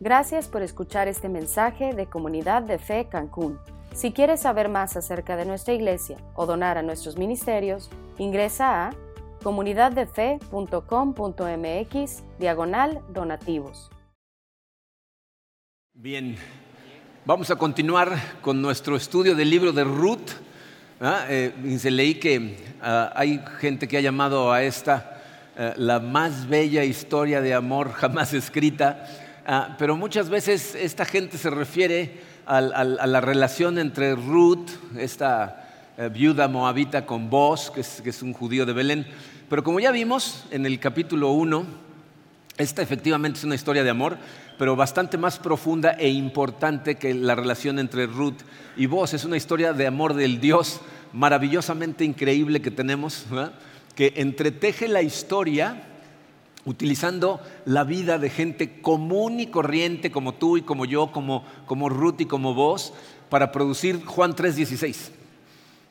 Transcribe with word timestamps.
Gracias 0.00 0.46
por 0.46 0.62
escuchar 0.62 1.08
este 1.08 1.28
mensaje 1.28 1.92
de 1.92 2.06
Comunidad 2.06 2.62
de 2.62 2.78
Fe 2.78 3.08
Cancún. 3.10 3.58
Si 3.92 4.12
quieres 4.12 4.42
saber 4.42 4.68
más 4.68 4.96
acerca 4.96 5.36
de 5.36 5.44
nuestra 5.44 5.74
iglesia 5.74 6.18
o 6.36 6.46
donar 6.46 6.78
a 6.78 6.82
nuestros 6.82 7.16
ministerios, 7.16 7.90
ingresa 8.16 8.86
a 8.86 8.92
comunidaddefe.com.mx 9.42 12.22
diagonal 12.38 13.00
donativos. 13.08 13.90
Bien, 15.94 16.36
vamos 17.24 17.50
a 17.50 17.56
continuar 17.56 18.16
con 18.40 18.62
nuestro 18.62 18.94
estudio 18.94 19.34
del 19.34 19.50
libro 19.50 19.72
de 19.72 19.82
Ruth. 19.82 20.30
¿Ah? 21.00 21.24
Eh, 21.28 21.52
leí 21.90 22.20
que 22.20 22.56
ah, 22.80 23.12
hay 23.16 23.42
gente 23.58 23.88
que 23.88 23.96
ha 23.96 24.00
llamado 24.00 24.52
a 24.52 24.62
esta 24.62 25.20
eh, 25.56 25.72
la 25.76 25.98
más 25.98 26.48
bella 26.48 26.84
historia 26.84 27.40
de 27.40 27.52
amor 27.52 27.90
jamás 27.90 28.32
escrita. 28.32 29.04
Ah, 29.50 29.76
pero 29.78 29.96
muchas 29.96 30.28
veces 30.28 30.74
esta 30.74 31.06
gente 31.06 31.38
se 31.38 31.48
refiere 31.48 32.20
a, 32.44 32.60
la 32.60 33.20
relación 33.22 33.78
entre 33.78 34.14
Ruth, 34.14 34.68
esta 34.98 35.94
eh, 35.96 36.10
viuda 36.12 36.48
moabita, 36.48 37.06
con 37.06 37.30
Boz, 37.30 37.70
que 37.70 37.80
es, 37.80 38.22
un 38.22 38.34
judío 38.34 38.66
de 38.66 38.74
Belén. 38.74 39.06
Pero 39.48 39.64
como 39.64 39.80
ya 39.80 39.90
vimos 39.90 40.44
en 40.50 40.66
el 40.66 40.78
capítulo 40.78 41.30
1, 41.30 41.64
esta 42.58 42.82
efectivamente 42.82 43.38
es 43.38 43.44
una 43.44 43.54
historia 43.54 43.82
de 43.82 43.88
amor, 43.88 44.18
pero 44.58 44.76
bastante 44.76 45.16
más 45.16 45.38
profunda 45.38 45.92
e 45.92 46.10
importante 46.10 46.96
que 46.96 47.14
la 47.14 47.34
relación 47.34 47.78
entre 47.78 48.06
Ruth 48.06 48.42
y 48.76 48.84
Boz. 48.84 49.14
Es 49.14 49.24
una 49.24 49.38
historia 49.38 49.72
de 49.72 49.86
amor 49.86 50.12
del 50.12 50.42
Dios 50.42 50.82
maravillosamente 51.14 52.04
increíble 52.04 52.60
que 52.60 52.70
tenemos, 52.70 53.24
que 53.94 54.12
entreteje 54.16 54.88
la 54.88 55.00
historia 55.00 55.84
utilizando 56.68 57.40
la 57.64 57.84
vida 57.84 58.18
de 58.18 58.28
gente 58.28 58.80
común 58.82 59.40
y 59.40 59.46
corriente 59.46 60.10
como 60.10 60.34
tú 60.34 60.58
y 60.58 60.62
como 60.62 60.84
yo, 60.84 61.10
como, 61.12 61.44
como 61.66 61.88
Ruth 61.88 62.20
y 62.20 62.26
como 62.26 62.52
vos, 62.52 62.92
para 63.30 63.52
producir 63.52 64.04
Juan 64.04 64.34
3:16. 64.34 65.10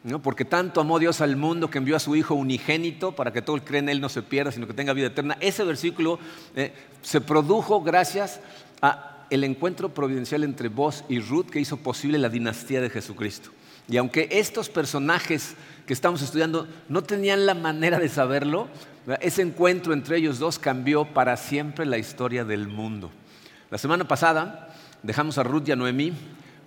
¿no? 0.04 0.22
Porque 0.22 0.46
tanto 0.46 0.80
amó 0.80 1.00
Dios 1.00 1.20
al 1.22 1.36
mundo 1.36 1.70
que 1.70 1.80
envió 1.80 1.96
a 1.96 2.00
su 2.00 2.16
Hijo 2.16 2.36
unigénito 2.36 3.14
para 3.14 3.34
que 3.34 3.42
todo 3.42 3.56
el 3.56 3.64
que 3.64 3.70
cree 3.70 3.80
en 3.80 3.90
Él 3.90 4.00
no 4.00 4.10
se 4.10 4.22
pierda, 4.22 4.52
sino 4.52 4.68
que 4.68 4.74
tenga 4.74 4.94
vida 4.94 5.08
eterna. 5.08 5.36
Ese 5.42 5.64
versículo 5.64 6.20
eh, 6.56 6.72
se 7.02 7.22
produjo 7.22 7.82
gracias 7.82 8.40
a 8.82 9.26
el 9.30 9.44
encuentro 9.44 9.90
providencial 9.90 10.44
entre 10.44 10.70
vos 10.70 11.04
y 11.10 11.20
Ruth 11.20 11.50
que 11.50 11.60
hizo 11.60 11.78
posible 11.78 12.20
la 12.20 12.30
dinastía 12.30 12.82
de 12.82 12.90
Jesucristo. 12.90 13.50
Y 13.90 13.98
aunque 13.98 14.30
estos 14.32 14.70
personajes 14.70 15.56
que 15.88 15.94
estamos 15.94 16.22
estudiando 16.22 16.68
no 16.90 17.02
tenían 17.02 17.46
la 17.46 17.54
manera 17.54 17.98
de 17.98 18.10
saberlo, 18.10 18.68
ese 19.22 19.42
encuentro 19.42 19.94
entre 19.94 20.18
ellos 20.18 20.38
dos 20.38 20.60
cambió 20.60 21.06
para 21.06 21.38
siempre 21.38 21.86
la 21.86 21.98
historia 21.98 22.44
del 22.44 22.68
mundo. 22.68 23.10
La 23.72 23.78
semana 23.78 24.06
pasada 24.06 24.76
dejamos 25.02 25.38
a 25.38 25.44
Ruth 25.44 25.70
y 25.70 25.72
a 25.72 25.78
Noemí 25.78 26.12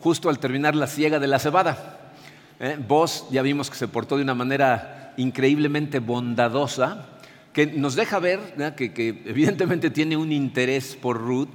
justo 0.00 0.30
al 0.30 0.38
terminar 0.38 0.74
la 0.74 0.86
siega 0.86 1.18
de 1.18 1.26
la 1.26 1.38
cebada. 1.38 2.12
¿Eh? 2.58 2.78
Vos 2.88 3.26
ya 3.30 3.42
vimos 3.42 3.68
que 3.68 3.76
se 3.76 3.88
portó 3.88 4.16
de 4.16 4.22
una 4.22 4.34
manera 4.34 5.12
increíblemente 5.18 5.98
bondadosa, 5.98 7.06
que 7.52 7.66
nos 7.66 7.96
deja 7.96 8.20
ver 8.20 8.74
que, 8.74 9.22
evidentemente 9.26 9.90
tiene 9.90 10.16
un 10.16 10.32
interés 10.32 10.96
por 10.96 11.18
Ruth, 11.18 11.50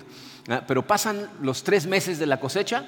pero 0.67 0.85
pasan 0.85 1.29
los 1.41 1.63
tres 1.63 1.87
meses 1.87 2.19
de 2.19 2.27
la 2.27 2.39
cosecha 2.39 2.85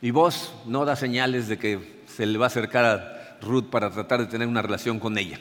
y 0.00 0.12
vos 0.12 0.54
no 0.66 0.84
da 0.84 0.94
señales 0.94 1.48
de 1.48 1.58
que 1.58 2.04
se 2.06 2.24
le 2.24 2.38
va 2.38 2.46
a 2.46 2.48
acercar 2.48 2.84
a 2.84 3.15
Ruth 3.42 3.70
para 3.70 3.90
tratar 3.90 4.20
de 4.20 4.26
tener 4.26 4.48
una 4.48 4.62
relación 4.62 4.98
con 4.98 5.18
ella. 5.18 5.38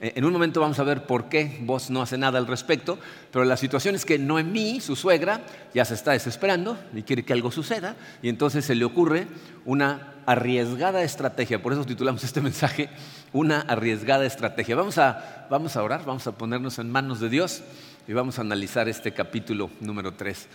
Eh, 0.00 0.12
en 0.16 0.24
un 0.24 0.32
momento 0.32 0.60
vamos 0.60 0.78
a 0.78 0.84
ver 0.84 1.06
por 1.06 1.28
qué 1.28 1.60
vos 1.62 1.88
no 1.88 2.02
hace 2.02 2.18
nada 2.18 2.38
al 2.38 2.46
respecto, 2.46 2.98
pero 3.30 3.44
la 3.44 3.56
situación 3.56 3.94
es 3.94 4.04
que 4.04 4.18
Noemí, 4.18 4.80
su 4.80 4.96
suegra, 4.96 5.40
ya 5.72 5.84
se 5.84 5.94
está 5.94 6.12
desesperando 6.12 6.76
y 6.94 7.02
quiere 7.02 7.24
que 7.24 7.32
algo 7.32 7.50
suceda, 7.50 7.96
y 8.20 8.28
entonces 8.28 8.64
se 8.64 8.74
le 8.74 8.84
ocurre 8.84 9.28
una 9.64 10.14
arriesgada 10.26 11.02
estrategia, 11.02 11.62
por 11.62 11.72
eso 11.72 11.84
titulamos 11.84 12.24
este 12.24 12.40
mensaje, 12.40 12.88
una 13.32 13.60
arriesgada 13.60 14.26
estrategia. 14.26 14.76
Vamos 14.76 14.98
a, 14.98 15.46
vamos 15.50 15.76
a 15.76 15.82
orar, 15.82 16.04
vamos 16.04 16.26
a 16.26 16.32
ponernos 16.32 16.78
en 16.78 16.90
manos 16.90 17.20
de 17.20 17.28
Dios 17.28 17.62
y 18.08 18.12
vamos 18.12 18.38
a 18.38 18.42
analizar 18.42 18.88
este 18.88 19.12
capítulo 19.12 19.70
número 19.80 20.12
3. 20.12 20.48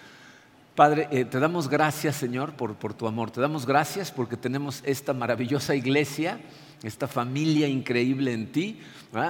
Padre, 0.76 1.08
eh, 1.12 1.26
te 1.26 1.40
damos 1.40 1.68
gracias, 1.68 2.16
Señor, 2.16 2.54
por, 2.54 2.76
por 2.76 2.94
tu 2.94 3.08
amor. 3.08 3.32
Te 3.32 3.42
damos 3.42 3.66
gracias 3.66 4.12
porque 4.12 4.38
tenemos 4.38 4.82
esta 4.86 5.14
maravillosa 5.14 5.76
iglesia 5.76 6.40
esta 6.84 7.08
familia 7.08 7.68
increíble 7.68 8.34
en 8.34 8.52
ti, 8.52 8.80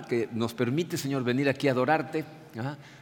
que 0.07 0.29
nos 0.31 0.53
permite, 0.53 0.97
Señor, 0.97 1.23
venir 1.23 1.49
aquí 1.49 1.67
a 1.67 1.71
adorarte, 1.71 2.25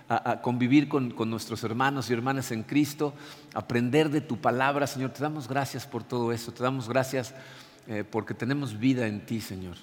a, 0.09 0.41
convivir 0.41 0.87
con, 0.87 1.13
nuestros 1.29 1.63
hermanos 1.63 2.09
y 2.09 2.13
hermanas 2.13 2.51
en 2.51 2.63
Cristo, 2.63 3.13
aprender 3.53 4.09
de 4.09 4.21
tu 4.21 4.37
palabra, 4.37 4.87
Señor. 4.87 5.11
Te 5.11 5.21
damos 5.21 5.47
gracias 5.47 5.85
por 5.85 6.03
todo 6.03 6.31
eso, 6.31 6.51
te 6.53 6.63
damos 6.63 6.87
gracias 6.87 7.33
eh, 7.87 8.03
porque 8.09 8.33
tenemos 8.33 8.79
vida 8.79 9.07
en 9.07 9.25
ti, 9.25 9.41
Señor. 9.41 9.75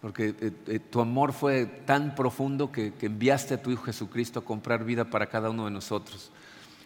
Porque 0.00 0.34
eh, 0.40 0.52
eh, 0.66 0.78
tu 0.78 1.00
amor 1.00 1.32
fue 1.32 1.66
tan 1.66 2.14
profundo 2.14 2.72
que, 2.72 2.94
que 2.94 3.06
enviaste 3.06 3.54
a 3.54 3.62
tu 3.62 3.70
Hijo 3.70 3.84
Jesucristo 3.84 4.40
a 4.40 4.44
comprar 4.44 4.84
vida 4.84 5.04
para 5.04 5.26
cada 5.26 5.50
uno 5.50 5.66
de 5.66 5.70
nosotros. 5.70 6.30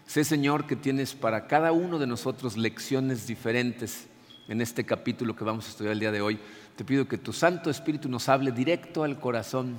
Sé, 0.07 0.25
Señor, 0.25 0.67
que 0.67 0.77
tienes 0.77 1.15
para 1.15 1.47
cada 1.47 1.73
uno 1.73 1.99
de 1.99 2.07
nosotros 2.07 2.57
lecciones 2.57 3.27
diferentes 3.27 4.07
en 4.49 4.61
este 4.61 4.85
capítulo 4.85 5.35
que 5.35 5.45
vamos 5.45 5.67
a 5.67 5.71
estudiar 5.71 5.93
el 5.93 6.01
día 6.01 6.13
de 6.13 6.21
hoy. 6.21 6.39
Te 6.77 6.85
pido 6.85 7.07
que 7.07 7.19
tu 7.19 7.33
Santo 7.33 7.71
Espíritu 7.71 8.09
nos 8.09 8.29
hable 8.29 8.51
directo 8.51 9.05
al 9.05 9.21
corazón, 9.21 9.77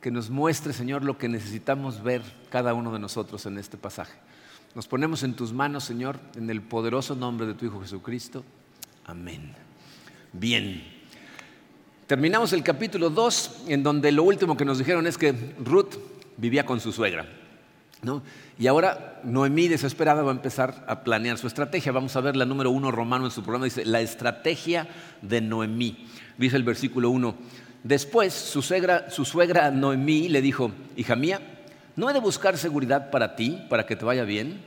que 0.00 0.10
nos 0.10 0.30
muestre, 0.30 0.72
Señor, 0.72 1.04
lo 1.04 1.18
que 1.18 1.28
necesitamos 1.28 2.02
ver 2.02 2.22
cada 2.48 2.72
uno 2.74 2.92
de 2.92 2.98
nosotros 2.98 3.44
en 3.46 3.58
este 3.58 3.76
pasaje. 3.76 4.16
Nos 4.74 4.86
ponemos 4.86 5.22
en 5.22 5.34
tus 5.34 5.52
manos, 5.52 5.84
Señor, 5.84 6.18
en 6.36 6.48
el 6.48 6.62
poderoso 6.62 7.14
nombre 7.14 7.46
de 7.46 7.54
tu 7.54 7.66
Hijo 7.66 7.80
Jesucristo. 7.80 8.44
Amén. 9.04 9.54
Bien. 10.32 10.84
Terminamos 12.06 12.52
el 12.52 12.62
capítulo 12.62 13.10
2, 13.10 13.64
en 13.68 13.82
donde 13.82 14.12
lo 14.12 14.22
último 14.22 14.56
que 14.56 14.64
nos 14.64 14.78
dijeron 14.78 15.06
es 15.06 15.18
que 15.18 15.32
Ruth 15.58 15.96
vivía 16.36 16.64
con 16.64 16.80
su 16.80 16.92
suegra. 16.92 17.26
Y 18.58 18.66
ahora 18.66 19.20
Noemí 19.24 19.68
desesperada 19.68 20.22
va 20.22 20.30
a 20.30 20.34
empezar 20.34 20.84
a 20.86 21.02
planear 21.02 21.38
su 21.38 21.46
estrategia. 21.46 21.92
Vamos 21.92 22.14
a 22.16 22.20
ver 22.20 22.36
la 22.36 22.44
número 22.44 22.70
uno 22.70 22.90
romano 22.90 23.24
en 23.24 23.30
su 23.30 23.42
programa, 23.42 23.64
dice 23.64 23.84
la 23.84 24.00
estrategia 24.00 24.86
de 25.22 25.40
Noemí. 25.40 26.06
Dice 26.38 26.56
el 26.56 26.62
versículo 26.62 27.10
1. 27.10 27.34
Después 27.82 28.32
su 28.32 28.62
suegra, 28.62 29.10
su 29.10 29.24
suegra 29.24 29.70
Noemí 29.70 30.28
le 30.28 30.42
dijo, 30.42 30.72
hija 30.96 31.16
mía, 31.16 31.40
¿no 31.94 32.10
he 32.10 32.12
de 32.12 32.20
buscar 32.20 32.58
seguridad 32.58 33.10
para 33.10 33.36
ti, 33.36 33.64
para 33.68 33.86
que 33.86 33.96
te 33.96 34.04
vaya 34.04 34.24
bien? 34.24 34.60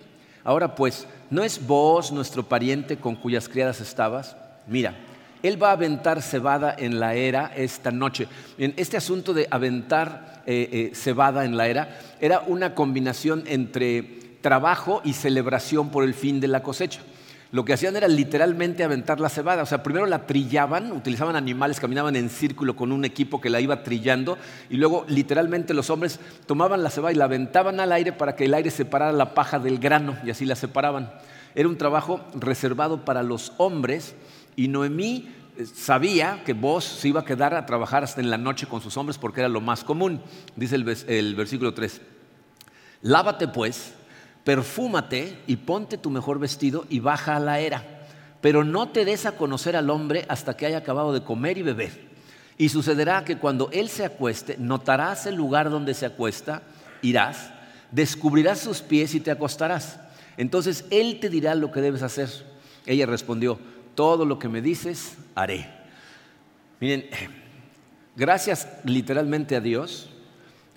Ahora 0.44 0.76
pues, 0.76 1.06
¿no 1.30 1.44
es 1.44 1.66
vos 1.66 2.12
nuestro 2.12 2.48
pariente 2.48 2.98
con 2.98 3.16
cuyas 3.16 3.50
criadas 3.50 3.82
estabas? 3.82 4.36
Mira, 4.68 4.96
él 5.44 5.62
va 5.62 5.70
a 5.70 5.74
aventar 5.74 6.22
cebada 6.22 6.76
en 6.78 7.00
la 7.00 7.16
era 7.16 7.52
esta 7.56 7.92
noche. 7.92 8.28
En 8.58 8.74
este 8.78 8.98
asunto 8.98 9.34
de 9.34 9.48
aventar 9.50 10.39
eh, 10.52 10.70
eh, 10.72 10.92
cebada 10.96 11.46
en 11.46 11.58
la 11.58 11.68
era 11.68 12.00
era 12.20 12.40
una 12.40 12.74
combinación 12.74 13.44
entre 13.46 14.02
trabajo 14.42 15.00
y 15.04 15.14
celebración 15.14 15.90
por 15.92 16.04
el 16.04 16.16
fin 16.16 16.40
de 16.40 16.48
la 16.48 16.64
cosecha. 16.64 17.02
Lo 17.52 17.64
que 17.66 17.74
hacían 17.74 17.96
era 17.96 18.08
literalmente 18.08 18.84
aventar 18.84 19.20
la 19.20 19.30
cebada. 19.30 19.62
O 19.62 19.68
sea, 19.68 19.84
primero 19.84 20.08
la 20.08 20.26
trillaban, 20.26 20.92
utilizaban 20.92 21.36
animales, 21.36 21.80
caminaban 21.80 22.16
en 22.16 22.32
círculo 22.32 22.76
con 22.76 22.92
un 22.92 23.06
equipo 23.06 23.40
que 23.40 23.52
la 23.52 23.62
iba 23.62 23.84
trillando 23.84 24.40
y 24.72 24.78
luego 24.78 25.06
literalmente 25.08 25.76
los 25.76 25.92
hombres 25.92 26.20
tomaban 26.48 26.82
la 26.82 26.90
cebada 26.90 27.12
y 27.12 27.18
la 27.18 27.26
aventaban 27.26 27.80
al 27.80 27.92
aire 27.92 28.12
para 28.12 28.36
que 28.36 28.46
el 28.46 28.56
aire 28.56 28.72
separara 28.72 29.12
la 29.12 29.36
paja 29.36 29.60
del 29.60 29.78
grano 29.78 30.18
y 30.26 30.32
así 30.32 30.46
la 30.46 30.56
separaban. 30.56 31.12
Era 31.54 31.70
un 31.70 31.78
trabajo 31.78 32.22
reservado 32.34 33.06
para 33.06 33.22
los 33.22 33.54
hombres 33.58 34.16
y 34.56 34.68
Noemí 34.68 35.28
eh, 35.28 35.39
sabía 35.66 36.44
que 36.46 36.54
vos 36.54 36.84
se 36.84 37.08
iba 37.08 37.22
a 37.22 37.26
quedar 37.26 37.54
a 37.54 37.66
trabajar 37.66 38.04
hasta 38.04 38.22
en 38.22 38.30
la 38.30 38.38
noche 38.38 38.68
con 38.68 38.82
sus 38.82 38.98
hombres 38.98 39.18
porque 39.18 39.42
era 39.42 39.50
lo 39.50 39.62
más 39.62 39.84
común. 39.84 40.22
Dice 40.56 40.76
el, 40.76 41.36
versículo 41.36 41.74
3. 41.74 42.02
Lávate 43.02 43.48
pues, 43.48 43.94
perfúmate 44.44 45.42
y 45.48 45.58
ponte 45.58 45.98
tu 45.98 46.10
mejor 46.10 46.40
vestido 46.40 46.86
y 46.90 47.00
baja 47.00 47.36
a 47.36 47.40
la 47.40 47.60
era. 47.60 47.84
Pero 48.42 48.64
no 48.64 48.90
te 48.90 49.06
des 49.06 49.26
a 49.26 49.34
conocer 49.34 49.76
al 49.76 49.90
hombre 49.90 50.26
hasta 50.30 50.56
que 50.56 50.66
haya 50.66 50.78
acabado 50.78 51.14
de 51.14 51.24
comer 51.24 51.58
y 51.58 51.64
beber. 51.64 52.10
Y 52.58 52.70
sucederá 52.70 53.24
que 53.24 53.38
cuando 53.38 53.70
él 53.72 53.90
se 53.90 54.06
acueste, 54.06 54.58
notarás 54.58 55.26
el 55.26 55.36
lugar 55.36 55.70
donde 55.70 55.94
se 55.94 56.06
acuesta, 56.06 56.62
irás, 57.02 57.52
descubrirás 57.92 58.60
sus 58.60 58.82
pies 58.82 59.14
y 59.16 59.20
te 59.20 59.32
acostarás. 59.32 60.00
Entonces 60.38 60.86
él 60.90 61.20
te 61.20 61.30
dirá 61.30 61.56
lo 61.56 61.72
que 61.72 61.82
debes 61.82 62.02
hacer. 62.02 62.30
Ella 62.86 63.06
respondió, 63.06 63.60
todo 64.00 64.24
lo 64.24 64.40
que 64.40 64.48
me 64.48 64.62
dices, 64.62 65.18
haré. 65.36 65.70
Miren, 66.80 67.04
gracias 68.16 68.66
literalmente 68.86 69.58
a 69.58 69.60
Dios, 69.60 70.10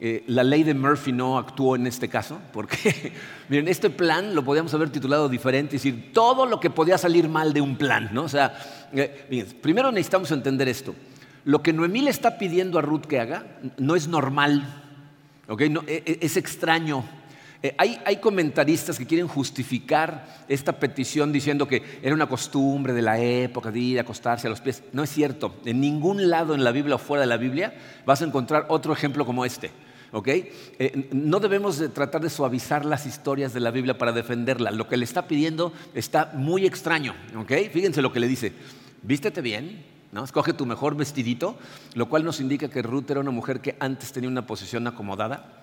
eh, 0.00 0.24
la 0.26 0.42
ley 0.42 0.64
de 0.64 0.74
Murphy 0.74 1.12
no 1.12 1.38
actuó 1.38 1.76
en 1.76 1.86
este 1.86 2.08
caso, 2.08 2.40
porque, 2.52 3.12
miren, 3.48 3.68
este 3.68 3.90
plan 3.90 4.34
lo 4.34 4.44
podíamos 4.44 4.74
haber 4.74 4.90
titulado 4.90 5.28
diferente, 5.28 5.76
es 5.76 5.84
decir, 5.84 6.12
todo 6.12 6.46
lo 6.46 6.58
que 6.58 6.68
podía 6.68 6.98
salir 6.98 7.28
mal 7.28 7.52
de 7.52 7.60
un 7.60 7.76
plan, 7.76 8.10
¿no? 8.12 8.24
O 8.24 8.28
sea, 8.28 8.58
eh, 8.92 9.46
primero 9.62 9.92
necesitamos 9.92 10.32
entender 10.32 10.66
esto. 10.66 10.92
Lo 11.44 11.62
que 11.62 11.72
Noemí 11.72 12.00
le 12.00 12.10
está 12.10 12.38
pidiendo 12.38 12.80
a 12.80 12.82
Ruth 12.82 13.02
que 13.02 13.20
haga 13.20 13.46
no 13.78 13.94
es 13.94 14.08
normal, 14.08 14.64
¿ok? 15.46 15.60
E, 15.60 15.70
e, 15.86 16.18
es 16.22 16.36
extraño. 16.36 17.04
Eh, 17.62 17.76
hay, 17.78 18.16
comentaristas 18.16 18.98
que 18.98 19.06
quieren 19.06 19.28
justificar 19.28 20.44
esta 20.48 20.72
petición 20.72 21.32
diciendo 21.32 21.68
que 21.68 22.00
era 22.02 22.12
una 22.12 22.26
costumbre 22.26 22.92
de 22.92 23.02
la 23.02 23.20
época 23.20 23.70
de 23.70 23.78
ir 23.78 23.98
a 23.98 24.02
acostarse 24.02 24.48
a 24.48 24.50
los 24.50 24.60
pies. 24.60 24.82
No 24.92 25.04
es 25.04 25.10
cierto. 25.10 25.54
En 25.64 25.80
ningún 25.80 26.28
lado 26.28 26.56
en 26.56 26.64
la 26.64 26.72
Biblia 26.72 26.96
o 26.96 26.98
fuera 26.98 27.20
de 27.20 27.28
la 27.28 27.36
Biblia 27.36 27.72
vas 28.04 28.20
a 28.20 28.24
encontrar 28.24 28.66
otro 28.68 28.92
ejemplo 28.92 29.24
como 29.24 29.44
este. 29.44 29.70
Eh, 30.26 31.08
no 31.12 31.38
debemos 31.38 31.78
de 31.78 31.88
tratar 31.88 32.20
de 32.20 32.30
suavizar 32.30 32.84
las 32.84 33.06
historias 33.06 33.54
de 33.54 33.60
la 33.60 33.70
Biblia 33.70 33.96
para 33.96 34.10
defenderla. 34.10 34.72
Lo 34.72 34.88
que 34.88 34.96
le 34.96 35.04
está 35.04 35.28
pidiendo 35.28 35.72
está 35.94 36.32
muy 36.34 36.66
extraño. 36.66 37.14
Fíjense 37.46 38.02
lo 38.02 38.12
que 38.12 38.20
le 38.20 38.26
dice. 38.26 38.52
Vístete 39.02 39.40
bien, 39.40 39.84
¿no? 40.10 40.24
Escoge 40.24 40.52
tu 40.52 40.66
mejor 40.66 40.96
vestidito, 40.96 41.56
lo 41.94 42.08
cual 42.08 42.24
nos 42.24 42.40
indica 42.40 42.68
que 42.68 42.82
Ruth 42.82 43.10
era 43.10 43.20
una 43.20 43.30
mujer 43.30 43.60
que 43.60 43.76
antes 43.78 44.12
tenía 44.12 44.28
una 44.28 44.46
posición 44.46 44.86
acomodada 44.86 45.61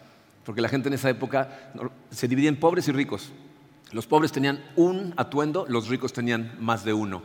porque 0.49 0.61
la 0.61 0.69
gente 0.69 0.87
en 0.87 0.95
esa 0.95 1.11
época 1.11 1.71
se 2.09 2.27
dividía 2.27 2.49
en 2.49 2.59
pobres 2.59 2.87
y 2.87 2.91
ricos. 2.91 3.29
Los 3.91 4.07
pobres 4.07 4.31
tenían 4.31 4.59
un 4.75 5.13
atuendo, 5.15 5.67
los 5.69 5.89
ricos 5.89 6.11
tenían 6.11 6.55
más 6.59 6.83
de 6.83 6.91
uno. 6.91 7.21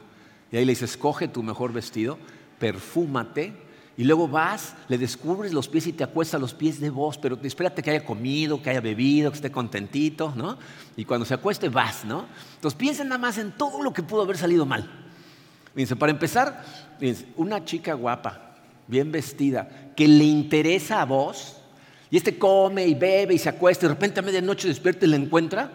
Y 0.53 0.59
ahí 0.59 0.67
le 0.67 0.73
dice, 0.73 0.85
escoge 0.85 1.27
tu 1.27 1.43
mejor 1.43 1.73
vestido, 1.73 2.19
perfúmate, 2.59 3.55
y 3.97 4.05
luego 4.05 4.29
vas, 4.29 4.75
le 4.89 4.99
descubres 4.99 5.55
los 5.55 5.69
pies 5.69 5.87
y 5.87 5.95
te 5.95 6.05
acuestas 6.05 6.35
a 6.35 6.39
los 6.39 6.53
pies 6.53 6.81
de 6.81 6.91
vos, 6.91 7.17
pero 7.17 7.39
espérate 7.43 7.83
que 7.83 7.93
haya 7.93 8.05
comido, 8.05 8.61
que 8.61 8.69
haya 8.69 8.83
bebido, 8.83 9.31
que 9.31 9.37
esté 9.37 9.51
contentito, 9.51 10.35
¿no? 10.37 10.59
Y 10.95 11.07
cuando 11.07 11.25
se 11.25 11.33
acueste 11.33 11.71
vas, 11.71 12.05
¿no? 12.05 12.27
Entonces 12.57 12.77
piensa 12.77 13.05
nada 13.05 13.17
más 13.17 13.39
en 13.39 13.53
todo 13.53 13.83
lo 13.83 13.95
que 13.95 14.03
pudo 14.03 14.21
haber 14.21 14.37
salido 14.37 14.67
mal. 14.67 14.87
Fíjense, 15.73 15.97
para 15.97 16.13
empezar, 16.13 16.63
una 17.37 17.65
chica 17.65 17.95
guapa, 17.95 18.59
bien 18.87 19.11
vestida, 19.11 19.95
que 19.97 20.07
le 20.09 20.25
interesa 20.25 21.01
a 21.01 21.07
vos, 21.07 21.63
y 22.15 22.17
este 22.17 22.39
come 22.39 22.87
y 22.87 22.95
bebe 22.95 23.35
y 23.35 23.39
se 23.39 23.49
acuesta 23.49 23.87
y 23.87 23.89
de 23.89 23.95
repente 23.97 24.21
a 24.21 24.23
medianoche 24.23 24.69
despierta 24.69 25.05
y 25.05 25.09
le 25.09 25.17
encuentra. 25.17 25.69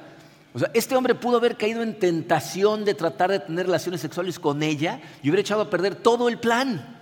O 0.53 0.59
sea, 0.59 0.71
este 0.73 0.95
hombre 0.95 1.13
pudo 1.13 1.35
haber 1.35 1.57
caído 1.57 1.83
en 1.83 1.99
tentación 1.99 2.85
de 2.85 2.93
tratar 2.93 3.29
de 3.29 3.39
tener 3.39 3.65
relaciones 3.65 3.99
sexuales 3.99 4.39
con 4.39 4.63
ella 4.63 5.01
y 5.21 5.27
hubiera 5.27 5.41
echado 5.41 5.63
a 5.63 5.69
perder 5.69 5.95
todo 5.95 6.29
el 6.29 6.39
plan. 6.39 6.97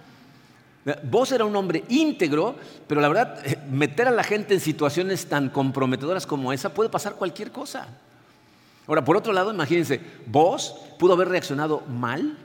Vos 1.03 1.31
era 1.31 1.45
un 1.45 1.55
hombre 1.55 1.83
íntegro, 1.87 2.55
pero 2.87 2.99
la 2.99 3.09
verdad, 3.09 3.45
eh, 3.45 3.59
meter 3.69 4.07
a 4.07 4.11
la 4.11 4.23
gente 4.23 4.55
en 4.55 4.59
situaciones 4.59 5.27
tan 5.27 5.49
comprometedoras 5.49 6.25
como 6.25 6.51
esa 6.51 6.73
puede 6.73 6.89
pasar 6.89 7.13
cualquier 7.13 7.51
cosa. 7.51 7.89
Ahora, 8.87 9.05
por 9.05 9.17
otro 9.17 9.33
lado, 9.33 9.53
imagínense, 9.53 10.01
vos 10.25 10.75
pudo 10.97 11.13
haber 11.13 11.29
reaccionado 11.29 11.81
mal 11.81 12.35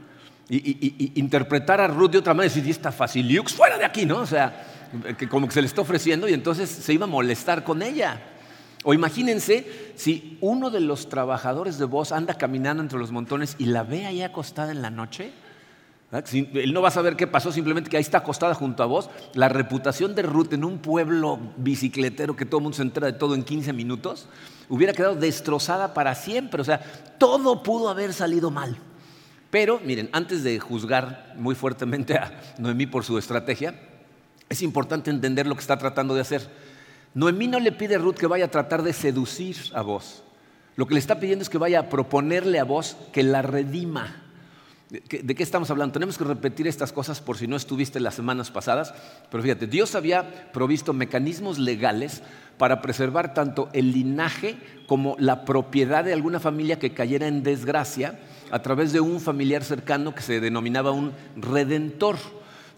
y, 0.51 1.13
interpretar 1.15 1.81
a 1.81 1.87
Ruth 1.87 2.11
de 2.11 2.19
otra 2.19 2.35
manera 2.35 2.53
y 2.53 2.55
decir, 2.55 2.71
está 2.71 2.93
fácil, 2.93 3.43
fuera 3.49 3.79
de 3.79 3.87
aquí, 3.87 4.05
¿no? 4.05 4.19
O 4.19 4.27
sea, 4.27 4.72
que 5.17 5.29
como 5.29 5.47
que 5.47 5.55
se 5.55 5.63
le 5.63 5.67
está 5.67 5.81
ofreciendo 5.81 6.29
y 6.29 6.35
entonces 6.35 6.69
se 6.69 6.93
iba 6.93 7.05
a 7.05 7.09
molestar 7.09 7.65
con 7.65 7.83
ella. 7.83 8.21
O 8.85 8.95
imagínense 8.95 9.93
si 9.95 10.39
uno 10.41 10.71
de 10.71 10.81
los 10.81 11.09
trabajadores 11.09 11.79
de 11.79 11.85
voz 11.85 12.11
anda 12.13 12.35
caminando 12.35 12.83
entre 12.83 12.99
los 12.99 13.13
montones 13.13 13.55
y 13.59 13.67
la 13.67 13.85
ve 13.85 14.07
ahí 14.07 14.23
acostada 14.23 14.73
en 14.73 14.83
la 14.83 14.91
noche. 14.91 15.33
Él 16.33 16.75
no 16.75 16.83
va 16.83 16.89
a 16.89 16.93
saber 16.93 17.17
qué 17.17 17.27
pasó, 17.27 17.53
simplemente 17.53 17.89
que 17.89 17.97
ahí 17.97 18.03
está 18.03 18.19
acostada 18.19 18.55
junto 18.55 18.83
a 18.83 18.87
vos. 18.87 19.09
La 19.35 19.49
reputación 19.49 20.15
de 20.15 20.23
Ruth 20.23 20.53
en 20.53 20.65
un 20.65 20.79
pueblo 20.79 21.39
bicicletero 21.57 22.37
que 22.37 22.45
todo 22.45 22.59
el 22.59 22.65
mundo 22.65 22.77
se 22.77 22.83
entera 22.83 23.07
de 23.07 23.15
todo 23.15 23.35
en 23.35 23.45
15 23.45 23.73
minutos, 23.73 24.29
hubiera 24.69 24.93
quedado 24.93 25.15
destrozada 25.15 25.95
para 25.95 26.15
siempre. 26.15 26.61
O 26.61 26.65
sea, 26.65 26.81
todo 27.19 27.63
pudo 27.63 27.89
haber 27.89 28.13
salido 28.13 28.51
mal. 28.51 28.77
Pero, 29.51 29.81
miren, 29.85 30.11
antes 30.13 30.43
de 30.43 30.59
juzgar 30.59 31.35
muy 31.37 31.55
fuertemente 31.55 32.15
a 32.15 32.33
Noemí 32.59 32.87
por 32.87 33.05
su 33.05 33.17
estrategia, 33.17 33.75
es 34.53 34.63
importante 34.63 35.11
entender 35.11 35.47
lo 35.47 35.55
que 35.55 35.61
está 35.61 35.79
tratando 35.79 36.15
de 36.15 36.21
hacer. 36.21 36.49
Noemí 37.15 37.47
no 37.47 37.61
le 37.61 37.73
pide 37.73 37.97
a 37.97 37.99
Ruth 37.99 38.17
que 38.17 38.27
vaya 38.27 38.47
a 38.47 38.51
tratar 38.51 38.83
de 38.83 38.93
seducir 38.93 39.57
a 39.75 39.83
vos. 39.83 40.23
Lo 40.77 40.87
que 40.87 40.95
le 40.95 41.01
está 41.01 41.21
pidiendo 41.21 41.43
es 41.43 41.51
que 41.51 41.59
vaya 41.59 41.81
a 41.81 41.89
proponerle 41.89 42.59
a 42.59 42.65
vos 42.65 42.97
que 43.13 43.23
la 43.23 43.43
redima. 43.43 44.23
¿De 44.89 45.35
qué 45.35 45.43
estamos 45.43 45.71
hablando? 45.71 45.95
Tenemos 45.95 46.19
que 46.19 46.25
repetir 46.25 46.67
estas 46.69 46.93
cosas 46.93 47.23
por 47.23 47.39
si 47.39 47.47
no 47.47 47.57
estuviste 47.57 47.99
las 47.99 48.15
semanas 48.15 48.51
pasadas, 48.51 48.93
pero 49.31 49.43
fíjate, 49.43 49.67
Dios 49.67 49.95
había 49.95 50.53
provisto 50.53 50.93
mecanismos 50.93 51.59
legales 51.59 52.23
para 52.59 52.83
preservar 52.83 53.33
tanto 53.33 53.71
el 53.73 53.93
linaje 53.93 54.57
como 54.87 55.17
la 55.19 55.47
propiedad 55.47 56.05
de 56.05 56.13
alguna 56.13 56.41
familia 56.41 56.79
que 56.79 56.93
cayera 56.93 57.27
en 57.27 57.43
desgracia 57.43 58.21
a 58.51 58.61
través 58.61 58.93
de 58.93 59.01
un 59.01 59.19
familiar 59.19 59.65
cercano 59.65 60.15
que 60.15 60.21
se 60.21 60.41
denominaba 60.41 60.91
un 60.91 61.13
redentor. 61.37 62.17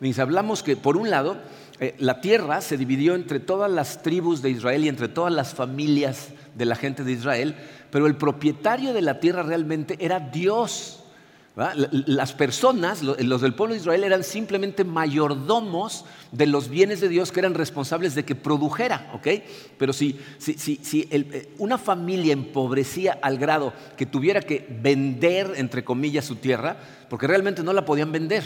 Y 0.01 0.21
hablamos 0.21 0.63
que, 0.63 0.77
por 0.77 0.97
un 0.97 1.11
lado, 1.11 1.37
eh, 1.81 1.95
la 1.99 2.21
tierra 2.21 2.61
se 2.61 2.77
dividió 2.77 3.15
entre 3.15 3.41
todas 3.41 3.71
las 3.71 4.03
tribus 4.03 4.43
de 4.43 4.51
Israel 4.51 4.85
y 4.85 4.89
entre 4.89 5.09
todas 5.09 5.33
las 5.33 5.55
familias 5.55 6.29
de 6.55 6.67
la 6.67 6.77
gente 6.77 7.03
de 7.03 7.13
Israel, 7.13 7.57
pero 7.91 8.07
el 8.07 8.17
propietario 8.17 8.93
de 8.93 9.03
la 9.03 9.19
tierra 9.19 9.43
realmente 9.43 9.97
era 10.01 10.21
Dios. 10.21 11.01
Las 11.57 12.33
personas, 12.33 13.01
los 13.05 13.41
del 13.41 13.55
pueblo 13.55 13.75
de 13.75 13.81
Israel, 13.81 14.03
eran 14.03 14.25
simplemente 14.25 14.83
mayordomos 14.83 16.05
de 16.33 16.49
los 16.49 16.69
bienes 16.69 17.01
de 17.01 17.09
Dios 17.09 17.31
que 17.31 17.39
eran 17.39 17.55
responsables 17.55 18.17
de 18.17 18.25
que 18.25 18.35
produjera. 18.35 19.13
Pero 19.79 19.93
si, 19.93 20.19
eh, 20.49 21.55
una 21.59 21.79
familia 21.79 22.33
empobrecía 22.33 23.21
al 23.23 23.39
grado 23.39 23.73
que 23.97 24.05
tuviera 24.05 24.41
que 24.41 24.67
vender, 24.83 25.53
entre 25.55 25.85
comillas, 25.85 26.25
su 26.25 26.37
tierra, 26.37 26.77
porque 27.09 27.29
realmente 27.29 27.63
no 27.63 27.73
la 27.73 27.85
podían 27.85 28.11
vender, 28.11 28.43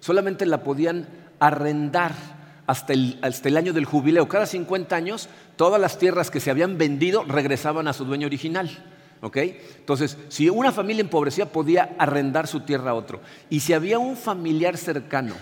solamente 0.00 0.44
la 0.44 0.64
podían 0.64 1.06
arrendar 1.38 2.39
hasta 2.70 2.92
el, 2.92 3.18
hasta 3.20 3.48
el, 3.48 3.56
año 3.56 3.72
del 3.72 3.84
jubileo. 3.84 4.28
Cada 4.28 4.46
50 4.46 4.94
años, 4.94 5.28
todas 5.56 5.80
las 5.80 5.98
tierras 5.98 6.30
que 6.30 6.38
se 6.38 6.52
habían 6.52 6.78
vendido 6.78 7.24
regresaban 7.24 7.88
a 7.88 7.92
su 7.92 8.04
dueño 8.04 8.28
original. 8.28 8.70
Entonces, 9.22 10.16
si 10.28 10.48
una 10.48 10.70
familia 10.70 11.00
empobrecía, 11.00 11.46
podía 11.46 11.96
arrendar 11.98 12.46
su 12.46 12.60
tierra 12.60 12.92
a 12.92 12.94
otro. 12.94 13.20
Y 13.50 13.58
si 13.58 13.72
había 13.72 13.98
un 13.98 14.16
familiar 14.16 14.76
cercano 14.76 15.34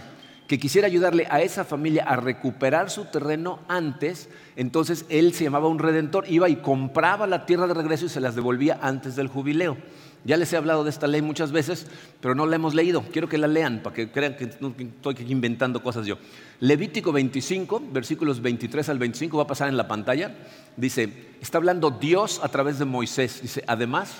que 0.46 0.58
quisiera 0.58 0.86
ayudarle 0.86 1.26
a 1.28 1.42
esa 1.42 1.66
familia 1.66 2.04
a 2.04 2.16
recuperar 2.16 2.88
su 2.88 3.04
terreno 3.04 3.60
antes, 3.68 4.30
entonces 4.56 5.04
él 5.10 5.34
se 5.34 5.44
llamaba 5.44 5.68
un 5.68 5.78
redentor, 5.78 6.24
iba 6.28 6.48
y 6.48 6.56
compraba 6.56 7.26
la 7.26 7.44
tierra 7.44 7.66
de 7.66 7.74
regreso 7.74 8.06
y 8.06 8.08
se 8.08 8.22
las 8.22 8.34
devolvía 8.36 8.78
antes 8.80 9.14
del 9.14 9.28
jubileo. 9.28 9.76
Ya 10.24 10.36
les 10.36 10.52
he 10.52 10.56
hablado 10.56 10.84
de 10.84 10.90
esta 10.90 11.06
ley 11.06 11.22
muchas 11.22 11.52
veces, 11.52 11.86
pero 12.20 12.34
no 12.34 12.44
la 12.44 12.56
hemos 12.56 12.74
leído. 12.74 13.02
Quiero 13.12 13.28
que 13.28 13.38
la 13.38 13.46
lean 13.46 13.80
para 13.82 13.94
que 13.94 14.10
crean 14.10 14.36
que 14.36 14.50
no 14.60 14.74
estoy 14.76 15.16
inventando 15.28 15.82
cosas 15.82 16.06
yo. 16.06 16.18
Levítico 16.60 17.12
25, 17.12 17.82
versículos 17.92 18.42
23 18.42 18.88
al 18.88 18.98
25, 18.98 19.36
va 19.36 19.44
a 19.44 19.46
pasar 19.46 19.68
en 19.68 19.76
la 19.76 19.88
pantalla. 19.88 20.34
Dice, 20.76 21.28
está 21.40 21.58
hablando 21.58 21.90
Dios 21.90 22.40
a 22.42 22.48
través 22.48 22.78
de 22.78 22.84
Moisés. 22.84 23.40
Dice, 23.42 23.62
además, 23.66 24.16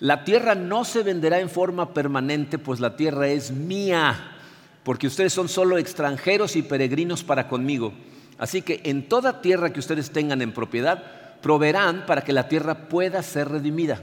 la 0.00 0.24
tierra 0.24 0.54
no 0.54 0.84
se 0.84 1.02
venderá 1.02 1.40
en 1.40 1.50
forma 1.50 1.92
permanente, 1.94 2.58
pues 2.58 2.80
la 2.80 2.96
tierra 2.96 3.28
es 3.28 3.50
mía, 3.50 4.36
porque 4.82 5.06
ustedes 5.06 5.32
son 5.32 5.48
solo 5.48 5.78
extranjeros 5.78 6.56
y 6.56 6.62
peregrinos 6.62 7.24
para 7.24 7.48
conmigo. 7.48 7.92
Así 8.38 8.62
que 8.62 8.80
en 8.84 9.08
toda 9.08 9.40
tierra 9.40 9.72
que 9.72 9.80
ustedes 9.80 10.10
tengan 10.10 10.42
en 10.42 10.52
propiedad, 10.52 11.02
proveerán 11.40 12.06
para 12.06 12.22
que 12.22 12.32
la 12.32 12.48
tierra 12.48 12.88
pueda 12.88 13.22
ser 13.22 13.48
redimida. 13.48 14.00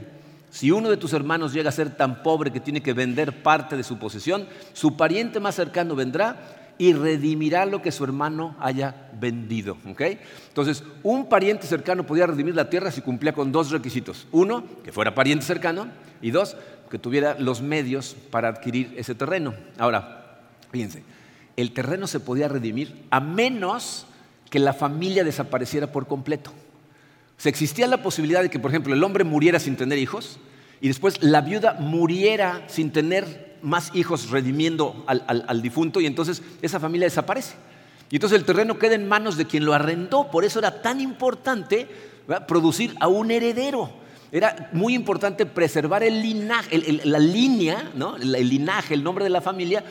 Si 0.52 0.70
uno 0.70 0.90
de 0.90 0.98
tus 0.98 1.14
hermanos 1.14 1.54
llega 1.54 1.70
a 1.70 1.72
ser 1.72 1.96
tan 1.96 2.22
pobre 2.22 2.52
que 2.52 2.60
tiene 2.60 2.82
que 2.82 2.92
vender 2.92 3.42
parte 3.42 3.74
de 3.74 3.82
su 3.82 3.98
posesión, 3.98 4.46
su 4.74 4.98
pariente 4.98 5.40
más 5.40 5.54
cercano 5.54 5.94
vendrá 5.96 6.74
y 6.76 6.92
redimirá 6.92 7.64
lo 7.64 7.80
que 7.80 7.90
su 7.90 8.04
hermano 8.04 8.54
haya 8.60 9.08
vendido. 9.18 9.78
Entonces, 9.86 10.84
un 11.02 11.30
pariente 11.30 11.66
cercano 11.66 12.04
podía 12.04 12.26
redimir 12.26 12.54
la 12.54 12.68
tierra 12.68 12.90
si 12.90 13.00
cumplía 13.00 13.32
con 13.32 13.50
dos 13.50 13.70
requisitos. 13.70 14.26
Uno, 14.30 14.64
que 14.84 14.92
fuera 14.92 15.14
pariente 15.14 15.46
cercano, 15.46 15.86
y 16.20 16.32
dos, 16.32 16.54
que 16.90 16.98
tuviera 16.98 17.34
los 17.38 17.62
medios 17.62 18.14
para 18.30 18.48
adquirir 18.48 18.92
ese 18.98 19.14
terreno. 19.14 19.54
Ahora, 19.78 20.42
fíjense, 20.70 21.02
el 21.56 21.72
terreno 21.72 22.06
se 22.06 22.20
podía 22.20 22.48
redimir 22.48 23.06
a 23.08 23.20
menos 23.20 24.06
que 24.50 24.58
la 24.58 24.74
familia 24.74 25.24
desapareciera 25.24 25.86
por 25.86 26.06
completo. 26.06 26.52
Se 27.42 27.48
existía 27.48 27.88
la 27.88 28.04
posibilidad 28.04 28.40
de 28.40 28.50
que, 28.50 28.60
por 28.60 28.70
ejemplo, 28.70 28.94
el 28.94 29.02
hombre 29.02 29.24
muriera 29.24 29.58
sin 29.58 29.74
tener 29.74 29.98
hijos 29.98 30.38
y 30.80 30.86
después 30.86 31.20
la 31.24 31.40
viuda 31.40 31.72
muriera 31.80 32.62
sin 32.68 32.92
tener 32.92 33.56
más 33.62 33.90
hijos 33.96 34.30
redimiendo 34.30 35.04
al, 35.08 35.60
difunto 35.60 36.00
y 36.00 36.06
entonces 36.06 36.40
esa 36.62 36.78
familia 36.78 37.08
desaparece. 37.08 37.56
Y 38.10 38.14
entonces 38.14 38.38
el 38.38 38.44
terreno 38.44 38.78
queda 38.78 38.94
en 38.94 39.08
manos 39.08 39.36
de 39.36 39.46
quien 39.46 39.64
lo 39.64 39.74
arrendó. 39.74 40.30
Por 40.30 40.44
eso 40.44 40.60
era 40.60 40.82
tan 40.82 41.00
importante 41.00 41.88
producir 42.46 42.94
a 43.00 43.08
un 43.08 43.32
heredero. 43.32 43.90
Era 44.30 44.70
muy 44.72 44.94
importante 44.94 45.44
preservar 45.44 46.04
el 46.04 46.22
linaje, 46.22 46.78
la 47.02 47.18
línea, 47.18 47.90
el 48.20 48.48
linaje, 48.48 48.94
el 48.94 49.02
nombre 49.02 49.24
de 49.24 49.30
la 49.30 49.40
familia, 49.40 49.82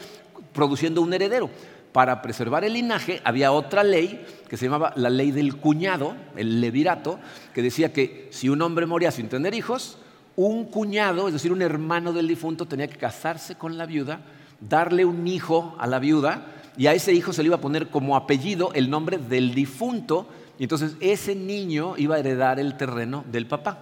produciendo 0.54 1.02
un 1.02 1.12
heredero 1.12 1.50
para 1.92 2.22
preservar 2.22 2.64
el 2.64 2.74
linaje, 2.74 3.22
había 3.24 3.52
otra 3.52 3.84
ley 3.84 4.26
que 4.48 4.58
se 4.58 4.66
llamaba 4.66 4.94
la 4.96 5.10
ley 5.10 5.32
del 5.32 5.58
cuñado, 5.58 6.16
el 6.36 6.62
levirato, 6.62 7.20
que 7.54 7.62
decía 7.62 7.92
que 7.92 8.30
si 8.32 8.50
un 8.50 8.62
hombre 8.62 8.86
moría 8.86 9.12
sin 9.12 9.30
tener 9.30 9.54
hijos, 9.54 9.98
un 10.36 10.66
cuñado, 10.66 11.28
es 11.28 11.34
decir, 11.34 11.52
un 11.52 11.62
hermano 11.62 12.14
del 12.14 12.28
difunto, 12.28 12.66
tenía 12.66 12.88
que 12.88 12.98
casarse 12.98 13.56
con 13.56 13.78
la 13.78 13.86
viuda, 13.86 14.22
darle 14.60 15.06
un 15.06 15.28
hijo 15.28 15.76
a 15.80 15.88
la 15.88 16.00
viuda, 16.00 16.46
y 16.78 16.88
a 16.88 16.94
ese 16.94 17.14
hijo 17.14 17.34
se 17.34 17.44
le 17.44 17.48
iba 17.48 17.58
a 17.58 17.62
poner 17.62 17.90
como 17.90 18.16
apellido 18.16 18.72
el 18.74 18.90
nombre 18.90 19.18
del 19.18 19.54
difunto, 19.54 20.28
y 20.58 20.64
entonces 20.64 20.96
ese 21.00 21.36
niño 21.36 21.96
iba 21.98 22.16
a 22.16 22.20
heredar 22.20 22.60
el 22.60 22.78
terreno 22.78 23.26
del 23.30 23.48
papá. 23.48 23.80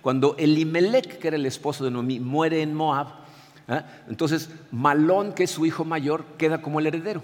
Cuando 0.00 0.34
Elimelech, 0.38 1.18
que 1.18 1.28
era 1.28 1.36
el 1.36 1.46
esposo 1.46 1.84
de 1.84 1.90
Noemí, 1.90 2.18
muere 2.18 2.62
en 2.62 2.74
Moab, 2.74 3.19
¿ah? 3.70 3.84
entonces 4.08 4.50
Malón, 4.70 5.32
que 5.32 5.44
es 5.44 5.50
su 5.50 5.64
hijo 5.64 5.84
mayor, 5.84 6.24
queda 6.36 6.60
como 6.60 6.80
el 6.80 6.86
heredero. 6.86 7.22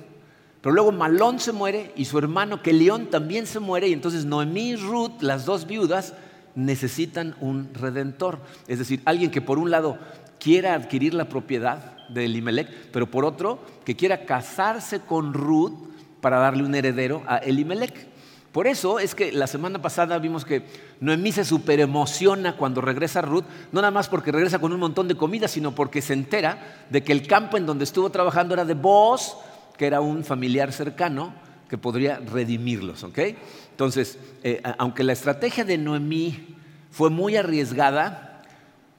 Pero 0.63 0.75
luego 0.75 0.93
Malón 0.93 1.39
se 1.39 1.53
muere 1.53 1.93
y 1.97 2.07
su 2.07 2.19
hermano 2.19 2.63
Kelión 2.63 3.07
también 3.07 3.47
se 3.47 3.61
muere 3.61 3.89
y 3.89 3.93
entonces 3.93 4.25
Noemí 4.25 4.71
y 4.71 4.77
Ruth, 4.77 5.21
las 5.21 5.45
dos 5.45 5.67
viudas, 5.67 6.15
necesitan 6.55 7.37
un 7.41 7.73
redentor. 7.75 8.41
Es 8.67 8.79
decir, 8.79 9.03
alguien 9.05 9.31
que 9.31 9.43
por 9.43 9.59
un 9.59 9.71
lado 9.71 9.99
quiera 10.41 10.75
adquirir 10.75 11.15
la 11.15 11.29
propiedad 11.29 11.97
de 12.09 12.25
Elimelech, 12.25 12.69
pero 12.93 13.11
por 13.11 13.25
otro 13.25 13.61
que 13.85 13.97
quiera 13.97 14.25
casarse 14.25 15.01
con 15.01 15.35
Ruth 15.35 15.73
para 16.21 16.39
darle 16.39 16.65
un 16.65 16.75
heredero 16.75 17.23
a 17.27 17.37
Elimelech. 17.37 18.16
Por 18.57 18.67
eso 18.67 18.99
es 18.99 19.15
que 19.15 19.33
la 19.33 19.47
semana 19.47 19.83
pasada 19.83 20.19
vimos 20.19 20.47
que 20.47 20.63
Noemí 21.01 21.31
se 21.31 21.45
superemociona 21.45 22.57
cuando 22.57 22.81
regresa 22.81 23.21
Ruth, 23.21 23.45
no 23.71 23.83
nada 23.83 23.91
más 23.91 24.09
porque 24.09 24.33
regresa 24.33 24.59
con 24.59 24.73
un 24.73 24.81
montón 24.81 25.09
de 25.09 25.15
comida, 25.15 25.47
sino 25.47 25.75
porque 25.75 26.01
se 26.01 26.15
entera 26.15 26.87
de 26.89 27.05
que 27.05 27.13
el 27.13 27.27
campo 27.27 27.59
en 27.59 27.67
donde 27.67 27.85
estuvo 27.85 28.09
trabajando 28.09 28.55
era 28.55 28.65
de 28.65 28.73
Boaz, 28.73 29.37
que 29.77 29.87
era 29.87 30.01
un 30.01 30.25
familiar 30.25 30.73
cercano 30.73 31.35
que 31.69 31.77
podría 31.77 32.19
redimirlos. 32.19 33.05
Entonces, 33.05 34.19
eh, 34.43 34.63
aunque 34.79 35.05
la 35.05 35.13
estrategia 35.13 35.67
de 35.67 35.77
Noemí 35.77 36.57
fue 36.91 37.11
muy 37.11 37.37
arriesgada, 37.37 38.43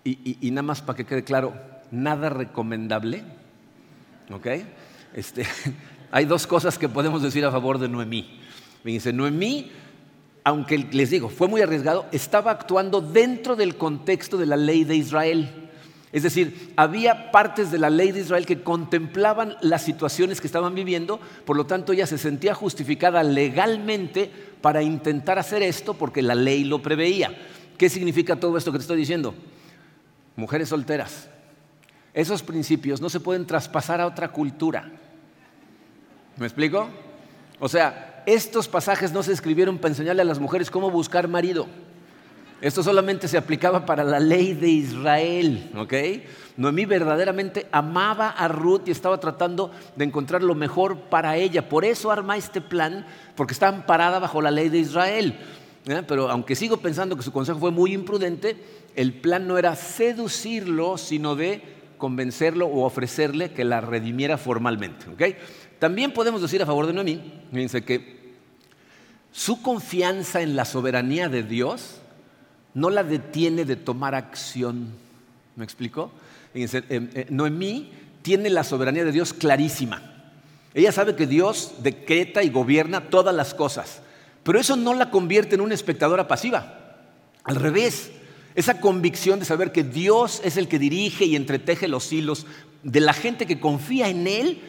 y, 0.03 0.51
nada 0.51 0.61
más 0.61 0.83
para 0.83 0.97
que 0.97 1.05
quede 1.07 1.23
claro, 1.23 1.55
nada 1.89 2.29
recomendable, 2.29 3.23
este, 5.15 5.47
hay 6.11 6.25
dos 6.25 6.45
cosas 6.45 6.77
que 6.77 6.87
podemos 6.87 7.23
decir 7.23 7.43
a 7.43 7.51
favor 7.51 7.79
de 7.79 7.89
Noemí. 7.89 8.45
Dice, 8.83 9.11
Noemí, 9.11 9.71
aunque 10.43 10.77
les 10.77 11.09
digo, 11.09 11.29
fue 11.29 11.47
muy 11.47 11.61
arriesgado, 11.61 12.05
estaba 12.11 12.51
actuando 12.51 13.01
dentro 13.01 13.55
del 13.55 13.75
contexto 13.75 14.37
de 14.37 14.45
la 14.45 14.55
ley 14.55 14.85
de 14.85 14.95
Israel. 14.95 15.49
Es 16.13 16.23
decir, 16.23 16.71
había 16.77 17.31
partes 17.31 17.69
de 17.69 17.77
la 17.77 17.89
ley 17.89 18.13
de 18.13 18.21
Israel 18.21 18.45
que 18.45 18.63
contemplaban 18.63 19.57
las 19.59 19.83
situaciones 19.83 20.39
que 20.39 20.47
estaban 20.47 20.73
viviendo, 20.73 21.19
por 21.45 21.57
lo 21.57 21.65
tanto 21.65 21.91
ella 21.91 22.07
se 22.07 22.17
sentía 22.17 22.53
justificada 22.53 23.23
legalmente 23.23 24.31
para 24.61 24.81
intentar 24.81 25.37
hacer 25.37 25.61
esto 25.63 25.95
porque 25.95 26.21
la 26.21 26.33
ley 26.33 26.63
lo 26.63 26.81
preveía. 26.81 27.37
¿Qué 27.77 27.89
significa 27.89 28.37
todo 28.37 28.57
esto 28.57 28.71
que 28.71 28.77
te 28.77 28.83
estoy 28.83 28.97
diciendo? 28.97 29.35
Mujeres 30.37 30.69
solteras. 30.69 31.29
Esos 32.13 32.41
principios 32.41 33.01
no 33.01 33.09
se 33.09 33.19
pueden 33.19 33.45
traspasar 33.45 33.99
a 33.99 34.07
otra 34.07 34.29
cultura. 34.29 34.89
¿Me 36.37 36.45
explico? 36.45 36.87
O 37.59 37.67
sea, 37.67 38.06
estos 38.27 38.67
pasajes 38.67 39.13
no 39.13 39.23
se 39.23 39.31
escribieron 39.31 39.77
para 39.77 39.93
enseñarle 39.93 40.21
a 40.21 40.25
las 40.25 40.39
mujeres 40.39 40.69
cómo 40.69 40.91
buscar 40.91 41.29
marido. 41.29 41.65
Esto 42.59 42.83
solamente 42.83 43.29
se 43.29 43.37
aplicaba 43.37 43.85
para 43.85 44.03
la 44.03 44.19
ley 44.19 44.53
de 44.53 44.67
Israel, 44.67 45.71
¿ok? 45.77 45.93
Noemí 46.57 46.83
verdaderamente 46.83 47.67
amaba 47.71 48.29
a 48.29 48.49
Ruth 48.49 48.81
y 48.87 48.91
estaba 48.91 49.17
tratando 49.21 49.71
de 49.95 50.03
encontrar 50.03 50.43
lo 50.43 50.55
mejor 50.55 50.97
para 51.03 51.37
ella. 51.37 51.69
Por 51.69 51.85
eso 51.85 52.11
arma 52.11 52.35
este 52.35 52.59
plan, 52.59 53.05
porque 53.35 53.53
está 53.53 53.69
amparada 53.69 54.19
bajo 54.19 54.41
la 54.41 54.51
ley 54.51 54.67
de 54.67 54.79
Israel. 54.79 55.39
¿eh? 55.85 56.03
Pero 56.05 56.29
aunque 56.29 56.55
sigo 56.55 56.77
pensando 56.77 57.15
que 57.15 57.23
su 57.23 57.31
consejo 57.31 57.59
fue 57.59 57.71
muy 57.71 57.93
imprudente, 57.93 58.57
el 58.95 59.13
plan 59.13 59.47
no 59.47 59.57
era 59.57 59.73
seducirlo, 59.77 60.97
sino 60.97 61.37
de 61.37 61.61
convencerlo 61.97 62.67
o 62.67 62.83
ofrecerle 62.83 63.53
que 63.53 63.63
la 63.63 63.79
redimiera 63.79 64.37
formalmente. 64.37 65.09
¿ok? 65.11 65.23
También 65.79 66.11
podemos 66.11 66.41
decir 66.41 66.61
a 66.61 66.65
favor 66.65 66.87
de 66.87 66.93
Noemí, 66.93 67.21
fíjense 67.53 67.83
que 67.83 68.16
su 69.37 69.61
confianza 69.61 70.41
en 70.41 70.55
la 70.55 70.65
soberanía 70.65 71.29
de 71.29 71.43
Dios 71.43 71.97
no 72.73 72.89
la 72.89 73.03
detiene 73.03 73.65
de 73.65 73.75
tomar 73.75 74.15
acción. 74.15 74.87
¿Me 75.55 75.63
explico? 75.63 76.09
Eh, 76.55 77.27
Noemí 77.29 77.91
tiene 78.23 78.49
la 78.49 78.63
soberanía 78.63 79.05
de 79.05 79.11
Dios 79.11 79.33
clarísima. 79.33 80.01
Ella 80.73 80.91
sabe 80.91 81.15
que 81.15 81.27
Dios 81.27 81.75
decreta 81.83 82.41
y 82.41 82.49
gobierna 82.49 83.11
todas 83.11 83.35
las 83.35 83.53
cosas, 83.53 84.01
pero 84.41 84.59
eso 84.59 84.75
no 84.75 84.95
la 84.95 85.11
convierte 85.11 85.53
en 85.53 85.61
una 85.61 85.75
espectadora 85.75 86.27
pasiva. 86.27 86.95
Al 87.43 87.57
revés, 87.57 88.09
esa 88.55 88.81
convicción 88.81 89.37
de 89.37 89.45
saber 89.45 89.71
que 89.71 89.83
Dios 89.83 90.41
es 90.45 90.57
el 90.57 90.67
que 90.67 90.79
dirige 90.79 91.25
y 91.25 91.35
entreteje 91.35 91.87
los 91.87 92.11
hilos 92.11 92.47
de 92.81 93.01
la 93.01 93.13
gente 93.13 93.45
que 93.45 93.59
confía 93.59 94.09
en 94.09 94.25
Él, 94.25 94.61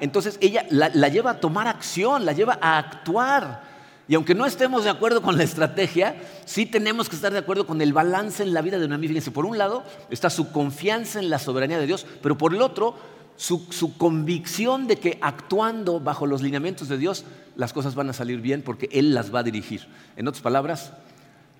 entonces 0.00 0.36
ella 0.42 0.66
la 0.68 1.08
lleva 1.08 1.30
a 1.30 1.40
tomar 1.40 1.66
acción, 1.66 2.26
la 2.26 2.32
lleva 2.34 2.58
a 2.60 2.76
actuar. 2.76 3.71
Y 4.08 4.14
aunque 4.14 4.34
no 4.34 4.46
estemos 4.46 4.84
de 4.84 4.90
acuerdo 4.90 5.22
con 5.22 5.36
la 5.36 5.44
estrategia, 5.44 6.16
sí 6.44 6.66
tenemos 6.66 7.08
que 7.08 7.16
estar 7.16 7.32
de 7.32 7.38
acuerdo 7.38 7.66
con 7.66 7.80
el 7.80 7.92
balance 7.92 8.42
en 8.42 8.52
la 8.52 8.60
vida 8.60 8.78
de 8.78 8.88
Noemí. 8.88 9.08
Fíjense, 9.08 9.30
por 9.30 9.46
un 9.46 9.58
lado 9.58 9.84
está 10.10 10.28
su 10.28 10.50
confianza 10.50 11.20
en 11.20 11.30
la 11.30 11.38
soberanía 11.38 11.78
de 11.78 11.86
Dios, 11.86 12.06
pero 12.20 12.36
por 12.36 12.52
el 12.52 12.62
otro, 12.62 12.96
su, 13.36 13.66
su, 13.70 13.96
convicción 13.96 14.86
de 14.86 14.96
que 14.96 15.18
actuando 15.20 16.00
bajo 16.00 16.26
los 16.26 16.42
lineamientos 16.42 16.88
de 16.88 16.98
Dios, 16.98 17.24
las 17.56 17.72
cosas 17.72 17.94
van 17.94 18.10
a 18.10 18.12
salir 18.12 18.40
bien 18.40 18.62
porque 18.62 18.88
Él 18.92 19.14
las 19.14 19.32
va 19.32 19.40
a 19.40 19.44
dirigir. 19.44 19.86
En 20.16 20.26
otras 20.26 20.42
palabras, 20.42 20.92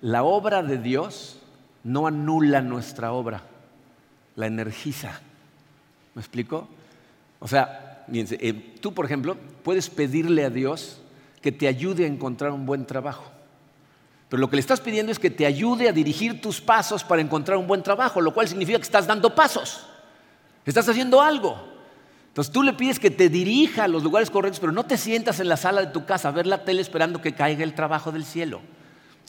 la 0.01 0.23
obra 0.23 0.63
de 0.63 0.77
Dios 0.77 1.37
no 1.83 2.07
anula 2.07 2.61
nuestra 2.61 3.13
obra, 3.13 3.43
la 4.35 4.47
energiza. 4.47 5.21
¿Me 6.13 6.21
explico? 6.21 6.67
O 7.39 7.47
sea, 7.47 8.05
eh, 8.11 8.75
tú, 8.81 8.93
por 8.93 9.05
ejemplo, 9.05 9.37
puedes 9.63 9.89
pedirle 9.89 10.45
a 10.45 10.49
Dios 10.49 10.99
que 11.43 11.51
te 11.51 11.67
ayude 11.67 12.05
a 12.05 12.07
encontrar 12.07 12.51
un 12.51 12.65
buen 12.65 12.87
trabajo. 12.87 13.29
Pero 14.29 14.39
lo 14.39 14.49
que 14.49 14.55
le 14.55 14.61
estás 14.61 14.79
pidiendo 14.79 15.11
es 15.11 15.19
que 15.19 15.29
te 15.29 15.45
ayude 15.45 15.89
a 15.89 15.91
dirigir 15.91 16.41
tus 16.41 16.59
pasos 16.59 17.03
para 17.03 17.21
encontrar 17.21 17.57
un 17.57 17.67
buen 17.67 17.83
trabajo, 17.83 18.21
lo 18.21 18.33
cual 18.33 18.47
significa 18.47 18.79
que 18.79 18.83
estás 18.83 19.05
dando 19.05 19.35
pasos, 19.35 19.85
estás 20.65 20.89
haciendo 20.89 21.21
algo. 21.21 21.71
Entonces 22.29 22.51
tú 22.51 22.63
le 22.63 22.73
pides 22.73 22.97
que 22.97 23.11
te 23.11 23.29
dirija 23.29 23.83
a 23.83 23.87
los 23.87 24.01
lugares 24.01 24.31
correctos, 24.31 24.59
pero 24.59 24.71
no 24.71 24.85
te 24.85 24.97
sientas 24.97 25.39
en 25.39 25.49
la 25.49 25.57
sala 25.57 25.81
de 25.81 25.87
tu 25.91 26.05
casa 26.05 26.29
a 26.29 26.31
ver 26.31 26.47
la 26.47 26.63
tele 26.63 26.81
esperando 26.81 27.21
que 27.21 27.33
caiga 27.33 27.63
el 27.63 27.75
trabajo 27.75 28.11
del 28.11 28.25
cielo. 28.25 28.61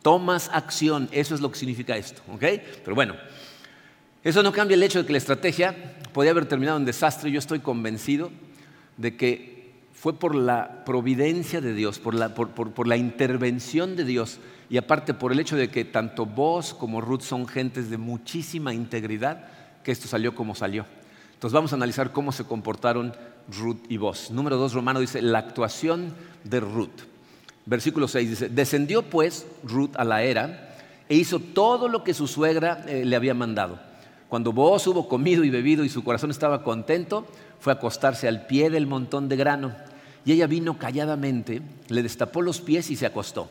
Tomas 0.01 0.49
acción, 0.55 1.09
eso 1.13 1.35
es 1.35 1.43
lo 1.43 1.51
que 1.51 1.59
significa 1.59 1.97
esto, 1.97 2.23
¿ok? 2.33 2.45
Pero 2.83 2.95
bueno, 2.95 3.15
eso 4.23 4.43
no 4.43 4.53
cambia 4.53 4.77
el 4.77 4.83
hecho 4.83 5.01
de 5.01 5.07
que 5.07 5.13
la 5.13 5.19
estrategia 5.19 5.75
podía 6.15 6.31
haber 6.31 6.47
terminado 6.47 6.79
en 6.79 6.87
desastre. 6.87 7.31
Yo 7.31 7.41
estoy 7.41 7.59
convencido 7.59 8.31
de 8.97 9.17
que 9.17 9.54
fue 10.05 10.13
por 10.13 10.35
la 10.35 10.85
providencia 10.85 11.63
de 11.63 11.73
Dios, 11.73 11.99
por 11.99 12.15
la, 12.15 12.97
intervención 12.99 13.97
de 13.97 14.05
Dios 14.05 14.39
y 14.69 14.77
aparte 14.77 15.15
por 15.15 15.33
el 15.33 15.41
hecho 15.41 15.57
de 15.57 15.71
que 15.71 15.87
tanto 15.87 16.27
vos 16.27 16.75
como 16.75 17.01
Ruth 17.01 17.23
son 17.23 17.49
gentes 17.49 17.89
de 17.89 17.97
muchísima 17.97 18.75
integridad, 18.75 19.47
que 19.83 19.93
esto 19.93 20.07
salió 20.07 20.35
como 20.35 20.55
salió. 20.55 20.85
Entonces 21.33 21.55
vamos 21.55 21.73
a 21.73 21.77
analizar 21.77 22.13
cómo 22.13 22.33
se 22.33 22.45
comportaron 22.45 23.15
Ruth 23.49 23.79
y 23.89 23.97
vos. 23.97 24.31
Número 24.31 24.59
dos, 24.59 24.75
Romano 24.75 25.01
dice, 25.01 25.23
la 25.23 25.39
actuación 25.39 26.13
de 26.45 26.61
Ruth. 26.61 27.01
Versículo 27.65 28.07
6 28.07 28.29
dice, 28.29 28.49
descendió 28.51 29.05
pues 29.05 29.47
Ruth 29.63 29.97
a 29.97 30.05
la 30.05 30.23
era 30.23 30.77
e 31.09 31.15
hizo 31.15 31.39
todo 31.39 31.89
lo 31.89 32.05
que 32.05 32.13
su 32.13 32.27
suegra 32.27 32.85
eh, 32.87 33.07
le 33.07 33.17
había 33.17 33.33
mandado. 33.33 33.81
Cuando 34.29 34.53
vos 34.53 34.87
hubo 34.87 35.09
comido 35.09 35.45
y 35.45 35.49
bebido 35.49 35.83
y 35.83 35.89
su 35.89 36.05
corazón 36.05 36.31
estaba 36.31 36.63
contento, 36.63 37.27
fue 37.59 37.73
a 37.73 37.77
acostarse 37.77 38.29
al 38.29 38.47
pie 38.47 38.69
del 38.69 38.87
montón 38.87 39.31
de 39.31 39.37
grano 39.37 39.94
y 40.25 40.33
ella 40.33 40.47
vino 40.47 40.79
calladamente, 40.79 41.63
le 41.89 42.03
destapó 42.03 42.43
los 42.43 42.61
pies 42.61 42.91
y 42.91 42.97
se 42.97 43.07
acostó. 43.07 43.49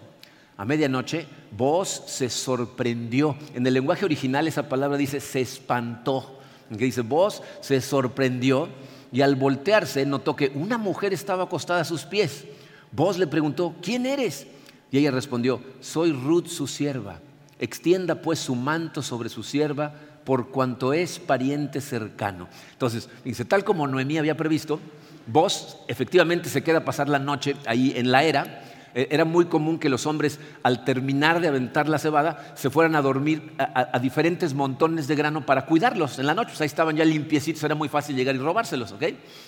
A 0.58 0.66
medianoche, 0.66 1.26
vos 1.56 2.04
se 2.08 2.30
sorprendió. 2.30 3.36
En 3.54 3.66
el 3.66 3.74
lenguaje 3.74 4.06
original 4.06 4.48
esa 4.48 4.70
palabra 4.70 4.98
dice 4.98 5.20
se 5.20 5.42
espantó. 5.42 6.40
Que 6.70 6.86
dice 6.86 7.02
vos 7.02 7.42
se 7.62 7.82
sorprendió 7.82 8.70
y 9.12 9.22
al 9.22 9.36
voltearse 9.36 10.06
notó 10.06 10.36
que 10.36 10.52
una 10.56 10.78
mujer 10.78 11.14
estaba 11.14 11.44
acostada 11.44 11.82
a 11.82 11.86
sus 11.86 12.04
pies. 12.04 12.46
Vos 12.92 13.18
le 13.18 13.28
preguntó, 13.28 13.76
¿quién 13.82 14.06
eres? 14.06 14.48
Y 14.92 14.98
ella 15.00 15.12
respondió, 15.12 15.62
soy 15.82 16.12
Ruth 16.12 16.48
su 16.48 16.68
sierva. 16.68 17.20
Extienda 17.60 18.22
pues 18.22 18.40
su 18.40 18.56
manto 18.56 19.02
sobre 19.02 19.30
su 19.30 19.44
sierva 19.44 19.94
por 20.24 20.50
cuanto 20.50 20.94
es 20.94 21.20
pariente 21.20 21.82
cercano. 21.82 22.48
Entonces, 22.72 23.10
dice, 23.24 23.46
tal 23.46 23.64
como 23.64 23.88
Noemí 23.88 24.18
había 24.18 24.38
previsto, 24.38 24.80
Vos 25.26 25.78
efectivamente 25.88 26.50
se 26.50 26.64
queda 26.64 26.80
a 26.80 26.86
pasar 26.86 27.10
la 27.10 27.20
noche 27.20 27.56
ahí 27.66 27.94
en 27.96 28.12
la 28.12 28.24
era. 28.24 28.64
Eh, 28.96 29.08
era 29.10 29.26
muy 29.26 29.46
común 29.46 29.80
que 29.80 29.90
los 29.90 30.06
hombres, 30.06 30.40
al 30.62 30.84
terminar 30.84 31.40
de 31.40 31.48
aventar 31.48 31.90
la 31.90 31.98
cebada, 31.98 32.54
se 32.56 32.70
fueran 32.70 32.96
a 32.96 33.02
dormir 33.02 33.54
a, 33.58 33.98
diferentes 34.00 34.54
montones 34.54 35.08
de 35.08 35.16
grano 35.16 35.46
para 35.46 35.66
cuidarlos 35.66 36.20
en 36.20 36.28
la 36.28 36.34
noche. 36.34 36.54
ahí 36.60 36.66
estaban 36.66 36.96
ya 36.96 37.06
limpiecitos, 37.06 37.64
era 37.64 37.76
muy 37.76 37.90
fácil 37.90 38.16
llegar 38.16 38.36
y 38.36 38.40
robárselos. 38.40 38.92
¿ok? 38.92 39.04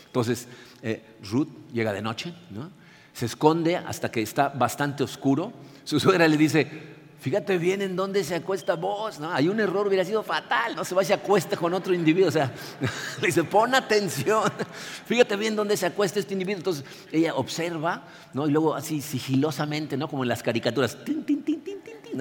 Entonces, 0.07 0.47
eh, 0.81 1.03
Ruth 1.29 1.49
llega 1.71 1.93
de 1.93 2.01
noche, 2.01 2.33
¿no? 2.49 2.71
se 3.15 3.25
esconde 3.27 3.77
hasta 3.77 4.11
que 4.11 4.21
está 4.21 4.49
bastante 4.49 5.01
oscuro. 5.01 5.53
Su 5.85 6.01
suegra 6.01 6.27
le 6.27 6.35
dice, 6.35 6.94
fíjate 7.25 7.57
bien 7.57 7.81
en 7.81 7.95
dónde 7.95 8.23
se 8.23 8.35
acuesta 8.35 8.75
vos, 8.75 9.19
¿no? 9.19 9.31
Hay 9.31 9.47
un 9.49 9.59
error, 9.59 9.87
hubiera 9.87 10.05
sido 10.05 10.21
fatal, 10.21 10.75
no 10.75 10.85
se 10.85 10.93
va 10.93 11.01
y 11.01 11.07
se 11.07 11.13
acuesta 11.15 11.57
con 11.57 11.73
otro 11.73 11.91
individuo, 11.91 12.29
o 12.29 12.31
sea, 12.31 12.53
le 13.19 13.25
dice, 13.25 13.43
pon 13.43 13.73
atención, 13.73 14.43
fíjate 15.07 15.35
bien 15.35 15.55
dónde 15.55 15.75
se 15.75 15.87
acuesta 15.87 16.19
este 16.19 16.33
individuo. 16.33 16.59
Entonces 16.59 16.85
ella 17.11 17.33
observa, 17.33 18.03
¿no? 18.35 18.47
Y 18.47 18.51
luego 18.51 18.75
así 18.75 19.01
sigilosamente, 19.01 19.97
¿no? 19.97 20.07
Como 20.07 20.21
en 20.21 20.29
las 20.29 20.43
caricaturas, 20.43 21.03
tin, 21.03 21.23
tin, 21.23 21.43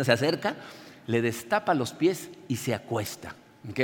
se 0.02 0.10
acerca, 0.10 0.56
le 1.06 1.20
destapa 1.20 1.74
los 1.74 1.92
pies 1.92 2.30
y 2.48 2.56
se 2.56 2.72
acuesta, 2.72 3.34
¿ok? 3.68 3.80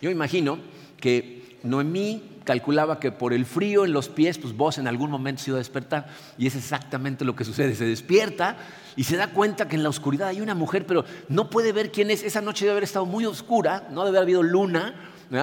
Yo 0.00 0.08
imagino 0.08 0.60
que 1.00 1.49
Noemí 1.62 2.22
calculaba 2.44 2.98
que 2.98 3.12
por 3.12 3.32
el 3.32 3.46
frío 3.46 3.84
en 3.84 3.92
los 3.92 4.08
pies, 4.08 4.38
pues 4.38 4.56
vos 4.56 4.78
en 4.78 4.88
algún 4.88 5.10
momento 5.10 5.42
se 5.42 5.50
iba 5.50 5.56
a 5.56 5.58
despertar. 5.58 6.08
Y 6.38 6.46
es 6.46 6.56
exactamente 6.56 7.24
lo 7.24 7.36
que 7.36 7.44
sucede. 7.44 7.74
Se 7.74 7.84
despierta 7.84 8.56
y 8.96 9.04
se 9.04 9.16
da 9.16 9.28
cuenta 9.28 9.68
que 9.68 9.76
en 9.76 9.82
la 9.82 9.88
oscuridad 9.88 10.28
hay 10.28 10.40
una 10.40 10.54
mujer, 10.54 10.86
pero 10.86 11.04
no 11.28 11.50
puede 11.50 11.72
ver 11.72 11.92
quién 11.92 12.10
es. 12.10 12.22
Esa 12.22 12.40
noche 12.40 12.64
debe 12.64 12.72
haber 12.72 12.84
estado 12.84 13.06
muy 13.06 13.24
oscura, 13.24 13.88
no 13.90 14.04
debe 14.04 14.18
haber 14.18 14.26
habido 14.26 14.42
luna. 14.42 14.94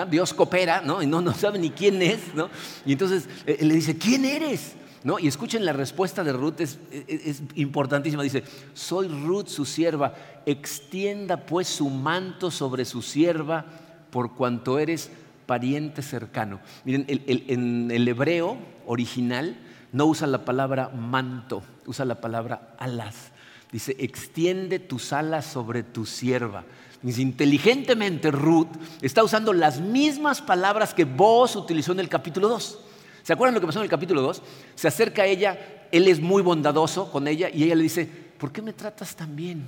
Dios 0.09 0.33
coopera, 0.33 0.81
¿no? 0.81 1.01
Y 1.01 1.07
no, 1.07 1.21
no 1.21 1.33
sabe 1.33 1.59
ni 1.59 1.69
quién 1.69 2.01
es, 2.01 2.19
¿no? 2.36 2.50
Y 2.86 2.91
entonces 2.91 3.29
eh, 3.45 3.59
le 3.62 3.74
dice, 3.74 3.97
¿quién 3.97 4.25
eres? 4.25 4.74
¿No? 5.05 5.17
Y 5.17 5.27
escuchen 5.27 5.63
la 5.63 5.71
respuesta 5.71 6.25
de 6.25 6.33
Ruth, 6.33 6.59
es, 6.59 6.77
es, 6.91 7.41
importantísima. 7.55 8.21
Dice, 8.21 8.43
soy 8.74 9.07
Ruth, 9.07 9.47
su 9.47 9.63
sierva, 9.63 10.13
extienda 10.45 11.38
pues 11.38 11.69
su 11.69 11.89
manto 11.89 12.51
sobre 12.51 12.83
su 12.83 13.01
sierva 13.01 13.63
por 14.12 14.36
cuanto 14.36 14.77
eres 14.77 15.09
pariente 15.47 16.03
cercano. 16.03 16.59
Miren, 16.85 17.05
en 17.07 17.89
el 17.89 18.07
hebreo 18.07 18.57
original 18.85 19.57
no 19.91 20.05
usa 20.05 20.27
la 20.27 20.45
palabra 20.45 20.89
manto, 20.89 21.63
usa 21.87 22.05
la 22.05 22.21
palabra 22.21 22.75
alas. 22.77 23.31
Dice, 23.71 23.95
extiende 23.99 24.79
tus 24.79 25.11
alas 25.11 25.45
sobre 25.45 25.83
tu 25.83 26.05
sierva. 26.05 26.63
Dice, 27.01 27.21
inteligentemente 27.21 28.31
Ruth 28.31 28.69
está 29.01 29.23
usando 29.23 29.53
las 29.53 29.81
mismas 29.81 30.41
palabras 30.41 30.93
que 30.93 31.05
vos 31.05 31.55
utilizó 31.55 31.91
en 31.93 31.99
el 31.99 32.09
capítulo 32.09 32.47
2. 32.49 32.79
¿Se 33.23 33.33
acuerdan 33.33 33.55
lo 33.55 33.61
que 33.61 33.67
pasó 33.67 33.79
en 33.79 33.83
el 33.83 33.89
capítulo 33.89 34.21
2? 34.21 34.41
Se 34.75 34.87
acerca 34.87 35.23
a 35.23 35.25
ella, 35.25 35.87
él 35.91 36.07
es 36.07 36.19
muy 36.19 36.41
bondadoso 36.41 37.11
con 37.11 37.27
ella 37.27 37.49
y 37.53 37.63
ella 37.63 37.75
le 37.75 37.83
dice, 37.83 38.09
¿por 38.37 38.51
qué 38.51 38.61
me 38.61 38.73
tratas 38.73 39.15
tan 39.15 39.35
bien? 39.35 39.65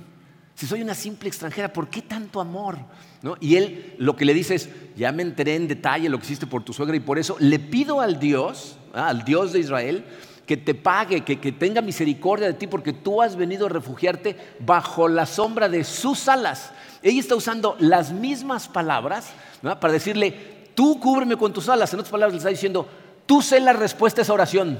Si 0.60 0.66
soy 0.66 0.82
una 0.82 0.94
simple 0.94 1.26
extranjera, 1.26 1.72
¿por 1.72 1.88
qué 1.88 2.02
tanto 2.02 2.38
amor? 2.38 2.76
Y 3.40 3.56
él 3.56 3.94
lo 3.96 4.14
que 4.14 4.26
le 4.26 4.34
dice 4.34 4.56
es, 4.56 4.68
ya 4.94 5.10
me 5.10 5.22
enteré 5.22 5.54
en 5.54 5.66
detalle 5.66 6.10
lo 6.10 6.18
que 6.18 6.26
hiciste 6.26 6.46
por 6.46 6.62
tu 6.62 6.74
suegra 6.74 6.94
y 6.94 7.00
por 7.00 7.18
eso 7.18 7.34
le 7.38 7.58
pido 7.58 8.02
al 8.02 8.20
Dios, 8.20 8.76
¿ah? 8.92 9.08
al 9.08 9.24
Dios 9.24 9.54
de 9.54 9.60
Israel, 9.60 10.04
que 10.44 10.58
te 10.58 10.74
pague, 10.74 11.22
que, 11.22 11.52
tenga 11.52 11.80
misericordia 11.80 12.46
de 12.46 12.52
ti, 12.52 12.66
porque 12.66 12.92
tú 12.92 13.22
has 13.22 13.36
venido 13.36 13.64
a 13.64 13.68
refugiarte 13.70 14.36
bajo 14.58 15.08
la 15.08 15.24
sombra 15.24 15.70
de 15.70 15.82
sus 15.82 16.28
alas. 16.28 16.72
Ella 17.02 17.20
está 17.20 17.36
usando 17.36 17.74
las 17.78 18.12
mismas 18.12 18.68
palabras 18.68 19.30
para 19.62 19.94
decirle, 19.94 20.66
tú 20.74 21.00
cúbreme 21.00 21.38
con 21.38 21.54
tus 21.54 21.70
alas. 21.70 21.90
En 21.94 22.00
otras 22.00 22.12
palabras, 22.12 22.34
le 22.34 22.38
está 22.38 22.50
diciendo, 22.50 22.86
tú 23.24 23.40
sé 23.40 23.60
la 23.60 23.72
respuesta 23.72 24.20
a 24.20 24.24
esa 24.24 24.34
oración. 24.34 24.78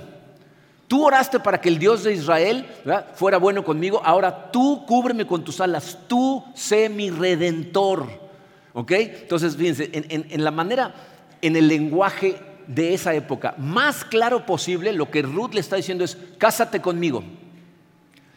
Tú 0.91 1.07
oraste 1.07 1.39
para 1.39 1.61
que 1.61 1.69
el 1.69 1.79
Dios 1.79 2.03
de 2.03 2.15
Israel 2.15 2.67
fuera 3.15 3.39
bueno 3.39 3.63
conmigo, 3.63 4.03
ahora 4.05 4.51
tú 4.51 4.85
cúbreme 4.87 5.25
con 5.25 5.45
tus 5.45 5.61
alas, 5.61 5.97
tú 6.09 6.43
sé 6.53 6.89
mi 6.89 7.11
redentor. 7.11 8.09
¿Ok? 8.73 8.91
Entonces, 8.91 9.57
fíjense, 9.57 9.89
en, 9.93 10.43
la 10.43 10.51
manera, 10.51 10.93
en 11.43 11.55
el 11.55 11.69
lenguaje 11.69 12.41
de 12.67 12.93
esa 12.93 13.15
época, 13.15 13.55
más 13.57 14.05
claro 14.05 14.45
posible, 14.45 14.93
lo 14.93 15.13
que 15.13 15.23
Ruth 15.23 15.55
le 15.55 15.61
está 15.61 15.77
diciendo 15.77 16.03
es, 16.03 16.19
cásate 16.39 16.81
conmigo. 16.81 17.23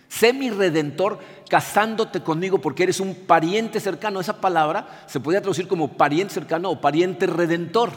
Sé 0.08 0.32
mi 0.32 0.52
redentor 0.52 1.18
casándote 1.50 2.22
conmigo 2.22 2.62
porque 2.62 2.84
eres 2.84 3.00
un 3.00 3.16
pariente 3.16 3.80
cercano. 3.80 4.20
Esa 4.20 4.40
palabra 4.40 5.06
se 5.08 5.20
podría 5.20 5.42
traducir 5.42 5.68
como 5.68 5.94
pariente 5.94 6.36
cercano 6.36 6.70
o 6.70 6.80
pariente 6.80 7.26
redentor. 7.26 7.90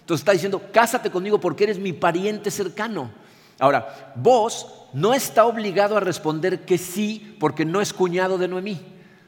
Entonces 0.00 0.20
está 0.20 0.32
diciendo, 0.32 0.60
cásate 0.74 1.10
conmigo 1.10 1.40
porque 1.40 1.64
eres 1.64 1.78
mi 1.78 1.94
pariente 1.94 2.50
cercano. 2.50 3.23
Ahora, 3.58 4.12
vos 4.16 4.66
no 4.92 5.14
está 5.14 5.44
obligado 5.44 5.96
a 5.96 6.00
responder 6.00 6.64
que 6.64 6.78
sí 6.78 7.36
porque 7.38 7.64
no 7.64 7.80
es 7.80 7.92
cuñado 7.92 8.38
de 8.38 8.48
Noemí. 8.48 8.80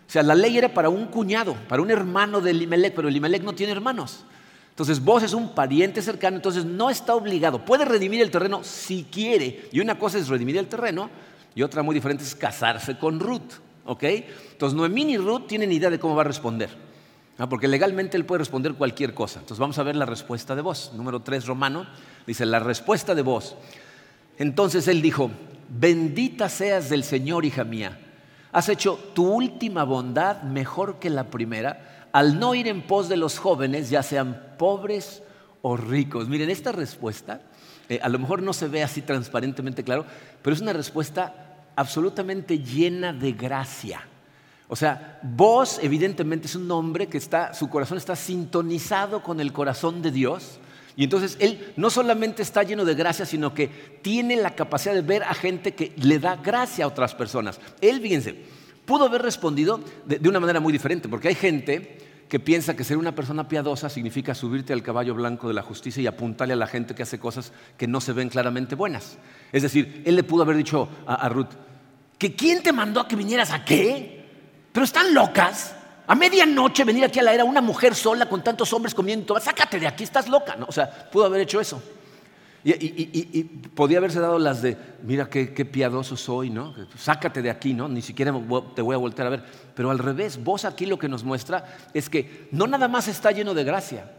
O 0.09 0.11
sea, 0.11 0.23
la 0.23 0.35
ley 0.35 0.57
era 0.57 0.73
para 0.73 0.89
un 0.89 1.07
cuñado, 1.07 1.57
para 1.69 1.83
un 1.83 1.91
hermano 1.91 2.41
de 2.41 2.53
Elimelech, 2.53 2.95
pero 2.95 3.09
Elimelech 3.09 3.43
no 3.43 3.55
tiene 3.55 3.73
hermanos. 3.73 4.25
Entonces, 4.71 5.03
vos 5.03 5.23
es 5.23 5.33
un 5.33 5.55
pariente 5.55 6.03
cercano, 6.03 6.37
entonces 6.37 6.65
no 6.65 6.91
está 6.91 7.15
obligado. 7.15 7.65
Puede 7.65 7.85
redimir 7.85 8.21
el 8.21 8.31
terreno 8.31 8.63
si 8.63 9.05
quiere. 9.05 9.69
Y 9.73 9.81
una 9.81 9.99
cosa 9.99 10.19
es 10.19 10.29
redimir 10.29 10.59
el 10.59 10.69
terreno 10.69 11.11
y 11.55 11.63
otra 11.63 11.83
muy 11.83 11.95
diferente 11.95 12.23
es 12.23 12.35
casarse 12.35 12.99
con 12.99 13.19
Ruth. 13.19 13.55
¿Ok? 13.87 14.03
Entonces, 14.03 14.77
Noemí 14.77 15.05
ni 15.05 15.17
Ruth 15.17 15.47
tienen 15.47 15.73
idea 15.73 15.91
de 15.91 15.99
cómo 15.99 16.15
va 16.15 16.23
a 16.23 16.27
responder. 16.27 16.69
Porque 17.51 17.69
legalmente 17.69 18.17
él 18.17 18.25
puede 18.25 18.41
responder 18.41 18.75
cualquier 18.75 19.15
cosa. 19.15 19.41
Entonces, 19.41 19.59
vamos 19.59 19.79
a 19.79 19.83
ver 19.83 19.97
la 19.97 20.07
respuesta 20.07 20.55
de 20.55 20.63
vos. 20.63 20.93
Número 20.95 21.21
3, 21.21 21.47
Romano. 21.47 21.87
Dice, 22.27 22.47
la 22.47 22.59
respuesta 22.59 23.15
de 23.15 23.23
vos 23.23 23.57
entonces 24.39 24.89
él 24.89 25.03
dijo, 25.03 25.31
bendita 25.69 26.49
seas 26.49 26.89
del 26.89 27.05
Señor, 27.05 27.45
hija 27.45 27.65
mía. 27.65 27.99
Has 28.53 28.69
hecho 28.69 28.99
tu 29.15 29.27
última 29.29 29.85
bondad 29.85 30.43
mejor 30.43 30.99
que 30.99 31.11
la 31.11 31.31
primera 31.31 32.09
al 32.17 32.39
no 32.41 32.55
ir 32.55 32.67
en 32.67 32.81
pos 32.81 33.11
de 33.11 33.19
los 33.19 33.39
jóvenes, 33.39 33.91
ya 33.91 34.03
sean 34.03 34.55
pobres 34.57 35.23
o 35.61 35.77
ricos. 35.77 36.31
Miren, 36.31 36.49
esta 36.49 36.73
respuesta 36.73 37.43
eh, 37.91 38.01
a 38.03 38.09
lo 38.09 38.19
mejor 38.19 38.43
no 38.43 38.55
se 38.55 38.69
ve 38.69 38.83
así 38.83 39.03
transparentemente 39.03 39.85
claro, 39.85 40.07
pero 40.41 40.57
es 40.57 40.63
una 40.63 40.73
respuesta 40.73 41.59
absolutamente 41.77 42.59
llena 42.59 43.13
de 43.13 43.33
gracia. 43.33 44.01
O 44.67 44.75
sea, 44.75 45.21
vos 45.23 45.79
evidentemente 45.83 46.47
es 46.47 46.57
un 46.57 46.71
hombre 46.71 47.07
que 47.07 47.19
está, 47.19 47.53
su 47.53 47.69
corazón 47.69 47.99
está 47.99 48.17
sintonizado 48.17 49.23
con 49.23 49.39
el 49.39 49.53
corazón 49.53 50.01
de 50.01 50.11
Dios 50.11 50.59
y 50.97 51.05
entonces 51.05 51.37
él 51.41 51.73
no 51.77 51.91
solamente 51.91 52.43
está 52.43 52.63
lleno 52.63 52.85
de 52.85 52.95
gracia, 52.95 53.27
sino 53.27 53.53
que 53.53 53.69
tiene 54.01 54.35
la 54.37 54.55
capacidad 54.55 54.95
de 54.95 55.03
ver 55.03 55.23
a 55.23 55.35
gente 55.35 55.75
que 55.75 55.93
le 55.97 56.19
da 56.19 56.37
gracia 56.37 56.87
a 56.87 56.89
otras 56.89 57.15
personas. 57.15 57.61
Él, 57.83 58.01
fíjense, 58.01 58.35
pudo 58.87 59.05
haber 59.05 59.21
respondido 59.21 59.79
de, 60.07 60.27
una 60.27 60.41
manera 60.41 60.59
muy 60.59 60.73
diferente, 60.73 61.09
porque 61.09 61.29
hay 61.29 61.35
gente 61.35 61.99
que 62.31 62.41
piensa 62.41 62.75
que 62.75 62.83
ser 62.83 62.97
una 62.97 63.15
persona 63.15 63.47
piadosa 63.47 63.91
significa 63.91 64.35
subirte 64.35 64.73
al 64.73 64.83
caballo 64.83 65.15
blanco 65.15 65.49
de 65.49 65.55
la 65.55 65.63
justicia 65.63 66.03
y 66.03 66.07
apuntarle 66.07 66.55
a 66.55 66.57
la 66.57 66.67
gente 66.67 66.95
que 66.95 67.03
hace 67.03 67.19
cosas 67.19 67.53
que 67.77 67.87
no 67.87 68.01
se 68.01 68.15
ven 68.15 68.31
claramente 68.31 68.75
buenas. 68.75 69.19
Es 69.53 69.63
decir, 69.63 70.03
él 70.07 70.17
le 70.17 70.25
pudo 70.25 70.43
haber 70.43 70.57
dicho 70.57 70.89
a, 71.07 71.15
a 71.15 71.29
Ruth, 71.29 71.51
¿que 72.19 72.35
quién 72.35 72.63
te 72.63 72.73
mandó 72.73 73.01
a 73.01 73.07
que 73.07 73.17
vinieras 73.17 73.53
a 73.53 73.65
qué? 73.65 74.25
Pero 74.73 74.85
están 74.85 75.13
locas. 75.13 75.76
A 76.07 76.15
medianoche 76.15 76.85
venir 76.85 77.05
aquí 77.05 77.19
a 77.19 77.23
la 77.23 77.33
era 77.33 77.45
una 77.45 77.61
mujer 77.61 77.95
sola 77.95 78.29
con 78.29 78.43
tantos 78.43 78.73
hombres 78.73 78.95
comiendo, 78.95 79.39
sácate 79.41 79.81
de 79.81 79.87
aquí, 79.87 80.05
estás 80.05 80.29
loca. 80.29 80.57
¿no? 80.57 80.67
O 80.69 80.73
sea, 80.73 80.89
pudo 81.11 81.25
haber 81.25 81.41
hecho 81.41 81.61
eso. 81.61 81.83
Y, 82.69 83.45
podía 83.77 83.99
haberse 83.99 84.19
dado 84.19 84.41
las 84.41 84.61
de, 84.61 84.77
mira 85.05 85.31
qué, 85.31 85.47
piadoso 85.47 86.17
soy, 86.17 86.51
¿no? 86.51 86.75
Sácate 86.99 87.41
de 87.41 87.49
aquí, 87.49 87.73
¿no? 87.73 87.87
Ni 87.87 88.03
siquiera 88.03 88.33
te 88.75 88.83
voy 88.83 88.95
a 88.95 88.99
volver 88.99 89.27
a 89.27 89.31
ver. 89.31 89.45
Pero 89.75 89.93
al 89.93 90.01
revés, 90.01 90.43
vos 90.43 90.65
aquí 90.65 90.85
lo 90.85 90.99
que 90.99 91.09
nos 91.09 91.23
muestra 91.23 91.65
es 91.95 92.11
que 92.11 92.49
no 92.51 92.67
nada 92.67 92.89
más 92.89 93.07
está 93.07 93.31
lleno 93.31 93.55
de 93.55 93.63
gracia, 93.63 94.11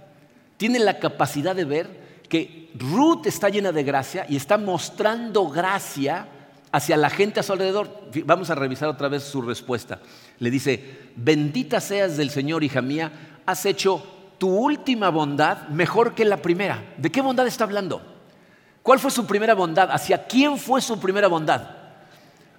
tiene 0.56 0.80
la 0.80 0.98
capacidad 0.98 1.58
de 1.58 1.66
ver 1.66 2.22
que 2.30 2.72
Ruth 2.76 3.26
está 3.26 3.50
llena 3.50 3.74
de 3.74 3.84
gracia 3.84 4.26
y 4.30 4.38
está 4.38 4.58
mostrando 4.58 5.50
gracia 5.50 6.28
hacia 6.72 6.96
la 6.96 7.10
gente 7.10 7.42
a 7.42 7.44
su 7.44 7.52
alrededor. 7.52 8.10
Vamos 8.24 8.50
a 8.50 8.56
revisar 8.56 8.88
otra 8.88 9.10
vez 9.10 9.24
su 9.24 9.42
respuesta. 9.42 10.00
Le 10.40 10.52
dice, 10.52 11.12
bendita 11.16 11.82
seas 11.82 12.18
del 12.18 12.30
Señor, 12.30 12.64
hija 12.64 12.82
mía, 12.82 13.12
has 13.46 13.66
hecho 13.66 14.04
tu 14.38 14.50
última 14.50 15.10
bondad 15.10 15.68
mejor 15.70 16.14
que 16.14 16.26
la 16.26 16.38
primera. 16.38 16.94
¿De 16.98 17.12
qué 17.12 17.22
bondad 17.22 17.48
está 17.48 17.64
hablando? 17.64 18.02
¿Cuál 18.84 19.00
fue 19.00 19.12
su 19.12 19.26
primera 19.26 19.56
bondad? 19.56 19.90
¿Hacia 19.92 20.28
quién 20.28 20.58
fue 20.58 20.82
su 20.82 21.00
primera 21.00 21.28
bondad? 21.28 21.70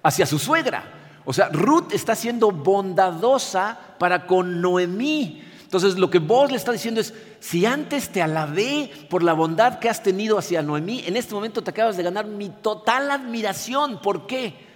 Hacia 0.03 0.25
su 0.25 0.37
suegra. 0.37 0.83
O 1.25 1.33
sea, 1.33 1.49
Ruth 1.49 1.93
está 1.93 2.15
siendo 2.15 2.51
bondadosa 2.51 3.79
para 3.97 4.27
con 4.27 4.61
Noemí. 4.61 5.43
Entonces 5.63 5.97
lo 5.97 6.09
que 6.09 6.19
vos 6.19 6.51
le 6.51 6.57
está 6.57 6.71
diciendo 6.71 6.99
es, 6.99 7.13
si 7.39 7.65
antes 7.65 8.09
te 8.09 8.21
alabé 8.21 8.91
por 9.09 9.23
la 9.23 9.33
bondad 9.33 9.79
que 9.79 9.89
has 9.89 10.03
tenido 10.03 10.37
hacia 10.37 10.61
Noemí, 10.61 11.03
en 11.05 11.15
este 11.15 11.33
momento 11.33 11.61
te 11.61 11.69
acabas 11.69 11.95
de 11.95 12.03
ganar 12.03 12.25
mi 12.25 12.49
total 12.49 13.11
admiración. 13.11 14.01
¿Por 14.01 14.27
qué? 14.27 14.68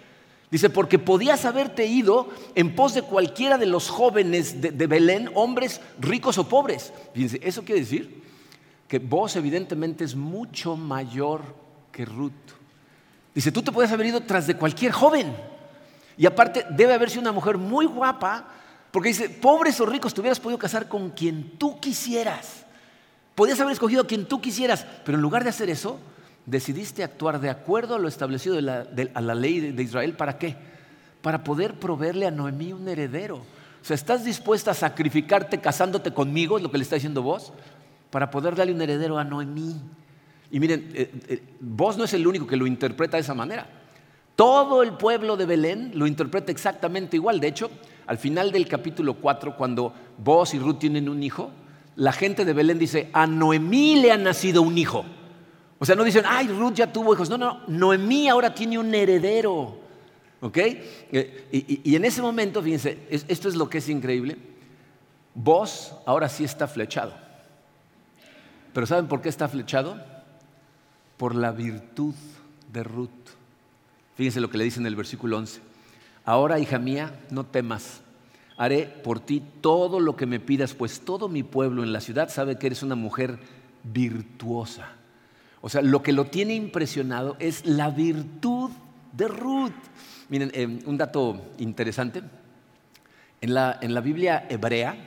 Dice, 0.54 0.70
porque 0.70 1.00
podías 1.00 1.46
haberte 1.46 1.88
ido 1.88 2.30
en 2.54 2.76
pos 2.76 2.94
de 2.94 3.02
cualquiera 3.02 3.58
de 3.58 3.66
los 3.66 3.90
jóvenes 3.90 4.62
de, 4.62 4.86
Belén, 4.86 5.32
hombres 5.34 5.82
ricos 6.00 6.38
o 6.38 6.48
pobres. 6.48 6.94
Fíjense, 7.12 7.40
eso 7.42 7.64
quiere 7.64 7.82
decir 7.82 8.22
que 8.88 9.00
vos 9.00 9.36
evidentemente 9.36 10.04
es 10.04 10.16
mucho 10.16 10.78
mayor 10.78 11.42
que 11.92 12.06
Ruth. 12.06 12.32
Dice, 13.34 13.52
tú 13.52 13.64
te 13.64 13.72
puedes 13.72 13.92
haber 13.92 14.06
ido 14.06 14.22
tras 14.22 14.46
de 14.46 14.56
cualquier 14.56 14.92
joven. 14.92 15.36
Y 16.18 16.28
aparte 16.28 16.68
debe 16.70 16.94
haber 16.94 17.10
sido 17.10 17.22
una 17.22 17.32
mujer 17.32 17.58
muy 17.58 17.88
guapa, 17.88 18.48
porque 18.92 19.10
dice, 19.10 19.30
pobres 19.32 19.82
o 19.82 19.88
ricos, 19.88 20.14
te 20.14 20.22
hubieras 20.22 20.40
podido 20.40 20.60
casar 20.60 20.88
con 20.88 21.10
quien 21.10 21.58
tú 21.58 21.80
quisieras. 21.80 22.64
Podías 23.34 23.60
haber 23.60 23.74
escogido 23.74 24.04
a 24.04 24.08
quien 24.08 24.28
tú 24.28 24.40
quisieras, 24.40 24.86
pero 25.04 25.18
en 25.18 25.24
lugar 25.24 25.44
de 25.44 25.50
hacer 25.50 25.72
eso, 25.72 26.00
decidiste 26.46 27.04
actuar 27.04 27.40
de 27.40 27.50
acuerdo 27.50 27.96
a 27.96 28.00
lo 28.00 28.08
establecido 28.08 28.58
a 28.58 29.22
la 29.22 29.36
ley 29.36 29.72
de 29.72 29.84
Israel. 29.84 30.14
¿Para 30.14 30.38
qué? 30.38 30.56
para 31.24 31.42
poder 31.42 31.76
proveerle 31.76 32.28
a 32.28 32.32
Noemí 32.32 32.74
un 32.74 32.88
heredero. 32.88 33.38
O 33.38 33.86
sea, 33.86 33.96
¿estás 33.96 34.26
dispuesta 34.26 34.72
a 34.72 34.74
sacrificarte 34.74 35.60
casándote 35.60 36.14
conmigo? 36.14 36.58
Es 36.58 36.64
lo 36.64 36.70
que 36.70 36.78
le 36.78 36.84
está 36.84 36.96
diciendo 36.96 37.24
vos, 37.24 37.54
para 38.12 38.30
poder 38.30 38.56
darle 38.56 38.74
un 38.74 38.82
heredero 38.82 39.18
a 39.18 39.24
Noemí. 39.24 39.74
Y 40.52 40.60
miren, 40.60 40.92
eh, 40.94 41.12
eh, 41.30 41.44
vos 41.62 41.98
no 41.98 42.04
es 42.04 42.14
el 42.14 42.28
único 42.28 42.46
que 42.46 42.58
lo 42.58 42.68
interpreta 42.68 43.16
de 43.16 43.22
esa 43.22 43.34
manera. 43.34 43.66
Todo 44.36 44.84
el 44.84 44.98
pueblo 44.98 45.38
de 45.38 45.46
Belén 45.46 45.92
lo 45.96 46.08
interpreta 46.08 46.52
exactamente 46.52 47.16
igual. 47.16 47.40
De 47.40 47.48
hecho, 47.48 47.72
al 48.06 48.18
final 48.18 48.52
del 48.52 48.68
capítulo 48.68 49.14
4, 49.14 49.56
cuando 49.56 49.94
vos 50.18 50.54
y 50.54 50.60
Ruth 50.60 50.80
tienen 50.80 51.08
un 51.08 51.24
hijo, 51.24 51.52
la 51.96 52.12
gente 52.12 52.44
de 52.44 52.52
Belén 52.52 52.80
dice, 52.80 53.10
a 53.14 53.28
Noemí 53.28 53.96
le 54.02 54.12
ha 54.12 54.18
nacido 54.18 54.62
un 54.62 54.78
hijo. 54.78 55.06
O 55.84 55.86
sea, 55.86 55.98
no 55.98 56.06
dicen, 56.06 56.24
ay, 56.26 56.48
Ruth 56.48 56.76
ya 56.76 56.94
tuvo 56.94 57.14
hijos. 57.14 57.30
No, 57.30 57.38
no, 57.38 57.60
Noemí 57.68 58.30
ahora 58.30 58.56
tiene 58.56 58.80
un 58.80 58.96
heredero. 58.96 59.80
¿Ok? 60.40 60.58
Eh, 60.58 61.82
y, 61.84 61.94
en 61.94 62.06
ese 62.06 62.22
momento, 62.22 62.64
fíjense, 62.64 63.00
esto 63.10 63.50
es 63.50 63.56
lo 63.56 63.70
que 63.70 63.80
es 63.80 63.90
increíble. 63.90 64.38
Vos 65.36 65.94
ahora 66.06 66.30
sí 66.30 66.46
está 66.46 66.70
flechado. 66.70 67.14
Pero 68.72 68.88
¿saben 68.88 69.08
por 69.08 69.22
qué 69.22 69.28
está 69.28 69.50
flechado? 69.50 70.02
Por 71.18 71.36
la 71.36 71.52
virtud 71.52 72.16
de 72.72 72.84
Ruth. 72.84 73.10
Fíjense 74.16 74.40
lo 74.40 74.50
que 74.50 74.60
le 74.60 74.64
dice 74.64 74.80
en 74.80 74.86
el 74.86 74.96
versículo 74.96 75.38
11. 75.38 75.60
Ahora, 76.24 76.60
hija 76.60 76.80
mía, 76.80 77.14
no 77.30 77.46
temas. 77.46 78.00
Haré 78.56 78.86
por 78.86 79.20
ti 79.20 79.44
todo 79.60 80.00
lo 80.00 80.16
que 80.16 80.28
me 80.28 80.40
pidas, 80.40 80.76
pues 80.76 81.02
todo 81.02 81.28
mi 81.28 81.44
pueblo 81.44 81.84
en 81.84 81.92
la 81.92 82.00
ciudad 82.00 82.30
sabe 82.30 82.58
que 82.58 82.68
eres 82.68 82.84
una 82.84 82.96
mujer 82.96 83.38
virtuosa. 83.84 85.03
O 85.66 85.70
sea, 85.70 85.82
lo 85.82 86.04
que 86.04 86.12
lo 86.12 86.26
tiene 86.26 86.56
impresionado 86.56 87.38
es 87.40 87.66
la 87.66 87.90
virtud 87.90 88.70
de 89.14 89.30
Ruth. 89.30 89.72
Miren, 90.28 90.52
eh, 90.54 90.82
un 90.86 90.98
dato 90.98 91.54
interesante. 91.58 92.22
En 93.40 93.54
la, 93.54 94.02
Biblia 94.04 94.46
hebrea, 94.50 94.98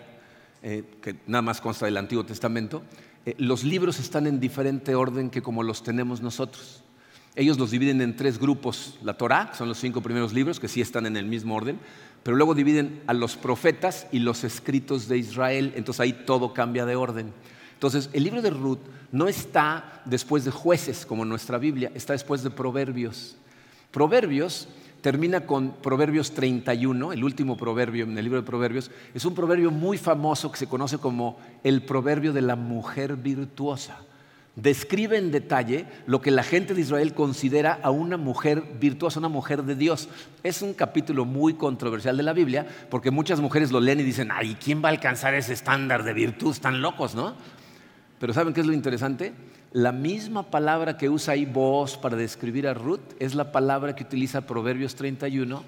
eh, 0.63 0.83
que 1.03 1.17
nada 1.27 1.43
más 1.43 1.61
consta 1.61 1.85
del 1.85 1.99
Antiguo 1.99 2.25
Testamento, 2.25 2.83
eh, 3.27 3.35
los 3.37 3.65
libros 3.65 4.01
están 4.01 4.27
en 4.27 4.41
diferente 4.41 4.95
orden 4.95 5.29
que 5.29 5.43
como 5.43 5.63
los 5.63 5.83
tenemos 5.83 6.23
nosotros. 6.23 6.83
Ellos 7.35 7.59
los 7.59 7.71
dividen 7.71 8.01
en 8.01 8.17
tres 8.17 8.39
grupos. 8.39 8.99
La 9.03 9.19
Torá, 9.19 9.51
que 9.51 9.59
son 9.59 9.69
los 9.69 9.77
cinco 9.77 10.01
primeros 10.01 10.33
libros, 10.33 10.59
que 10.59 10.69
sí 10.69 10.81
están 10.81 11.05
en 11.05 11.19
el 11.19 11.27
mismo 11.27 11.55
orden, 11.55 11.79
pero 12.23 12.35
luego 12.35 12.55
dividen 12.55 13.03
a 13.07 13.13
los 13.13 13.37
profetas 13.37 14.07
y 14.11 14.21
los 14.21 14.43
escritos 14.43 15.07
de 15.07 15.19
Israel. 15.19 15.75
Entonces 15.77 16.01
ahí 16.01 16.15
todo 16.15 16.55
cambia 16.55 16.87
de 16.87 16.97
orden. 16.97 17.35
Entonces, 17.77 18.09
el 18.15 18.25
libro 18.25 18.41
de 18.41 18.49
Ruth 18.49 18.79
no 19.13 19.29
está 19.29 20.01
después 20.07 20.47
de 20.47 20.51
jueces 20.51 21.05
como 21.05 21.27
nuestra 21.27 21.59
Biblia, 21.59 21.93
está 21.95 22.15
después 22.15 22.43
de 22.43 22.49
proverbios. 22.49 23.37
Proverbios 23.91 24.67
termina 25.03 25.43
con 25.43 25.73
Proverbios 25.73 26.33
31, 26.33 27.13
el 27.13 27.23
último 27.23 27.59
proverbio 27.59 28.05
en 28.05 28.17
el 28.17 28.25
libro 28.25 28.41
de 28.41 28.47
Proverbios. 28.47 28.91
Es 29.13 29.27
un 29.27 29.35
proverbio 29.35 29.71
muy 29.71 29.99
famoso 29.99 30.51
que 30.51 30.59
se 30.59 30.69
conoce 30.69 30.97
como 30.97 31.39
el 31.63 31.83
proverbio 31.83 32.33
de 32.33 32.41
la 32.43 32.57
mujer 32.57 33.17
virtuosa. 33.17 33.99
Describe 34.57 35.19
en 35.19 35.31
detalle 35.31 35.85
lo 36.07 36.23
que 36.23 36.31
la 36.31 36.43
gente 36.43 36.73
de 36.73 36.81
Israel 36.81 37.13
considera 37.13 37.79
a 37.83 37.91
una 37.91 38.17
mujer 38.17 38.63
virtuosa, 38.81 39.19
una 39.19 39.29
mujer 39.29 39.65
de 39.65 39.77
Dios. 39.77 40.09
Es 40.43 40.63
un 40.63 40.73
capítulo 40.73 41.27
muy 41.27 41.55
controversial 41.55 42.17
de 42.17 42.23
la 42.23 42.33
Biblia 42.33 42.67
porque 42.89 43.11
muchas 43.11 43.39
mujeres 43.39 43.71
lo 43.71 43.81
leen 43.81 44.01
y 44.01 44.03
dicen, 44.03 44.31
ay, 44.33 44.57
¿quién 44.59 44.83
va 44.83 44.89
a 44.89 44.93
alcanzar 44.93 45.35
ese 45.35 45.53
estándar 45.53 46.05
de 46.05 46.15
virtud? 46.15 46.53
Están 46.53 46.81
locos, 46.81 47.15
¿no? 47.15 47.35
Pero 48.19 48.33
¿saben 48.33 48.55
qué 48.55 48.61
es 48.61 48.67
lo 48.67 48.73
interesante? 48.73 49.35
La 49.73 49.93
misma 49.93 50.51
palabra 50.51 50.97
que 50.97 51.11
usa 51.11 51.35
ahí 51.35 51.45
vos 51.45 51.99
para 51.99 52.17
describir 52.17 52.67
a 52.67 52.75
Ruth 52.75 53.15
es 53.19 53.35
la 53.35 53.53
palabra 53.53 53.95
que 53.95 54.05
utiliza 54.05 54.47
Proverbios 54.47 54.95
31 54.95 55.63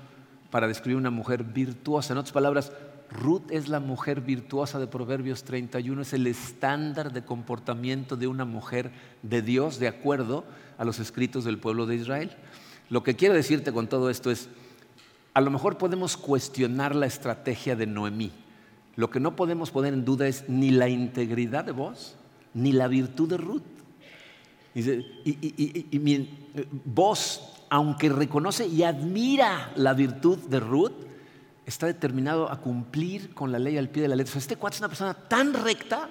para 0.51 0.67
describir 0.67 0.97
una 0.97 1.11
mujer 1.11 1.45
virtuosa. 1.45 2.13
En 2.13 2.19
otras 2.19 2.33
palabras, 2.33 2.73
Ruth 3.11 3.51
es 3.51 3.69
la 3.69 3.81
mujer 3.81 4.21
virtuosa 4.21 4.79
de 4.79 4.87
Proverbios 4.87 5.45
31, 5.45 6.03
es 6.03 6.13
el 6.13 6.27
estándar 6.27 7.13
de 7.13 7.25
comportamiento 7.25 8.17
de 8.17 8.27
una 8.27 8.45
mujer 8.45 8.91
de 9.23 9.43
Dios 9.43 9.79
de 9.79 9.89
acuerdo 9.89 10.45
a 10.77 10.85
los 10.85 10.99
escritos 11.01 11.45
del 11.45 11.59
pueblo 11.59 11.87
de 11.87 11.97
Israel. 11.97 12.31
Lo 12.91 13.03
que 13.03 13.17
quiero 13.17 13.35
decirte 13.35 13.73
con 13.73 13.89
todo 13.89 14.11
esto 14.11 14.31
es, 14.31 14.49
a 15.35 15.41
lo 15.41 15.51
mejor 15.51 15.79
podemos 15.79 16.17
cuestionar 16.17 16.95
la 16.95 17.07
estrategia 17.07 17.77
de 17.77 17.87
Noemí. 17.87 18.33
Lo 18.97 19.11
que 19.11 19.21
no 19.21 19.37
podemos 19.37 19.71
poner 19.71 19.95
en 19.95 20.05
duda 20.05 20.27
es 20.27 20.49
ni 20.49 20.71
la 20.71 20.89
integridad 20.89 21.65
de 21.65 21.73
vos, 21.73 22.17
ni 22.59 22.73
la 22.73 22.89
virtud 22.89 23.29
de 23.29 23.37
Ruth. 23.37 23.63
Y, 24.75 26.29
vos, 26.85 27.65
aunque 27.71 28.09
reconoce 28.09 28.67
y 28.67 28.83
admira 28.83 29.73
la 29.77 29.95
virtud 29.95 30.39
de 30.39 30.61
Ruth, 30.61 30.93
está 31.67 31.87
determinado 31.87 32.51
a 32.51 32.61
cumplir 32.61 33.35
con 33.35 33.53
la 33.53 33.59
ley 33.59 33.77
al 33.79 33.89
pie 33.89 34.03
de 34.03 34.09
la 34.09 34.17
letra. 34.17 34.39
este 34.39 34.57
cuate 34.57 34.77
es 34.77 34.81
una 34.81 34.89
persona 34.89 35.15
tan 35.15 35.53
recta 35.53 36.11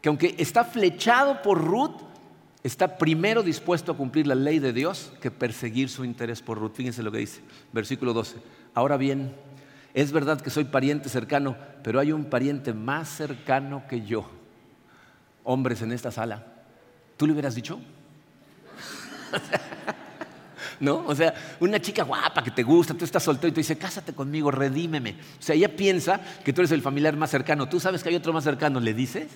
que 0.00 0.08
aunque 0.08 0.34
está 0.38 0.64
flechado 0.64 1.42
por 1.42 1.62
Ruth, 1.62 2.00
está 2.64 2.98
primero 2.98 3.42
dispuesto 3.42 3.92
a 3.92 3.96
cumplir 3.96 4.26
la 4.26 4.34
ley 4.34 4.58
de 4.58 4.72
Dios 4.72 5.12
que 5.20 5.30
perseguir 5.30 5.88
su 5.88 6.04
interés 6.04 6.42
por 6.42 6.58
Ruth. 6.58 6.72
Fíjense 6.74 7.02
lo 7.02 7.12
que 7.12 7.18
dice, 7.18 7.40
versículo 7.72 8.12
12. 8.12 8.36
Ahora 8.74 8.96
bien, 8.96 9.34
es 9.94 10.10
verdad 10.10 10.40
que 10.40 10.50
soy 10.50 10.64
pariente 10.64 11.08
cercano, 11.08 11.56
pero 11.84 12.00
hay 12.00 12.10
un 12.10 12.24
pariente 12.24 12.72
más 12.72 13.08
cercano 13.08 13.84
que 13.88 14.02
yo 14.02 14.28
hombres 15.44 15.82
en 15.82 15.92
esta 15.92 16.10
sala, 16.10 16.44
¿tú 17.16 17.26
le 17.26 17.32
hubieras 17.32 17.54
dicho? 17.54 17.80
¿No? 20.80 21.04
O 21.06 21.14
sea, 21.14 21.32
una 21.60 21.80
chica 21.80 22.02
guapa 22.02 22.42
que 22.42 22.50
te 22.50 22.62
gusta, 22.62 22.94
tú 22.94 23.04
estás 23.04 23.22
soltero 23.22 23.48
y 23.48 23.52
te 23.52 23.60
dice, 23.60 23.78
cásate 23.78 24.12
conmigo, 24.12 24.50
redímeme. 24.50 25.16
O 25.38 25.42
sea, 25.42 25.54
ella 25.54 25.74
piensa 25.74 26.20
que 26.44 26.52
tú 26.52 26.60
eres 26.60 26.72
el 26.72 26.82
familiar 26.82 27.16
más 27.16 27.30
cercano. 27.30 27.68
¿Tú 27.68 27.78
sabes 27.78 28.02
que 28.02 28.08
hay 28.08 28.16
otro 28.16 28.32
más 28.32 28.42
cercano? 28.42 28.80
¿Le 28.80 28.92
dices? 28.92 29.28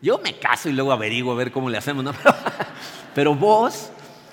Yo 0.00 0.18
me 0.18 0.38
caso 0.38 0.68
y 0.68 0.72
luego 0.72 0.92
averiguo 0.92 1.32
a 1.32 1.36
ver 1.36 1.52
cómo 1.52 1.68
le 1.68 1.76
hacemos, 1.76 2.04
¿no? 2.04 2.12
Pero 3.14 3.34
vos 3.34 3.90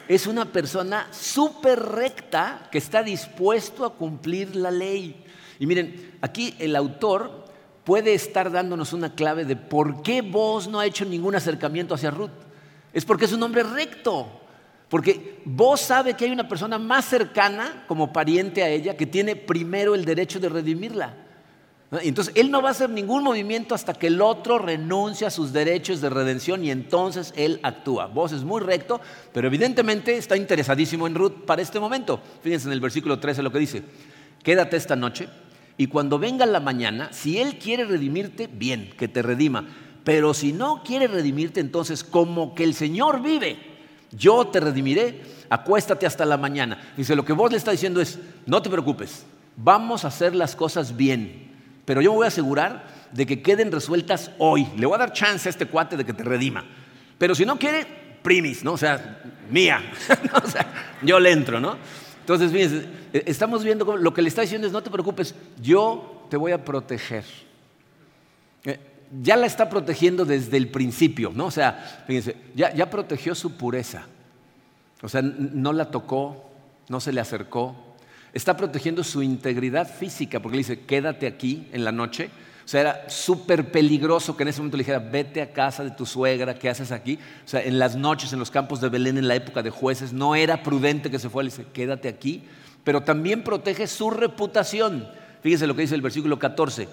es 0.08 0.28
una 0.28 0.46
persona 0.46 1.08
súper 1.12 1.80
recta 1.80 2.70
que 2.72 2.78
está 2.78 3.02
dispuesto 3.04 3.86
a 3.86 3.94
cumplir 3.94 4.56
la 4.56 4.72
ley. 4.72 5.26
Y 5.60 5.66
miren, 5.66 6.18
aquí 6.22 6.56
el 6.60 6.76
autor 6.76 7.45
puede 7.86 8.14
estar 8.14 8.52
dándonos 8.52 8.92
una 8.92 9.14
clave 9.14 9.46
de 9.46 9.56
por 9.56 10.02
qué 10.02 10.22
vos 10.22 10.68
no 10.68 10.80
ha 10.80 10.86
hecho 10.86 11.06
ningún 11.06 11.36
acercamiento 11.36 11.94
hacia 11.94 12.12
Ruth. 12.12 12.32
Es 12.92 13.06
porque 13.06 13.26
es 13.26 13.34
un 13.34 13.44
hombre 13.44 13.64
recto. 13.64 14.28
Porque 14.90 15.42
vos 15.46 15.82
sabe 15.82 16.16
que 16.16 16.26
hay 16.26 16.32
una 16.32 16.48
persona 16.48 16.78
más 16.78 17.06
cercana 17.06 17.86
como 17.88 18.12
pariente 18.12 18.64
a 18.64 18.70
ella 18.70 18.98
que 18.98 19.06
tiene 19.06 19.36
primero 19.36 19.96
el 19.96 20.06
derecho 20.06 20.40
de 20.40 20.50
redimirla. 20.50 21.14
Entonces, 21.92 22.34
él 22.36 22.52
no 22.52 22.62
va 22.62 22.70
a 22.70 22.72
hacer 22.72 22.90
ningún 22.90 23.24
movimiento 23.24 23.74
hasta 23.76 23.94
que 23.94 24.08
el 24.08 24.22
otro 24.22 24.58
renuncie 24.58 25.26
a 25.26 25.30
sus 25.30 25.54
derechos 25.54 26.02
de 26.02 26.10
redención 26.10 26.64
y 26.64 26.72
entonces 26.72 27.34
él 27.38 27.60
actúa. 27.64 28.08
Vos 28.08 28.32
es 28.32 28.44
muy 28.44 28.60
recto, 28.60 29.00
pero 29.32 29.48
evidentemente 29.48 30.18
está 30.18 30.36
interesadísimo 30.36 31.08
en 31.08 31.16
Ruth 31.16 31.46
para 31.46 31.62
este 31.62 31.80
momento. 31.80 32.20
Fíjense 32.42 32.68
en 32.68 32.74
el 32.74 32.82
versículo 32.82 33.20
13 33.20 33.44
lo 33.44 33.52
que 33.52 33.60
dice. 33.60 33.84
Quédate 34.44 34.78
esta 34.78 34.96
noche 34.96 35.30
y 35.78 35.88
cuando 35.88 36.20
venga 36.20 36.46
la 36.46 36.60
mañana, 36.60 37.10
si 37.12 37.40
Él 37.40 37.58
quiere 37.58 37.86
redimirte, 37.86 38.48
bien, 38.48 38.94
que 38.98 39.08
te 39.08 39.22
redima. 39.22 39.66
Pero 40.04 40.34
si 40.34 40.54
no 40.54 40.84
quiere 40.84 41.08
redimirte, 41.08 41.60
entonces 41.60 42.04
como 42.04 42.56
que 42.56 42.64
el 42.64 42.74
Señor 42.74 43.22
vive, 43.22 43.58
yo 44.12 44.48
te 44.48 44.60
redimiré, 44.60 45.22
acuéstate 45.50 46.06
hasta 46.06 46.26
la 46.26 46.38
mañana. 46.38 46.94
Dice, 46.96 47.16
lo 47.16 47.26
que 47.26 47.34
vos 47.34 47.52
le 47.52 47.58
está 47.58 47.72
diciendo 47.72 48.00
es, 48.00 48.20
no 48.46 48.62
te 48.62 48.70
preocupes, 48.70 49.26
vamos 49.58 50.06
a 50.06 50.10
hacer 50.10 50.36
las 50.36 50.56
cosas 50.56 50.96
bien, 50.96 51.52
pero 51.86 52.02
yo 52.02 52.12
me 52.12 52.18
voy 52.18 52.26
a 52.26 52.30
asegurar 52.30 52.86
de 53.12 53.26
que 53.26 53.42
queden 53.42 53.72
resueltas 53.72 54.32
hoy. 54.38 54.68
Le 54.78 54.86
voy 54.86 54.96
a 54.96 55.00
dar 55.00 55.14
chance 55.14 55.50
a 55.50 55.52
este 55.52 55.66
cuate 55.66 55.98
de 55.98 56.06
que 56.06 56.14
te 56.14 56.24
redima. 56.24 56.66
Pero 57.18 57.34
si 57.36 57.46
no 57.46 57.58
quiere, 57.58 57.86
primis, 58.22 58.64
¿no? 58.64 58.74
O 58.74 58.78
sea, 58.78 59.22
mía. 59.50 59.82
o 60.44 60.48
sea, 60.50 60.98
yo 61.02 61.20
le 61.20 61.32
entro, 61.32 61.60
¿no? 61.60 61.78
Entonces, 62.26 62.52
fíjense, 62.52 62.88
eh, 63.14 63.24
estamos 63.28 63.64
viendo 63.64 63.98
lo 63.98 64.12
que 64.12 64.24
le 64.24 64.30
está 64.30 64.42
diciendo 64.42 64.66
es, 64.66 64.74
no 64.74 64.82
te 64.82 64.90
preocupes, 64.90 65.36
yo 65.62 66.26
te 66.28 66.38
voy 66.38 66.54
a 66.54 66.66
proteger. 66.66 67.24
Eh, 68.64 68.80
ya 69.22 69.36
la 69.36 69.46
está 69.46 69.70
protegiendo 69.70 70.26
desde 70.26 70.58
el 70.58 70.70
principio, 70.70 71.32
¿no? 71.36 71.46
O 71.46 71.52
sea, 71.52 72.04
fíjense, 72.08 72.36
ya, 72.56 72.74
ya 72.74 72.90
protegió 72.90 73.36
su 73.36 73.56
pureza. 73.56 74.08
O 75.04 75.08
sea, 75.08 75.22
no 75.22 75.72
la 75.72 75.92
tocó, 75.92 76.50
no 76.90 77.00
se 77.00 77.14
le 77.14 77.22
acercó. 77.22 77.76
Está 78.34 78.58
protegiendo 78.58 79.04
su 79.04 79.22
integridad 79.22 79.88
física, 79.88 80.40
porque 80.40 80.56
le 80.56 80.62
dice, 80.62 80.80
quédate 80.80 81.28
aquí 81.28 81.68
en 81.74 81.86
la 81.86 81.92
noche 81.92 82.32
o 82.66 82.68
sea, 82.68 82.82
era 82.82 83.10
súper 83.10 83.72
peligroso 83.72 84.36
que 84.36 84.42
en 84.42 84.50
ese 84.50 84.60
momento 84.60 84.78
le 84.78 84.82
dijera, 84.82 84.98
vete 84.98 85.40
a 85.40 85.54
casa 85.54 85.84
de 85.84 85.92
tu 85.92 86.04
suegra, 86.04 86.56
¿qué 86.56 86.68
haces 86.68 86.92
aquí? 86.92 87.20
O 87.46 87.48
sea, 87.48 87.62
en 87.62 87.78
las 87.78 87.96
noches, 87.96 88.34
en 88.34 88.40
los 88.40 88.50
campos 88.50 88.82
de 88.82 88.90
Belén, 88.90 89.20
en 89.20 89.28
la 89.28 89.36
época 89.36 89.62
de 89.62 89.70
jueces, 89.70 90.14
no 90.14 90.34
era 90.36 90.64
prudente 90.64 91.12
que 91.12 91.20
se 91.20 91.30
fuera, 91.30 91.46
le 91.46 91.52
dice, 91.52 91.68
quédate 91.72 92.08
aquí, 92.08 92.44
pero 92.84 93.02
también 93.02 93.44
protege 93.44 93.86
su 93.86 94.10
reputación. 94.10 95.08
Fíjese 95.44 95.68
lo 95.68 95.76
que 95.76 95.84
dice 95.84 95.94
el 95.94 96.02
versículo 96.02 96.40
14. 96.40 96.90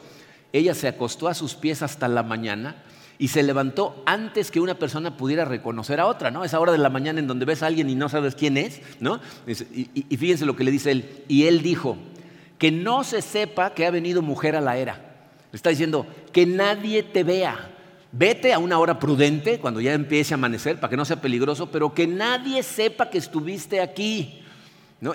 Ella 0.52 0.74
se 0.74 0.88
acostó 0.88 1.28
a 1.28 1.34
sus 1.34 1.54
pies 1.54 1.80
hasta 1.80 2.06
la 2.06 2.22
mañana 2.22 2.76
y 3.18 3.28
se 3.28 3.42
levantó 3.42 4.02
antes 4.04 4.50
que 4.50 4.60
una 4.60 4.78
persona 4.78 5.16
pudiera 5.16 5.46
reconocer 5.46 6.00
a 6.00 6.06
otra, 6.06 6.30
¿no? 6.30 6.44
Esa 6.44 6.60
hora 6.60 6.72
de 6.72 6.78
la 6.78 6.90
mañana 6.90 7.18
en 7.18 7.26
donde 7.26 7.46
ves 7.46 7.62
a 7.62 7.66
alguien 7.66 7.88
y 7.88 7.94
no 7.94 8.10
sabes 8.10 8.34
quién 8.34 8.58
es, 8.58 8.82
¿no? 9.00 9.20
Y, 9.46 10.04
y 10.06 10.16
fíjense 10.18 10.44
lo 10.44 10.54
que 10.54 10.64
le 10.64 10.70
dice 10.70 10.90
él. 10.90 11.24
Y 11.28 11.44
él 11.44 11.62
dijo, 11.62 11.96
que 12.58 12.70
no 12.70 13.04
se 13.04 13.22
sepa 13.22 13.72
que 13.72 13.86
ha 13.86 13.90
venido 13.90 14.20
mujer 14.20 14.54
a 14.54 14.60
la 14.60 14.76
era. 14.76 15.11
Le 15.52 15.56
está 15.56 15.70
diciendo, 15.70 16.06
que 16.32 16.46
nadie 16.46 17.02
te 17.02 17.22
vea. 17.22 17.70
Vete 18.10 18.52
a 18.52 18.58
una 18.58 18.78
hora 18.78 18.98
prudente, 18.98 19.60
cuando 19.60 19.80
ya 19.80 19.92
empiece 19.92 20.34
a 20.34 20.36
amanecer, 20.36 20.80
para 20.80 20.90
que 20.90 20.96
no 20.96 21.04
sea 21.04 21.20
peligroso, 21.20 21.70
pero 21.70 21.94
que 21.94 22.06
nadie 22.06 22.62
sepa 22.62 23.08
que 23.08 23.18
estuviste 23.18 23.80
aquí. 23.80 24.42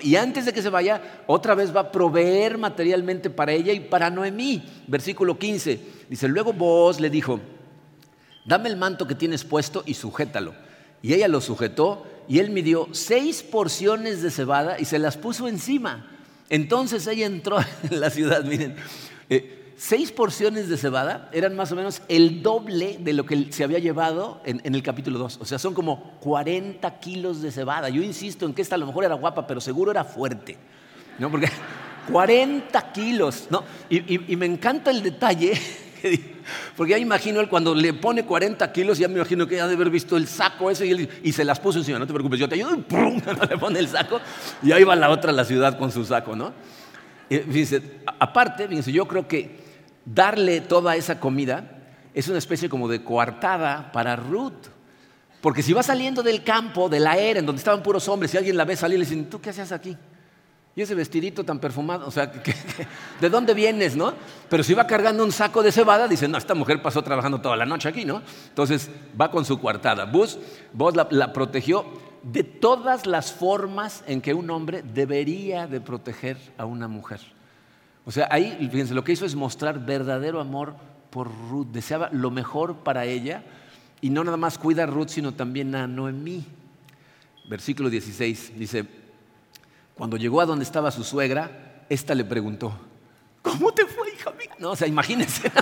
Y 0.02 0.16
antes 0.16 0.44
de 0.44 0.52
que 0.52 0.62
se 0.62 0.68
vaya, 0.68 1.22
otra 1.26 1.54
vez 1.54 1.74
va 1.74 1.80
a 1.80 1.92
proveer 1.92 2.58
materialmente 2.58 3.30
para 3.30 3.52
ella 3.52 3.72
y 3.72 3.80
para 3.80 4.10
Noemí. 4.10 4.62
Versículo 4.86 5.38
15. 5.38 5.80
Dice, 6.10 6.28
luego 6.28 6.52
vos 6.52 7.00
le 7.00 7.08
dijo, 7.08 7.40
dame 8.44 8.68
el 8.68 8.76
manto 8.76 9.06
que 9.06 9.14
tienes 9.14 9.44
puesto 9.44 9.82
y 9.86 9.94
sujétalo. 9.94 10.54
Y 11.00 11.14
ella 11.14 11.26
lo 11.26 11.40
sujetó 11.40 12.06
y 12.28 12.38
él 12.38 12.50
midió 12.50 12.88
seis 12.92 13.42
porciones 13.42 14.22
de 14.22 14.30
cebada 14.30 14.78
y 14.78 14.84
se 14.84 14.98
las 14.98 15.16
puso 15.16 15.48
encima. 15.48 16.06
Entonces 16.50 17.06
ella 17.06 17.26
entró 17.26 17.58
en 17.90 18.00
la 18.00 18.10
ciudad, 18.10 18.44
miren, 18.44 18.76
eh, 19.30 19.57
seis 19.78 20.12
porciones 20.12 20.68
de 20.68 20.76
cebada 20.76 21.30
eran 21.32 21.56
más 21.56 21.72
o 21.72 21.76
menos 21.76 22.02
el 22.08 22.42
doble 22.42 22.98
de 23.00 23.14
lo 23.14 23.24
que 23.24 23.50
se 23.50 23.64
había 23.64 23.78
llevado 23.78 24.42
en, 24.44 24.74
el 24.74 24.82
capítulo 24.82 25.18
2. 25.18 25.38
O 25.40 25.44
sea, 25.46 25.58
son 25.58 25.72
como 25.72 26.18
40 26.20 26.98
kilos 26.98 27.40
de 27.40 27.50
cebada. 27.50 27.88
Yo 27.88 28.02
insisto 28.02 28.44
en 28.44 28.52
que 28.52 28.60
esta 28.60 28.74
a 28.74 28.78
lo 28.78 28.86
mejor 28.86 29.04
era 29.04 29.14
guapa, 29.14 29.46
pero 29.46 29.60
seguro 29.60 29.90
era 29.90 30.04
fuerte. 30.04 30.58
¿no? 31.18 31.30
Porque 31.30 31.48
40 32.12 32.92
kilos. 32.92 33.46
¿no? 33.48 33.64
y 33.88 34.36
me 34.36 34.44
encanta 34.44 34.90
el 34.90 35.02
detalle 35.02 35.54
Porque 36.76 36.92
ya 36.92 36.98
imagino 36.98 37.40
él 37.40 37.48
cuando 37.48 37.74
le 37.74 37.92
pone 37.92 38.24
40 38.24 38.72
kilos, 38.72 38.98
ya 38.98 39.08
me 39.08 39.14
imagino 39.14 39.46
que 39.46 39.56
ya 39.56 39.66
debe 39.66 39.82
haber 39.82 39.90
visto 39.90 40.16
el 40.16 40.26
saco 40.26 40.70
ese 40.70 40.86
y, 41.22 41.32
se 41.32 41.44
las 41.44 41.60
puso 41.60 41.78
encima. 41.78 41.98
No 41.98 42.06
te 42.06 42.12
preocupes, 42.12 42.38
yo 42.38 42.48
te 42.48 42.54
ayudo. 42.54 42.74
Y 42.74 42.82
¡pum! 42.82 43.20
le 43.48 43.58
pone 43.58 43.78
el 43.78 43.88
saco 43.88 44.20
y 44.62 44.72
ahí 44.72 44.84
va 44.84 44.96
la 44.96 45.10
otra 45.10 45.30
a 45.30 45.34
la 45.34 45.44
ciudad 45.44 45.78
con 45.78 45.90
su 45.92 46.04
saco, 46.04 46.36
¿no? 46.36 46.52
fíjense, 47.28 47.82
aparte, 48.18 48.66
fíjense, 48.66 48.90
yo 48.90 49.06
creo 49.06 49.28
que 49.28 49.57
darle 50.14 50.60
toda 50.60 50.96
esa 50.96 51.20
comida 51.20 51.78
es 52.14 52.28
una 52.28 52.38
especie 52.38 52.68
como 52.68 52.88
de 52.88 53.04
coartada 53.04 53.92
para 53.92 54.16
Ruth. 54.16 54.68
Porque 55.40 55.62
si 55.62 55.72
va 55.72 55.82
saliendo 55.82 56.22
del 56.22 56.42
campo, 56.42 56.88
de 56.88 56.98
la 56.98 57.16
era, 57.16 57.38
en 57.38 57.46
donde 57.46 57.60
estaban 57.60 57.82
puros 57.82 58.08
hombres, 58.08 58.34
y 58.34 58.38
alguien 58.38 58.56
la 58.56 58.64
ve 58.64 58.74
salir, 58.74 58.98
le 58.98 59.04
dicen, 59.04 59.30
¿tú 59.30 59.40
qué 59.40 59.50
haces 59.50 59.70
aquí? 59.70 59.96
Y 60.74 60.82
ese 60.82 60.94
vestidito 60.94 61.44
tan 61.44 61.58
perfumado, 61.58 62.06
o 62.06 62.10
sea, 62.10 62.30
¿de 63.20 63.30
dónde 63.30 63.54
vienes, 63.54 63.96
no? 63.96 64.14
Pero 64.48 64.62
si 64.62 64.74
va 64.74 64.86
cargando 64.86 65.24
un 65.24 65.32
saco 65.32 65.62
de 65.62 65.72
cebada, 65.72 66.08
dice, 66.08 66.28
no, 66.28 66.38
esta 66.38 66.54
mujer 66.54 66.82
pasó 66.82 67.02
trabajando 67.02 67.40
toda 67.40 67.56
la 67.56 67.66
noche 67.66 67.88
aquí, 67.88 68.04
¿no? 68.04 68.22
Entonces 68.48 68.90
va 69.20 69.30
con 69.30 69.44
su 69.44 69.60
coartada. 69.60 70.04
Vos, 70.04 70.38
vos 70.72 70.94
la, 70.94 71.32
protegió 71.32 71.84
de 72.22 72.44
todas 72.44 73.06
las 73.06 73.32
formas 73.32 74.02
en 74.06 74.20
que 74.20 74.34
un 74.34 74.50
hombre 74.50 74.82
debería 74.82 75.66
de 75.66 75.80
proteger 75.80 76.36
a 76.56 76.64
una 76.64 76.88
mujer. 76.88 77.20
O 78.08 78.10
sea, 78.10 78.26
ahí, 78.30 78.56
fíjense, 78.72 78.94
lo 78.94 79.04
que 79.04 79.12
hizo 79.12 79.26
es 79.26 79.34
mostrar 79.34 79.84
verdadero 79.84 80.40
amor 80.40 80.76
por 81.10 81.28
Ruth. 81.50 81.66
Deseaba 81.66 82.08
lo 82.10 82.30
mejor 82.30 82.76
para 82.76 83.04
ella 83.04 83.42
y 84.00 84.08
no 84.08 84.24
nada 84.24 84.38
más 84.38 84.56
cuida 84.56 84.84
a 84.84 84.86
Ruth, 84.86 85.08
sino 85.08 85.32
también 85.32 85.74
a 85.74 85.86
Noemí. 85.86 86.42
Versículo 87.50 87.90
16 87.90 88.58
dice, 88.58 88.86
cuando 89.94 90.16
llegó 90.16 90.40
a 90.40 90.46
donde 90.46 90.64
estaba 90.64 90.90
su 90.90 91.04
suegra, 91.04 91.84
esta 91.90 92.14
le 92.14 92.24
preguntó, 92.24 92.72
¿cómo 93.42 93.74
te 93.74 93.84
fue, 93.84 94.08
hija 94.14 94.30
mía? 94.30 94.56
No, 94.58 94.70
o 94.70 94.76
sea, 94.76 94.88
imagínense. 94.88 95.52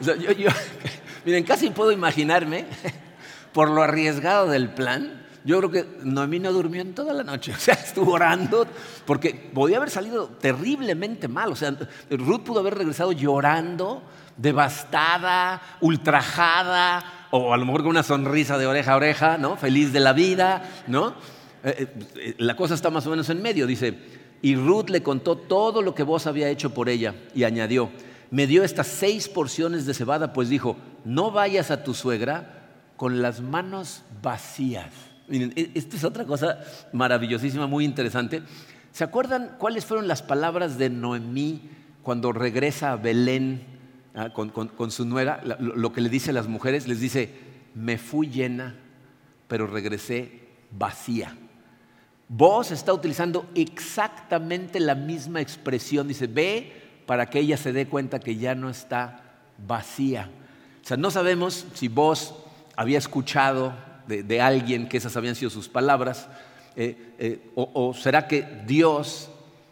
miren, 1.24 1.42
casi 1.42 1.70
puedo 1.70 1.90
imaginarme, 1.90 2.66
por 3.54 3.70
lo 3.70 3.82
arriesgado 3.82 4.48
del 4.48 4.68
plan, 4.68 5.15
yo 5.46 5.58
creo 5.58 5.70
que 5.70 5.86
Noemí 6.02 6.40
no 6.40 6.52
durmió 6.52 6.82
en 6.82 6.92
toda 6.92 7.14
la 7.14 7.22
noche, 7.22 7.52
o 7.56 7.58
sea, 7.58 7.74
estuvo 7.74 8.12
orando, 8.12 8.66
porque 9.06 9.30
podía 9.32 9.76
haber 9.76 9.90
salido 9.90 10.26
terriblemente 10.26 11.28
mal, 11.28 11.52
o 11.52 11.56
sea, 11.56 11.74
Ruth 12.10 12.42
pudo 12.42 12.60
haber 12.60 12.74
regresado 12.74 13.12
llorando, 13.12 14.02
devastada, 14.36 15.62
ultrajada, 15.80 17.28
o 17.30 17.54
a 17.54 17.56
lo 17.56 17.64
mejor 17.64 17.82
con 17.82 17.90
una 17.90 18.02
sonrisa 18.02 18.58
de 18.58 18.66
oreja 18.66 18.92
a 18.92 18.96
oreja, 18.96 19.38
¿no? 19.38 19.56
Feliz 19.56 19.92
de 19.92 20.00
la 20.00 20.12
vida, 20.12 20.68
¿no? 20.88 21.14
Eh, 21.62 21.94
eh, 22.16 22.34
la 22.38 22.56
cosa 22.56 22.74
está 22.74 22.90
más 22.90 23.06
o 23.06 23.10
menos 23.10 23.30
en 23.30 23.40
medio, 23.40 23.66
dice, 23.66 23.96
y 24.42 24.56
Ruth 24.56 24.90
le 24.90 25.02
contó 25.02 25.36
todo 25.36 25.80
lo 25.80 25.94
que 25.94 26.02
vos 26.02 26.26
había 26.26 26.48
hecho 26.48 26.74
por 26.74 26.88
ella 26.88 27.14
y 27.34 27.44
añadió, 27.44 27.90
me 28.30 28.48
dio 28.48 28.64
estas 28.64 28.88
seis 28.88 29.28
porciones 29.28 29.86
de 29.86 29.94
cebada, 29.94 30.32
pues 30.32 30.48
dijo, 30.48 30.76
no 31.04 31.30
vayas 31.30 31.70
a 31.70 31.84
tu 31.84 31.94
suegra 31.94 32.66
con 32.96 33.22
las 33.22 33.40
manos 33.40 34.02
vacías. 34.22 35.15
Miren, 35.28 35.52
e, 35.56 35.70
esta 35.74 35.96
es 35.96 36.04
otra 36.04 36.24
cosa 36.24 36.58
maravillosísima, 36.92 37.66
muy 37.66 37.84
interesante. 37.84 38.42
¿Se 38.92 39.04
acuerdan 39.04 39.56
cuáles 39.58 39.84
fueron 39.84 40.08
las 40.08 40.22
palabras 40.22 40.78
de 40.78 40.90
Noemí 40.90 41.70
cuando 42.02 42.32
regresa 42.32 42.92
a 42.92 42.96
Belén 42.96 43.62
ah, 44.14 44.30
con, 44.30 44.90
su 44.90 45.04
nuera? 45.04 45.42
lo 45.58 45.92
que 45.92 46.00
le 46.00 46.08
dice 46.08 46.30
a 46.30 46.34
las 46.34 46.48
mujeres, 46.48 46.88
les 46.88 47.00
dice, 47.00 47.30
me 47.74 47.98
fui 47.98 48.28
llena, 48.28 48.74
pero 49.48 49.66
regresé 49.66 50.46
vacía. 50.70 51.36
Vos 52.28 52.72
está 52.72 52.92
utilizando 52.92 53.48
exactamente 53.54 54.80
la 54.80 54.94
misma 54.94 55.40
expresión. 55.40 56.08
Dice, 56.08 56.26
ve 56.26 56.72
para 57.06 57.26
que 57.26 57.38
ella 57.38 57.56
se 57.56 57.72
dé 57.72 57.86
cuenta 57.86 58.18
que 58.18 58.36
ya 58.36 58.54
no 58.54 58.68
está 58.68 59.22
vacía. 59.66 60.30
O 60.82 60.86
sea, 60.86 60.96
no 60.96 61.10
sabemos 61.10 61.66
si 61.74 61.88
vos 61.88 62.34
había 62.76 62.98
escuchado 62.98 63.72
de, 64.06 64.40
alguien 64.40 64.88
que 64.88 64.96
esas 64.96 65.16
habían 65.16 65.34
sido 65.34 65.50
sus 65.50 65.68
palabras, 65.68 66.28
eh, 66.76 67.14
eh, 67.18 67.50
o, 67.54 67.94
será 67.94 68.28
que 68.28 68.42
Dios 68.66 69.28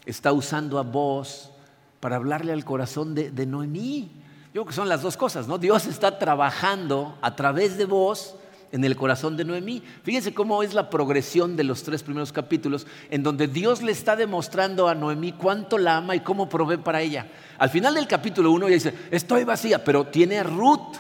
está 0.07 0.33
usando 0.33 0.79
a 0.79 0.83
vos 0.83 1.51
para 2.01 2.17
hablarle 2.17 2.53
al 2.53 2.65
corazón 2.65 3.15
de, 3.15 3.47
Noemí. 3.47 4.11
Yo 4.47 4.63
creo 4.63 4.67
que 4.67 4.73
son 4.73 4.89
las 4.89 5.03
dos 5.03 5.17
cosas, 5.17 5.49
¿no? 5.49 5.59
Dios 5.59 5.87
está 5.87 6.19
trabajando 6.19 7.19
a 7.23 7.35
través 7.35 7.77
de 7.77 7.87
vos 7.87 8.37
en 8.73 8.85
el 8.85 8.97
corazón 8.97 9.37
de 9.37 9.45
Noemí. 9.45 9.83
Fíjense 10.03 10.35
cómo 10.35 10.63
es 10.63 10.75
la 10.75 10.91
progresión 10.91 11.57
de 11.57 11.65
los 11.65 11.83
tres 11.83 12.03
primeros 12.03 12.33
capítulos, 12.33 12.87
en 13.11 13.23
donde 13.23 13.47
Dios 13.47 13.83
le 13.83 13.93
está 13.93 14.17
demostrando 14.17 14.89
a 14.89 14.95
Noemí 14.95 15.33
cuánto 15.33 15.79
la 15.79 15.99
ama 15.99 16.17
y 16.17 16.21
cómo 16.21 16.49
provee 16.49 16.79
para 16.79 17.01
ella. 17.01 17.29
Al 17.59 17.71
final 17.71 17.95
del 17.95 18.09
capítulo 18.09 18.51
1 18.51 18.67
ella 18.67 18.75
dice, 18.75 18.95
estoy 19.11 19.45
vacía, 19.45 19.85
pero 19.85 20.09
tiene 20.09 20.39
a 20.39 20.43
Ruth, 20.43 20.97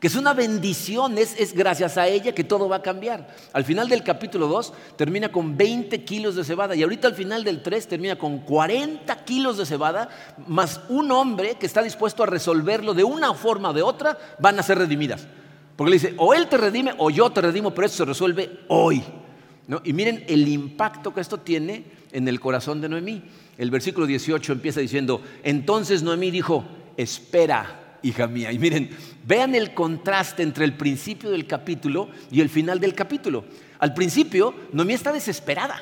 que 0.00 0.06
es 0.06 0.14
una 0.14 0.32
bendición, 0.32 1.18
es, 1.18 1.34
es, 1.38 1.52
gracias 1.52 1.98
a 1.98 2.06
ella 2.06 2.32
que 2.32 2.44
todo 2.44 2.68
va 2.68 2.76
a 2.76 2.82
cambiar. 2.82 3.34
Al 3.52 3.64
final 3.64 3.88
del 3.88 4.04
capítulo 4.04 4.46
2 4.46 4.72
termina 4.96 5.32
con 5.32 5.56
20 5.56 6.04
kilos 6.04 6.36
de 6.36 6.44
cebada 6.44 6.76
y 6.76 6.82
ahorita 6.84 7.08
al 7.08 7.14
final 7.14 7.42
del 7.42 7.62
3 7.62 7.88
termina 7.88 8.16
con 8.16 8.38
40 8.38 9.24
kilos 9.24 9.58
de 9.58 9.66
cebada, 9.66 10.08
más 10.46 10.80
un 10.88 11.10
hombre 11.10 11.56
que 11.56 11.66
está 11.66 11.82
dispuesto 11.82 12.22
a 12.22 12.26
resolverlo 12.26 12.94
de 12.94 13.02
una 13.02 13.34
forma 13.34 13.70
o 13.70 13.72
de 13.72 13.82
otra, 13.82 14.16
van 14.38 14.58
a 14.60 14.62
ser 14.62 14.78
redimidas. 14.78 15.26
Porque 15.74 15.90
le 15.90 15.96
dice, 15.96 16.14
o 16.16 16.32
Él 16.32 16.46
te 16.48 16.56
redime 16.56 16.94
o 16.98 17.10
yo 17.10 17.30
te 17.30 17.40
redimo, 17.40 17.74
pero 17.74 17.86
eso 17.86 17.96
se 17.96 18.04
resuelve 18.04 18.60
hoy. 18.68 19.02
Y 19.84 19.92
miren 19.92 20.24
el 20.28 20.46
impacto 20.46 21.12
que 21.12 21.20
esto 21.20 21.40
tiene 21.40 21.84
en 22.12 22.26
el 22.28 22.40
corazón 22.40 22.80
de 22.80 22.88
Noemí. 22.88 23.22
El 23.58 23.70
versículo 23.70 24.06
18 24.06 24.52
empieza 24.52 24.80
diciendo, 24.80 25.20
entonces 25.42 26.02
Noemí 26.02 26.30
dijo, 26.30 26.64
espera, 26.96 27.87
hija 28.02 28.26
mía. 28.26 28.52
Y 28.52 28.58
miren, 28.58 28.90
vean 29.26 29.54
el 29.54 29.74
contraste 29.74 30.42
entre 30.42 30.64
el 30.64 30.74
principio 30.74 31.30
del 31.30 31.46
capítulo 31.46 32.08
y 32.30 32.40
el 32.40 32.48
final 32.48 32.80
del 32.80 32.94
capítulo. 32.94 33.44
Al 33.78 33.94
principio, 33.94 34.54
Noemí 34.72 34.94
está 34.94 35.12
desesperada. 35.12 35.80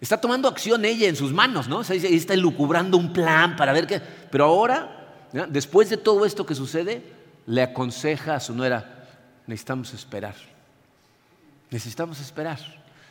Está 0.00 0.20
tomando 0.20 0.48
acción 0.48 0.84
ella 0.84 1.08
en 1.08 1.16
sus 1.16 1.32
manos, 1.32 1.68
¿no? 1.68 1.80
está 1.80 2.34
elucubrando 2.34 2.96
un 2.96 3.12
plan 3.12 3.56
para 3.56 3.72
ver 3.72 3.86
qué. 3.86 4.00
Pero 4.30 4.44
ahora, 4.44 5.28
después 5.48 5.88
de 5.88 5.96
todo 5.96 6.26
esto 6.26 6.44
que 6.44 6.54
sucede, 6.54 7.02
le 7.46 7.62
aconseja 7.62 8.34
a 8.34 8.40
su 8.40 8.54
nuera, 8.54 9.06
necesitamos 9.46 9.94
esperar. 9.94 10.34
Necesitamos 11.70 12.20
esperar. 12.20 12.58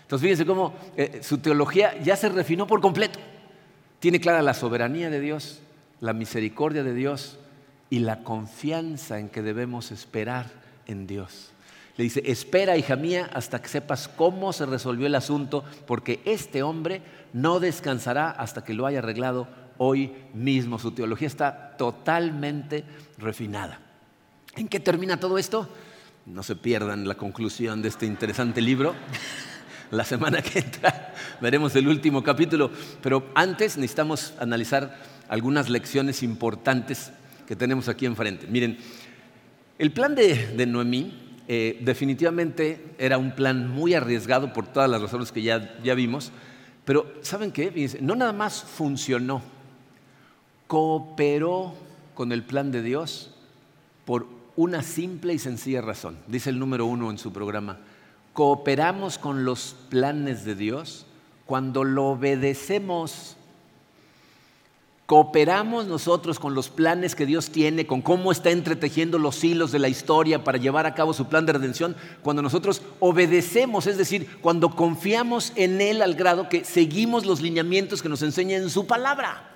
Entonces 0.04 0.22
fíjense 0.22 0.46
cómo 0.46 0.74
eh, 0.96 1.22
su 1.24 1.40
teología 1.40 2.00
ya 2.02 2.16
se 2.16 2.30
refinó 2.30 2.68
por 2.68 2.82
completo. 2.82 3.20
Tiene 4.00 4.20
clara 4.20 4.42
la 4.42 4.54
soberanía 4.54 5.10
de 5.10 5.20
Dios, 5.20 5.62
la 6.00 6.14
misericordia 6.14 6.84
de 6.84 6.94
Dios 6.94 7.40
y 7.94 8.00
la 8.00 8.24
confianza 8.24 9.20
en 9.20 9.30
que 9.30 9.44
debemos 9.44 9.92
esperar 9.92 10.48
en 10.88 11.06
Dios. 11.06 11.52
Le 11.96 12.06
dice, 12.06 12.24
espera, 12.26 12.76
hija 12.76 12.96
mía, 12.96 13.30
hasta 13.32 13.62
que 13.62 13.68
sepas 13.68 14.08
cómo 14.08 14.52
se 14.52 14.66
resolvió 14.66 15.06
el 15.06 15.14
asunto, 15.14 15.64
porque 15.86 16.20
este 16.26 16.64
hombre 16.64 17.04
no 17.34 17.60
descansará 17.60 18.32
hasta 18.32 18.64
que 18.64 18.74
lo 18.74 18.88
haya 18.88 18.98
arreglado 18.98 19.48
hoy 19.78 20.12
mismo. 20.34 20.80
Su 20.80 20.94
teología 20.94 21.28
está 21.28 21.78
totalmente 21.78 22.84
refinada. 23.20 23.80
¿En 24.56 24.70
qué 24.70 24.80
termina 24.80 25.20
todo 25.20 25.38
esto? 25.38 25.70
No 26.26 26.42
se 26.42 26.56
pierdan 26.56 27.08
la 27.08 27.14
conclusión 27.14 27.84
de 27.84 27.90
este 27.90 28.08
interesante 28.08 28.60
libro. 28.60 28.96
La 29.92 30.04
semana 30.04 30.42
que 30.42 30.58
entra 30.58 31.14
veremos 31.42 31.76
el 31.76 31.88
último 31.88 32.24
capítulo, 32.24 32.72
pero 33.04 33.30
antes 33.36 33.78
necesitamos 33.78 34.34
analizar 34.40 34.98
algunas 35.30 35.70
lecciones 35.70 36.24
importantes 36.24 37.12
que 37.48 37.56
tenemos 37.56 37.88
aquí 37.90 38.06
enfrente. 38.06 38.48
Miren, 38.48 38.78
el 39.78 39.92
plan 39.92 40.16
de, 40.16 40.66
Noemí 40.66 41.42
eh, 41.48 41.80
definitivamente 41.82 42.96
era 42.98 43.18
un 43.18 43.32
plan 43.32 43.70
muy 43.70 43.94
arriesgado 43.94 44.54
por 44.54 44.68
todas 44.68 44.90
las 44.90 45.02
razones 45.02 45.32
que 45.32 45.42
ya, 45.42 45.78
ya 45.84 45.94
vimos, 45.94 46.32
pero 46.86 47.14
¿saben 47.22 47.52
qué? 47.52 47.98
No 48.02 48.16
nada 48.16 48.34
más 48.34 48.64
funcionó, 48.64 49.42
cooperó 50.68 51.74
con 52.14 52.32
el 52.32 52.44
plan 52.44 52.72
de 52.72 52.82
Dios 52.82 53.34
por 54.06 54.28
una 54.56 54.84
simple 54.84 55.34
y 55.34 55.40
sencilla 55.40 55.82
razón. 55.82 56.18
Dice 56.28 56.50
el 56.50 56.60
número 56.60 56.86
uno 56.86 57.10
en 57.10 57.18
su 57.18 57.34
programa, 57.34 57.80
cooperamos 58.34 59.18
con 59.18 59.46
los 59.46 59.76
planes 59.90 60.46
de 60.46 60.56
Dios 60.56 61.06
cuando 61.46 61.84
lo 61.84 62.06
obedecemos. 62.06 63.38
Cooperamos 65.06 65.86
nosotros 65.86 66.40
con 66.40 66.56
los 66.56 66.70
planes 66.70 67.14
que 67.14 67.26
Dios 67.26 67.50
tiene, 67.50 67.86
con 67.86 68.02
cómo 68.02 68.32
está 68.32 68.52
entretejiendo 68.52 69.20
los 69.20 69.44
hilos 69.44 69.74
de 69.74 69.80
la 69.80 69.90
historia 69.90 70.46
para 70.46 70.58
llevar 70.58 70.86
a 70.86 70.96
cabo 70.96 71.14
su 71.14 71.28
plan 71.28 71.46
de 71.46 71.52
redención, 71.52 71.98
cuando 72.22 72.42
nosotros 72.42 72.82
obedecemos, 73.02 73.86
es 73.86 73.98
decir, 73.98 74.38
cuando 74.42 74.70
confiamos 74.76 75.52
en 75.56 75.82
Él 75.82 76.02
al 76.02 76.16
grado 76.16 76.48
que 76.48 76.64
seguimos 76.64 77.26
los 77.26 77.42
lineamientos 77.42 78.02
que 78.02 78.08
nos 78.08 78.22
enseña 78.22 78.56
en 78.56 78.70
su 78.70 78.88
palabra. 78.88 79.50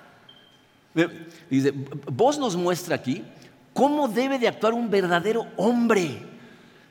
Dice, 1.48 1.72
vos 2.12 2.38
nos 2.38 2.54
muestra 2.54 2.96
aquí 2.96 3.24
cómo 3.72 4.06
debe 4.06 4.38
de 4.38 4.48
actuar 4.48 4.74
un 4.74 4.90
verdadero 4.90 5.46
hombre. 5.56 6.27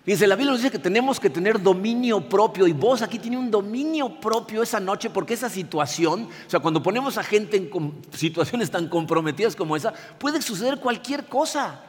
Dice, 0.07 0.25
la 0.25 0.37
Biblia 0.37 0.53
nos 0.53 0.61
dice 0.61 0.71
que 0.71 0.79
tenemos 0.79 1.19
que 1.19 1.29
tener 1.29 1.61
dominio 1.61 2.29
propio 2.29 2.65
y 2.65 2.71
vos 2.71 3.01
aquí 3.01 3.19
tiene 3.19 3.37
un 3.37 3.51
dominio 3.51 4.21
propio 4.21 4.63
esa 4.63 4.79
noche 4.79 5.09
porque 5.09 5.33
esa 5.33 5.49
situación, 5.49 6.29
o 6.47 6.49
sea, 6.49 6.61
cuando 6.61 6.81
ponemos 6.81 7.17
a 7.17 7.23
gente 7.23 7.57
en 7.57 7.69
situaciones 8.13 8.71
tan 8.71 8.87
comprometidas 8.87 9.53
como 9.53 9.75
esa, 9.75 9.91
puede 10.17 10.41
suceder 10.41 10.79
cualquier 10.79 11.25
cosa. 11.25 11.81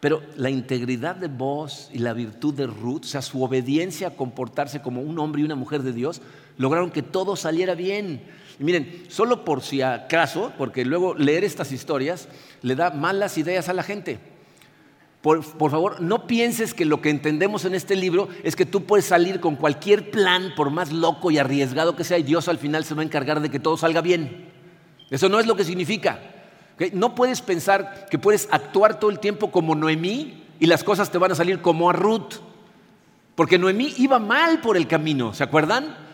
Pero 0.00 0.22
la 0.36 0.50
integridad 0.50 1.16
de 1.16 1.28
vos 1.28 1.88
y 1.94 2.00
la 2.00 2.12
virtud 2.12 2.52
de 2.52 2.66
Ruth, 2.66 3.04
o 3.04 3.08
sea, 3.08 3.22
su 3.22 3.42
obediencia 3.42 4.08
a 4.08 4.16
comportarse 4.16 4.82
como 4.82 5.00
un 5.00 5.18
hombre 5.18 5.40
y 5.40 5.44
una 5.46 5.54
mujer 5.54 5.82
de 5.82 5.94
Dios, 5.94 6.20
lograron 6.58 6.90
que 6.90 7.02
todo 7.02 7.36
saliera 7.36 7.74
bien. 7.74 8.20
Y 8.60 8.64
miren, 8.64 9.04
solo 9.08 9.46
por 9.46 9.62
si 9.62 9.80
acaso, 9.80 10.52
porque 10.58 10.84
luego 10.84 11.14
leer 11.14 11.42
estas 11.42 11.72
historias 11.72 12.28
le 12.60 12.74
da 12.74 12.90
malas 12.90 13.38
ideas 13.38 13.70
a 13.70 13.72
la 13.72 13.82
gente. 13.82 14.35
Por, 15.26 15.42
favor, 15.42 16.00
no 16.00 16.28
pienses 16.28 16.72
que 16.72 16.84
lo 16.84 17.00
que 17.00 17.10
entendemos 17.10 17.64
en 17.64 17.74
este 17.74 17.96
libro 17.96 18.28
es 18.44 18.54
que 18.54 18.64
tú 18.64 18.84
puedes 18.84 19.06
salir 19.06 19.40
con 19.40 19.56
cualquier 19.56 20.12
plan, 20.12 20.52
por 20.54 20.70
más 20.70 20.92
loco 20.92 21.32
y 21.32 21.38
arriesgado 21.38 21.96
que 21.96 22.04
sea, 22.04 22.16
y 22.16 22.22
Dios 22.22 22.46
al 22.46 22.58
final 22.58 22.84
se 22.84 22.94
va 22.94 23.02
a 23.02 23.04
encargar 23.04 23.40
de 23.40 23.50
que 23.50 23.58
todo 23.58 23.76
salga 23.76 24.02
bien. 24.02 24.46
Eso 25.10 25.28
no 25.28 25.40
es 25.40 25.46
lo 25.48 25.56
que 25.56 25.64
significa. 25.64 26.20
No 26.92 27.16
puedes 27.16 27.42
pensar 27.42 28.06
que 28.08 28.20
puedes 28.20 28.46
actuar 28.52 29.00
todo 29.00 29.10
el 29.10 29.18
tiempo 29.18 29.50
como 29.50 29.74
Noemí 29.74 30.44
y 30.60 30.66
las 30.66 30.84
cosas 30.84 31.10
te 31.10 31.18
van 31.18 31.32
a 31.32 31.34
salir 31.34 31.60
como 31.60 31.90
a 31.90 31.92
Ruth. 31.92 32.34
Porque 33.34 33.58
Noemí 33.58 33.94
iba 33.98 34.20
mal 34.20 34.60
por 34.60 34.76
el 34.76 34.86
camino, 34.86 35.34
¿se 35.34 35.42
acuerdan? 35.42 36.05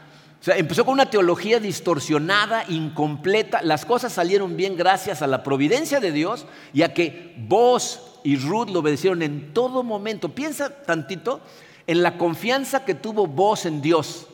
O 0.43 0.45
sea, 0.45 0.57
empezó 0.57 0.85
con 0.85 0.95
una 0.95 1.09
teología 1.09 1.61
distorsionada, 1.61 2.65
incompleta. 2.69 3.63
Las 3.63 3.85
cosas 3.85 4.13
salieron 4.13 4.57
bien 4.57 4.77
gracias 4.77 5.23
a 5.23 5.29
la 5.29 5.45
providencia 5.45 6.01
de 6.01 6.11
Dios 6.11 6.47
y 6.75 6.83
a 6.83 6.93
que 6.93 7.37
vos 7.47 8.19
y 8.25 8.35
Ruth 8.35 8.69
lo 8.69 8.81
obedecieron 8.81 9.23
en 9.23 9.55
todo 9.55 9.85
momento. 9.85 10.31
Piensa 10.31 10.83
tantito 10.83 11.41
en 11.87 12.03
la 12.03 12.19
confianza 12.19 12.85
que 12.85 12.97
tuvo 12.97 13.29
vos 13.29 13.67
en 13.67 13.81
Dios, 13.81 14.27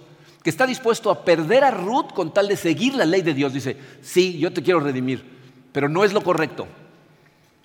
que 0.43 0.49
está 0.49 0.67
dispuesto 0.67 1.11
a 1.11 1.27
perder 1.27 1.63
a 1.63 1.73
Ruth 1.73 2.15
con 2.15 2.33
tal 2.33 2.49
de 2.49 2.57
seguir 2.57 2.95
la 2.95 3.05
ley 3.05 3.21
de 3.21 3.35
Dios. 3.35 3.53
Dice, 3.53 3.77
sí, 4.01 4.39
yo 4.39 4.51
te 4.51 4.63
quiero 4.63 4.81
redimir, 4.81 5.23
pero 5.73 5.91
no 5.91 6.05
es 6.05 6.15
lo 6.15 6.23
correcto. 6.23 6.67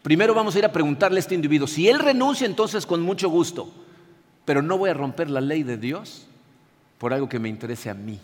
Primero 0.02 0.34
vamos 0.34 0.54
a 0.56 0.60
ir 0.60 0.66
a 0.66 0.74
preguntarle 0.74 1.20
a 1.20 1.22
este 1.22 1.36
individuo, 1.36 1.66
si 1.66 1.88
él 1.88 1.98
renuncia 1.98 2.46
entonces 2.46 2.86
con 2.86 3.02
mucho 3.04 3.30
gusto, 3.30 3.72
pero 4.44 4.62
no 4.62 4.78
voy 4.78 4.90
a 4.90 4.94
romper 4.94 5.30
la 5.30 5.40
ley 5.40 5.64
de 5.64 5.78
Dios 5.78 6.28
por 6.98 7.14
algo 7.14 7.30
que 7.30 7.40
me 7.40 7.48
interese 7.48 7.90
a 7.90 7.94
mí. 7.94 8.20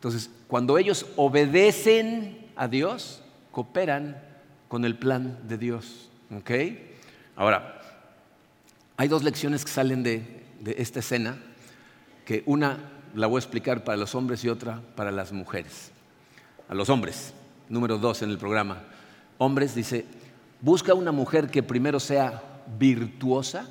Entonces, 0.00 0.30
cuando 0.48 0.78
ellos 0.78 1.04
obedecen 1.16 2.46
a 2.56 2.68
Dios, 2.68 3.22
cooperan 3.50 4.16
con 4.66 4.86
el 4.86 4.96
plan 4.96 5.38
de 5.46 5.58
Dios. 5.58 6.08
¿Ok? 6.34 6.50
Ahora, 7.36 7.82
hay 8.96 9.08
dos 9.08 9.22
lecciones 9.22 9.62
que 9.62 9.70
salen 9.70 10.02
de, 10.02 10.42
esta 10.78 11.00
escena, 11.00 11.36
que 12.24 12.42
una 12.46 12.78
la 13.14 13.26
voy 13.26 13.36
a 13.36 13.40
explicar 13.40 13.84
para 13.84 13.98
los 13.98 14.14
hombres 14.14 14.42
y 14.42 14.48
otra 14.48 14.80
para 14.96 15.10
las 15.10 15.32
mujeres. 15.32 15.90
A 16.70 16.74
los 16.74 16.88
hombres, 16.88 17.34
número 17.68 17.98
dos 17.98 18.22
en 18.22 18.30
el 18.30 18.38
programa. 18.38 18.82
Hombres 19.36 19.74
dice, 19.74 20.06
busca 20.62 20.94
una 20.94 21.12
mujer 21.12 21.50
que 21.50 21.62
primero 21.62 22.00
sea 22.00 22.42
virtuosa 22.78 23.68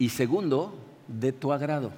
y 0.00 0.08
segundo, 0.08 0.76
de 1.06 1.30
tu 1.30 1.52
agrado. 1.52 1.92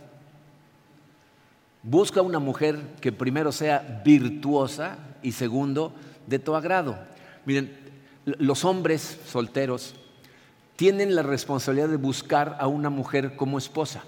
Busca 1.85 2.23
una 2.23 2.39
mujer 2.39 2.81
que 3.03 3.13
primero 3.13 3.53
sea 3.53 4.03
virtuosa 4.05 4.97
y 5.23 5.33
segundo, 5.33 5.93
de 6.27 6.39
tu 6.39 6.55
agrado. 6.55 6.99
Miren, 7.45 7.77
los 8.25 8.65
hombres 8.65 9.21
solteros 9.27 9.95
tienen 10.77 11.15
la 11.15 11.23
responsabilidad 11.23 11.89
de 11.89 11.97
buscar 11.97 12.57
a 12.59 12.67
una 12.67 12.89
mujer 12.89 13.37
como 13.37 13.59
esposa. 13.59 14.03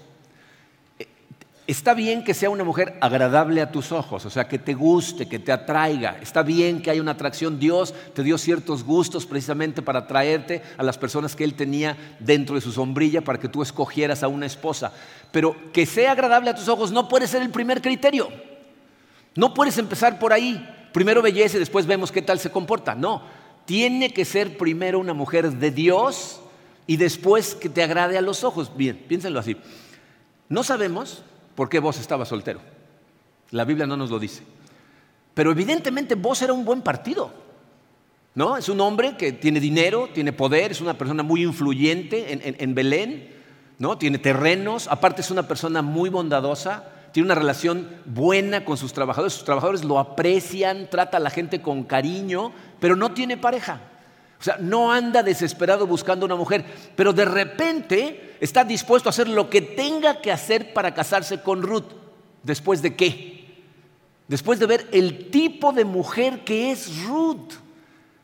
Está 1.67 1.93
bien 1.93 2.23
que 2.23 2.33
sea 2.33 2.49
una 2.49 2.63
mujer 2.63 2.97
agradable 3.01 3.61
a 3.61 3.69
tus 3.73 3.91
ojos, 3.91 4.25
o 4.25 4.29
sea, 4.29 4.47
que 4.47 4.57
te 4.57 4.73
guste, 4.73 5.27
que 5.27 5.37
te 5.37 5.51
atraiga. 5.51 6.17
Está 6.21 6.41
bien 6.41 6.81
que 6.81 6.89
haya 6.89 7.01
una 7.01 7.11
atracción. 7.11 7.59
Dios 7.59 7.93
te 8.13 8.23
dio 8.23 8.37
ciertos 8.37 8.85
gustos 8.85 9.25
precisamente 9.25 9.81
para 9.81 9.99
atraerte 9.99 10.63
a 10.77 10.83
las 10.83 10.97
personas 10.97 11.35
que 11.35 11.43
Él 11.43 11.55
tenía 11.55 12.15
dentro 12.21 12.55
de 12.55 12.61
su 12.61 12.71
sombrilla 12.71 13.19
para 13.19 13.37
que 13.37 13.49
tú 13.49 13.61
escogieras 13.61 14.23
a 14.23 14.29
una 14.29 14.45
esposa. 14.45 14.93
Pero 15.33 15.57
que 15.73 15.85
sea 15.85 16.13
agradable 16.13 16.49
a 16.49 16.55
tus 16.55 16.69
ojos 16.69 16.93
no 16.93 17.09
puede 17.09 17.27
ser 17.27 17.41
el 17.41 17.49
primer 17.49 17.81
criterio. 17.81 18.29
No 19.35 19.53
puedes 19.53 19.77
empezar 19.77 20.19
por 20.19 20.31
ahí. 20.31 20.65
Primero 20.93 21.21
belleza 21.21 21.57
y 21.57 21.59
después 21.59 21.85
vemos 21.85 22.13
qué 22.13 22.21
tal 22.21 22.39
se 22.39 22.49
comporta. 22.49 22.95
No, 22.95 23.23
tiene 23.65 24.13
que 24.13 24.23
ser 24.23 24.57
primero 24.57 24.99
una 24.99 25.13
mujer 25.13 25.51
de 25.51 25.71
Dios 25.71 26.39
y 26.87 26.95
después 26.95 27.55
que 27.55 27.67
te 27.67 27.83
agrade 27.83 28.17
a 28.17 28.21
los 28.21 28.45
ojos. 28.45 28.71
Bien, 28.77 28.95
piénsenlo 29.05 29.41
así. 29.41 29.57
No 30.47 30.63
sabemos 30.63 31.23
por 31.57 31.69
qué 31.69 31.79
vos 31.79 31.99
estaba 31.99 32.23
soltero. 32.23 32.59
La 33.49 33.65
Biblia 33.65 33.87
no 33.87 33.97
nos 33.97 34.11
lo 34.11 34.19
dice. 34.19 34.43
Pero 35.33 35.51
evidentemente 35.51 36.13
vos 36.13 36.39
era 36.43 36.53
un 36.53 36.63
buen 36.63 36.83
partido. 36.83 37.31
¿No? 38.35 38.57
Es 38.57 38.69
un 38.69 38.79
hombre 38.79 39.17
que 39.17 39.31
tiene 39.31 39.59
dinero, 39.59 40.07
tiene 40.13 40.33
poder, 40.33 40.69
es 40.69 40.81
una 40.81 40.99
persona 40.99 41.23
muy 41.23 41.41
influyente 41.41 42.63
en, 42.63 42.75
Belén, 42.75 43.33
¿no? 43.79 43.97
Tiene 43.97 44.19
terrenos, 44.19 44.87
aparte 44.87 45.21
es 45.21 45.31
una 45.31 45.47
persona 45.47 45.81
muy 45.81 46.11
bondadosa, 46.11 46.91
tiene 47.11 47.25
una 47.25 47.33
relación 47.33 47.87
buena 48.05 48.63
con 48.63 48.77
sus 48.77 48.93
trabajadores, 48.93 49.33
sus 49.33 49.43
trabajadores 49.43 49.83
lo 49.83 49.97
aprecian, 49.97 50.87
trata 50.91 51.17
a 51.17 51.19
la 51.19 51.31
gente 51.31 51.63
con 51.63 51.85
cariño, 51.85 52.51
pero 52.79 52.95
no 52.95 53.13
tiene 53.13 53.35
pareja. 53.35 53.81
O 54.39 54.43
sea, 54.43 54.57
no 54.59 54.91
anda 54.91 55.23
desesperado 55.23 55.87
buscando 55.87 56.25
una 56.25 56.35
mujer, 56.35 56.63
pero 56.95 57.11
de 57.11 57.25
repente 57.25 58.37
está 58.39 58.63
dispuesto 58.63 59.09
a 59.09 59.11
hacer 59.11 59.27
lo 59.27 59.49
que 59.49 59.61
tenga 59.61 60.21
que 60.21 60.31
hacer 60.31 60.73
para 60.73 60.93
casarse 60.93 61.41
con 61.41 61.63
Ruth. 61.63 61.91
¿Después 62.43 62.81
de 62.81 62.95
qué? 62.95 63.37
Después 64.27 64.59
de 64.59 64.67
ver 64.67 64.87
el 64.91 65.31
tipo 65.31 65.71
de 65.71 65.85
mujer 65.85 66.43
que 66.43 66.71
es 66.71 67.03
Ruth. 67.03 67.53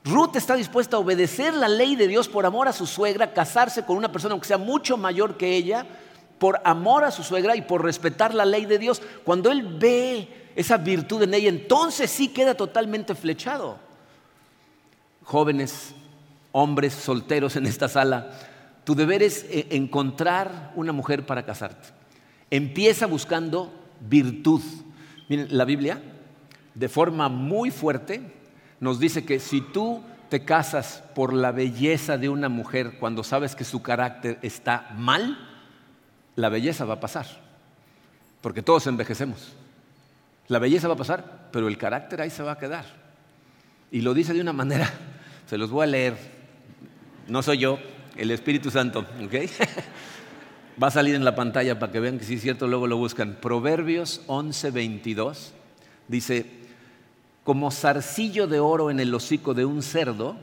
Ruth 0.04 0.36
está 0.36 0.56
dispuesta 0.56 0.98
a 0.98 1.00
obedecer 1.00 1.54
la 1.54 1.70
ley 1.70 1.96
de 1.96 2.08
Dios 2.08 2.28
por 2.28 2.46
amor 2.46 2.68
a 2.68 2.74
su 2.74 2.86
suegra, 2.86 3.34
casarse 3.34 3.86
con 3.86 3.98
una 3.98 4.12
persona 4.12 4.38
que 4.40 4.46
sea 4.46 4.58
mucho 4.58 4.98
mayor 4.98 5.38
que 5.38 5.56
ella, 5.56 5.86
por 6.38 6.62
amor 6.66 7.06
a 7.06 7.12
su 7.12 7.24
suegra 7.24 7.56
y 7.56 7.62
por 7.62 7.84
respetar 7.84 8.34
la 8.34 8.46
ley 8.46 8.66
de 8.66 8.78
Dios. 8.78 9.02
Cuando 9.24 9.50
él 9.50 9.78
ve 9.80 10.52
esa 10.56 10.78
virtud 10.78 11.24
en 11.24 11.34
ella, 11.34 11.50
entonces 11.50 12.12
sí 12.12 12.28
queda 12.28 12.54
totalmente 12.54 13.16
flechado. 13.16 13.80
Jóvenes, 15.24 15.96
hombres 16.54 16.94
solteros 16.94 17.58
en 17.58 17.66
esta 17.66 17.90
sala, 17.90 18.32
tu 18.86 18.96
deber 18.96 19.22
es 19.22 19.46
eh, 19.50 19.68
encontrar 19.72 20.72
una 20.76 20.94
mujer 20.94 21.26
para 21.26 21.46
casarte. 21.46 21.90
Empieza 22.50 23.06
buscando 23.06 23.74
virtud. 24.00 24.62
Miren, 25.28 25.48
la 25.50 25.66
Biblia, 25.66 26.02
de 26.76 26.88
forma 26.88 27.28
muy 27.28 27.72
fuerte, 27.72 28.22
nos 28.80 29.00
dice 29.00 29.26
que 29.26 29.40
si 29.40 29.62
tú 29.62 30.02
te 30.30 30.46
casas 30.46 31.04
por 31.16 31.34
la 31.34 31.52
belleza 31.52 32.18
de 32.18 32.30
una 32.30 32.50
mujer 32.50 32.98
cuando 33.00 33.24
sabes 33.24 33.56
que 33.56 33.64
su 33.64 33.82
carácter 33.82 34.40
está 34.42 34.90
mal, 34.98 35.38
la 36.36 36.50
belleza 36.50 36.86
va 36.86 36.96
a 36.96 37.00
pasar. 37.00 37.26
Porque 38.42 38.62
todos 38.62 38.86
envejecemos. 38.88 39.54
La 40.48 40.60
belleza 40.60 40.88
va 40.88 40.96
a 40.96 40.98
pasar, 40.98 41.50
pero 41.52 41.68
el 41.68 41.78
carácter 41.78 42.22
ahí 42.22 42.30
se 42.30 42.44
va 42.44 42.54
a 42.54 42.58
quedar. 42.58 42.86
Y 43.92 44.02
lo 44.02 44.14
dice 44.14 44.34
de 44.34 44.42
una 44.42 44.54
manera, 44.54 44.92
se 45.48 45.58
los 45.58 45.72
voy 45.72 45.84
a 45.84 45.88
leer 45.88 46.33
no 47.28 47.42
soy 47.42 47.60
yo, 47.60 47.80
el 48.16 48.32
Espíritu 48.32 48.70
Santo, 48.72 49.06
¿ok? 49.24 49.34
Va 50.82 50.88
a 50.88 50.92
salir 50.92 51.16
en 51.16 51.24
la 51.24 51.36
pantalla 51.36 51.78
para 51.78 51.92
que 51.92 52.00
vean 52.00 52.18
que 52.18 52.26
sí 52.26 52.36
es 52.36 52.42
cierto, 52.42 52.68
luego 52.68 52.88
lo 52.88 52.98
buscan. 52.98 53.38
Proverbios 53.40 54.22
11, 54.26 54.72
22 54.72 55.54
dice, 56.08 56.46
como 57.44 57.70
zarcillo 57.70 58.48
de 58.48 58.60
oro 58.60 58.90
en 58.90 59.00
el 59.00 59.14
hocico 59.14 59.54
de 59.54 59.66
un 59.66 59.84
cerdo, 59.84 60.36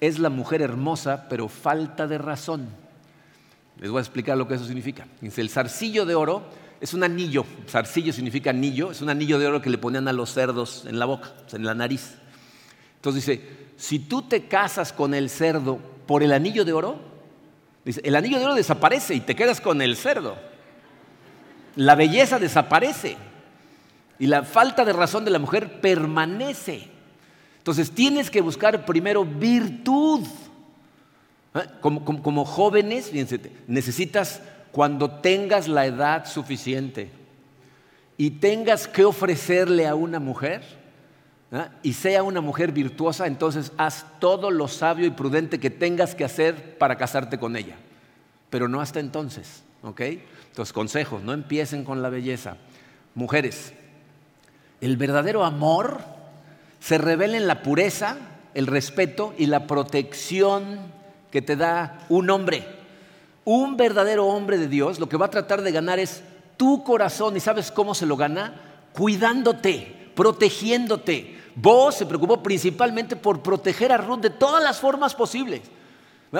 es 0.00 0.18
la 0.18 0.28
mujer 0.28 0.60
hermosa, 0.60 1.26
pero 1.28 1.48
falta 1.48 2.06
de 2.06 2.18
razón. 2.18 2.68
Les 3.80 3.90
voy 3.90 3.98
a 3.98 4.02
explicar 4.02 4.36
lo 4.36 4.46
que 4.46 4.54
eso 4.54 4.66
significa. 4.66 5.06
Dice, 5.20 5.40
el 5.40 5.48
zarcillo 5.48 6.04
de 6.04 6.14
oro 6.14 6.44
es 6.80 6.92
un 6.92 7.02
anillo, 7.02 7.46
zarcillo 7.68 8.12
significa 8.12 8.50
anillo, 8.50 8.90
es 8.90 9.00
un 9.00 9.08
anillo 9.08 9.38
de 9.38 9.46
oro 9.46 9.62
que 9.62 9.70
le 9.70 9.78
ponían 9.78 10.06
a 10.08 10.12
los 10.12 10.34
cerdos 10.34 10.84
en 10.86 10.98
la 10.98 11.06
boca, 11.06 11.32
en 11.52 11.64
la 11.64 11.74
nariz. 11.74 12.16
Entonces 12.96 13.24
dice, 13.24 13.48
si 13.76 14.00
tú 14.00 14.22
te 14.22 14.46
casas 14.46 14.92
con 14.92 15.14
el 15.14 15.30
cerdo 15.30 15.95
por 16.06 16.22
el 16.22 16.32
anillo 16.32 16.64
de 16.64 16.72
oro, 16.72 16.98
el 17.84 18.16
anillo 18.16 18.38
de 18.38 18.44
oro 18.44 18.54
desaparece 18.54 19.14
y 19.14 19.20
te 19.20 19.36
quedas 19.36 19.60
con 19.60 19.80
el 19.82 19.96
cerdo. 19.96 20.36
La 21.76 21.94
belleza 21.94 22.38
desaparece 22.38 23.16
y 24.18 24.26
la 24.26 24.42
falta 24.42 24.84
de 24.84 24.92
razón 24.92 25.24
de 25.24 25.30
la 25.30 25.38
mujer 25.38 25.80
permanece. 25.80 26.88
Entonces 27.58 27.90
tienes 27.90 28.30
que 28.30 28.40
buscar 28.40 28.84
primero 28.84 29.24
virtud. 29.24 30.26
¿Eh? 31.54 31.60
Como, 31.80 32.04
como, 32.04 32.44
jóvenes, 32.44 33.12
necesitas 33.66 34.40
cuando 34.72 35.10
tengas 35.10 35.68
la 35.68 35.86
edad 35.86 36.26
suficiente 36.26 37.10
y 38.16 38.30
tengas 38.30 38.88
que 38.88 39.04
ofrecerle 39.04 39.86
a 39.86 39.94
una 39.94 40.18
mujer 40.18 40.62
¿eh? 41.52 41.66
y 41.82 41.92
sea 41.92 42.22
una 42.22 42.40
mujer 42.40 42.72
virtuosa, 42.72 43.26
entonces 43.26 43.72
haz 43.76 44.06
todo 44.18 44.50
lo 44.50 44.68
sabio 44.68 45.06
y 45.06 45.10
prudente 45.10 45.60
que 45.60 45.70
tengas 45.70 46.14
que 46.14 46.24
hacer 46.24 46.78
para 46.78 46.96
casarte 46.96 47.38
con 47.38 47.56
ella. 47.56 47.76
Pero 48.50 48.68
no 48.68 48.80
hasta 48.80 49.00
entonces, 49.00 49.62
¿ok? 49.82 50.00
Entonces, 50.00 50.72
consejos, 50.72 51.22
no 51.22 51.32
empiecen 51.32 51.84
con 51.84 52.00
la 52.00 52.08
belleza. 52.08 52.56
Mujeres, 53.14 53.72
el 54.80 54.96
verdadero 54.96 55.44
amor 55.44 56.00
se 56.80 56.98
revela 56.98 57.36
en 57.36 57.46
la 57.46 57.62
pureza, 57.62 58.16
el 58.54 58.66
respeto 58.66 59.34
y 59.36 59.46
la 59.46 59.66
protección 59.66 60.78
que 61.30 61.42
te 61.42 61.56
da 61.56 61.98
un 62.08 62.30
hombre. 62.30 62.66
Un 63.44 63.76
verdadero 63.76 64.26
hombre 64.26 64.58
de 64.58 64.68
Dios 64.68 64.98
lo 64.98 65.08
que 65.08 65.16
va 65.16 65.26
a 65.26 65.30
tratar 65.30 65.62
de 65.62 65.72
ganar 65.72 65.98
es 65.98 66.22
tu 66.56 66.84
corazón. 66.84 67.36
¿Y 67.36 67.40
sabes 67.40 67.70
cómo 67.70 67.94
se 67.94 68.06
lo 68.06 68.16
gana? 68.16 68.60
Cuidándote, 68.92 70.10
protegiéndote. 70.14 71.35
Vos 71.56 71.94
se 71.94 72.04
preocupó 72.04 72.42
principalmente 72.42 73.16
por 73.16 73.42
proteger 73.42 73.90
a 73.90 73.96
Ruth 73.96 74.20
de 74.20 74.30
todas 74.30 74.62
las 74.62 74.78
formas 74.78 75.14
posibles. 75.14 75.62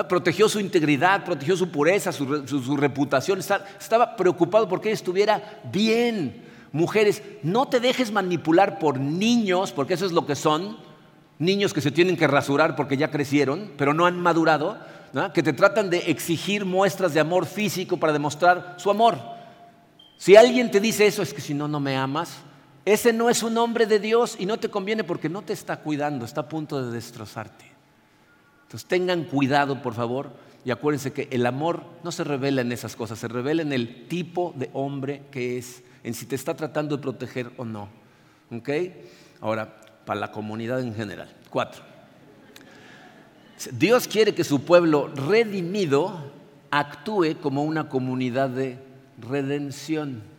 Protegió 0.07 0.47
su 0.47 0.59
integridad, 0.59 1.25
protegió 1.25 1.57
su 1.57 1.69
pureza, 1.69 2.11
su, 2.11 2.77
reputación. 2.77 3.39
Estaba 3.39 4.15
preocupado 4.15 4.69
porque 4.69 4.89
ella 4.89 4.95
estuviera 4.95 5.61
bien. 5.71 6.45
Mujeres, 6.71 7.23
no 7.41 7.67
te 7.67 7.79
dejes 7.79 8.11
manipular 8.11 8.77
por 8.77 8.99
niños, 8.99 9.71
porque 9.71 9.95
eso 9.95 10.05
es 10.05 10.11
lo 10.11 10.27
que 10.27 10.35
son, 10.35 10.77
niños 11.39 11.73
que 11.73 11.81
se 11.81 11.91
tienen 11.91 12.15
que 12.15 12.27
rasurar 12.27 12.75
porque 12.75 12.97
ya 12.97 13.09
crecieron, 13.09 13.71
pero 13.75 13.95
no 13.95 14.05
han 14.05 14.19
madurado, 14.19 14.77
que 15.33 15.41
te 15.41 15.53
tratan 15.53 15.89
de 15.89 15.97
exigir 16.11 16.63
muestras 16.63 17.15
de 17.15 17.21
amor 17.21 17.47
físico 17.47 17.97
para 17.97 18.13
demostrar 18.13 18.75
su 18.77 18.91
amor. 18.91 19.17
Si 20.17 20.35
alguien 20.35 20.69
te 20.69 20.79
dice 20.79 21.07
eso, 21.07 21.23
es 21.23 21.33
que 21.33 21.41
si 21.41 21.55
no, 21.55 21.67
no 21.67 21.79
me 21.79 21.95
amas, 21.95 22.37
ese 22.87 23.11
no 23.11 23.29
es 23.29 23.43
un 23.43 23.57
hombre 23.57 23.85
de 23.85 23.99
Dios 23.99 24.37
y 24.39 24.45
no 24.45 24.57
te 24.57 24.69
conviene 24.69 25.03
porque 25.03 25.27
no 25.27 25.41
te 25.41 25.51
está 25.51 25.81
cuidando, 25.81 26.23
está 26.23 26.41
a 26.41 26.47
punto 26.47 26.81
de 26.81 26.93
destrozarte. 26.93 27.65
Entonces 28.63 28.87
tengan 28.87 29.25
cuidado, 29.25 29.81
por 29.81 29.93
favor, 29.93 30.31
y 30.63 30.71
acuérdense 30.71 31.11
que 31.11 31.27
el 31.31 31.45
amor 31.45 31.83
no 32.05 32.13
se 32.13 32.23
revela 32.23 32.61
en 32.61 32.71
esas 32.71 32.95
cosas, 32.95 33.19
se 33.19 33.27
revela 33.27 33.61
en 33.61 33.73
el 33.73 34.07
tipo 34.07 34.53
de 34.55 34.69
hombre 34.71 35.23
que 35.31 35.57
es 35.57 35.83
en 36.05 36.13
si 36.13 36.25
te 36.27 36.35
está 36.35 36.55
tratando 36.55 36.95
de 36.95 37.03
proteger 37.03 37.51
o 37.57 37.65
no. 37.65 37.89
¿Ok? 38.51 38.69
Ahora, 39.41 39.81
para 40.05 40.21
la 40.21 40.31
comunidad 40.31 40.79
en 40.79 40.95
general. 40.95 41.29
Cuatro. 41.49 41.83
Dios 43.73 44.07
quiere 44.07 44.33
que 44.33 44.45
su 44.45 44.61
pueblo 44.61 45.09
redimido 45.09 46.31
actúe 46.71 47.35
como 47.41 47.65
una 47.65 47.89
comunidad 47.89 48.49
de 48.49 48.79
redención. 49.19 50.36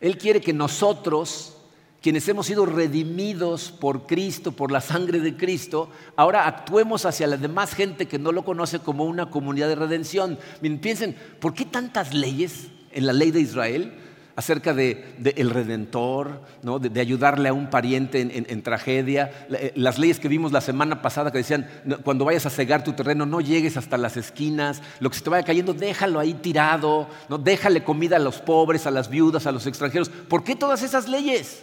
Él 0.00 0.18
quiere 0.18 0.40
que 0.40 0.52
nosotros, 0.52 1.56
quienes 2.00 2.26
hemos 2.28 2.46
sido 2.46 2.66
redimidos 2.66 3.70
por 3.70 4.06
Cristo, 4.06 4.52
por 4.52 4.72
la 4.72 4.80
sangre 4.80 5.20
de 5.20 5.36
Cristo, 5.36 5.90
ahora 6.16 6.46
actuemos 6.46 7.04
hacia 7.04 7.26
la 7.26 7.36
demás 7.36 7.74
gente 7.74 8.08
que 8.08 8.18
no 8.18 8.32
lo 8.32 8.44
conoce 8.44 8.78
como 8.78 9.04
una 9.04 9.30
comunidad 9.30 9.68
de 9.68 9.74
redención. 9.74 10.38
piensen, 10.80 11.16
¿por 11.40 11.54
qué 11.54 11.64
tantas 11.64 12.14
leyes 12.14 12.68
en 12.92 13.06
la 13.06 13.12
ley 13.12 13.30
de 13.30 13.40
Israel? 13.40 13.92
Acerca 14.36 14.72
del 14.74 15.04
de, 15.18 15.34
el 15.36 15.50
redentor, 15.50 16.40
¿no? 16.62 16.78
de, 16.78 17.00
ayudarle 17.00 17.48
a 17.48 17.52
un 17.52 17.70
pariente 17.70 18.20
en, 18.20 18.62
tragedia. 18.62 19.46
Eh, 19.50 19.72
las 19.76 19.98
leyes 19.98 20.20
que 20.20 20.28
vimos 20.28 20.52
la 20.52 20.60
semana 20.60 21.02
pasada 21.02 21.30
que 21.30 21.38
decían, 21.38 21.68
cuando 22.04 22.24
vayas 22.24 22.46
a 22.46 22.50
cegar 22.50 22.84
tu 22.84 22.92
terreno, 22.92 23.26
no 23.26 23.40
llegues 23.40 23.76
hasta 23.76 23.96
las 23.96 24.16
esquinas, 24.16 24.82
lo 25.00 25.10
que 25.10 25.16
se 25.16 25.24
te 25.24 25.30
vaya 25.30 25.44
cayendo, 25.44 25.74
déjalo 25.74 26.20
ahí 26.20 26.34
tirado, 26.34 27.08
¿no? 27.28 27.38
déjale 27.38 27.84
comida 27.84 28.16
a 28.16 28.20
los 28.20 28.38
pobres, 28.38 28.86
a 28.86 28.90
las 28.90 29.10
viudas, 29.10 29.46
a 29.46 29.52
los 29.52 29.66
extranjeros. 29.66 30.08
¿Por 30.08 30.44
qué 30.44 30.56
todas 30.56 30.82
esas 30.82 31.08
leyes? 31.08 31.62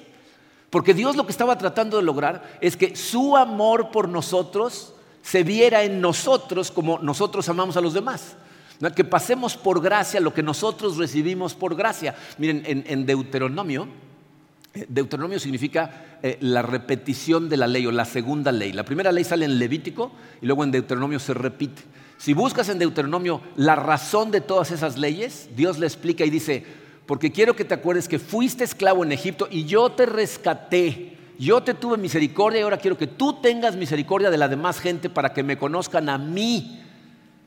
Porque 0.69 0.93
Dios 0.93 1.15
lo 1.15 1.25
que 1.25 1.31
estaba 1.31 1.57
tratando 1.57 1.97
de 1.97 2.03
lograr 2.03 2.57
es 2.61 2.75
que 2.75 2.95
su 2.95 3.37
amor 3.37 3.89
por 3.91 4.09
nosotros 4.09 4.93
se 5.21 5.43
viera 5.43 5.83
en 5.83 6.01
nosotros 6.01 6.71
como 6.71 6.99
nosotros 6.99 7.47
amamos 7.49 7.77
a 7.77 7.81
los 7.81 7.93
demás. 7.93 8.35
Que 8.95 9.03
pasemos 9.03 9.57
por 9.57 9.81
gracia 9.81 10.19
lo 10.19 10.33
que 10.33 10.43
nosotros 10.43 10.97
recibimos 10.97 11.55
por 11.55 11.75
gracia. 11.75 12.15
Miren, 12.37 12.63
en, 12.65 13.05
Deuteronomio, 13.05 13.87
eh, 14.73 14.85
Deuteronomio 14.87 15.39
significa 15.39 16.19
eh, 16.21 16.37
la 16.41 16.61
repetición 16.61 17.49
de 17.49 17.57
la 17.57 17.67
ley 17.67 17.87
o 17.87 17.91
la 17.91 18.05
segunda 18.05 18.51
ley. 18.51 18.73
La 18.73 18.85
primera 18.85 19.11
ley 19.11 19.23
sale 19.23 19.45
en 19.45 19.57
Levítico 19.57 20.11
y 20.41 20.45
luego 20.45 20.63
en 20.63 20.71
Deuteronomio 20.71 21.19
se 21.19 21.33
repite. 21.33 21.81
Si 22.17 22.33
buscas 22.33 22.69
en 22.69 22.79
Deuteronomio 22.79 23.41
la 23.55 23.75
razón 23.75 24.29
de 24.29 24.41
todas 24.41 24.71
esas 24.71 24.97
leyes, 24.97 25.49
Dios 25.55 25.79
le 25.79 25.87
explica 25.87 26.23
y 26.23 26.29
dice, 26.29 26.63
porque 27.07 27.31
quiero 27.31 27.55
que 27.55 27.65
te 27.65 27.73
acuerdes 27.73 28.07
que 28.07 28.19
fuiste 28.19 28.63
esclavo 28.63 29.03
en 29.03 29.11
Egipto 29.11 29.47
y 29.49 29.65
yo 29.65 29.91
te 29.91 30.05
rescaté, 30.05 31.17
yo 31.39 31.61
te 31.61 31.73
tuve 31.73 31.97
misericordia 31.97 32.59
y 32.59 32.63
ahora 32.63 32.77
quiero 32.77 32.97
que 32.97 33.07
tú 33.07 33.41
tengas 33.41 33.75
misericordia 33.75 34.29
de 34.29 34.37
la 34.37 34.47
demás 34.47 34.79
gente 34.79 35.09
para 35.09 35.33
que 35.33 35.43
me 35.43 35.57
conozcan 35.57 36.09
a 36.09 36.17
mí 36.17 36.83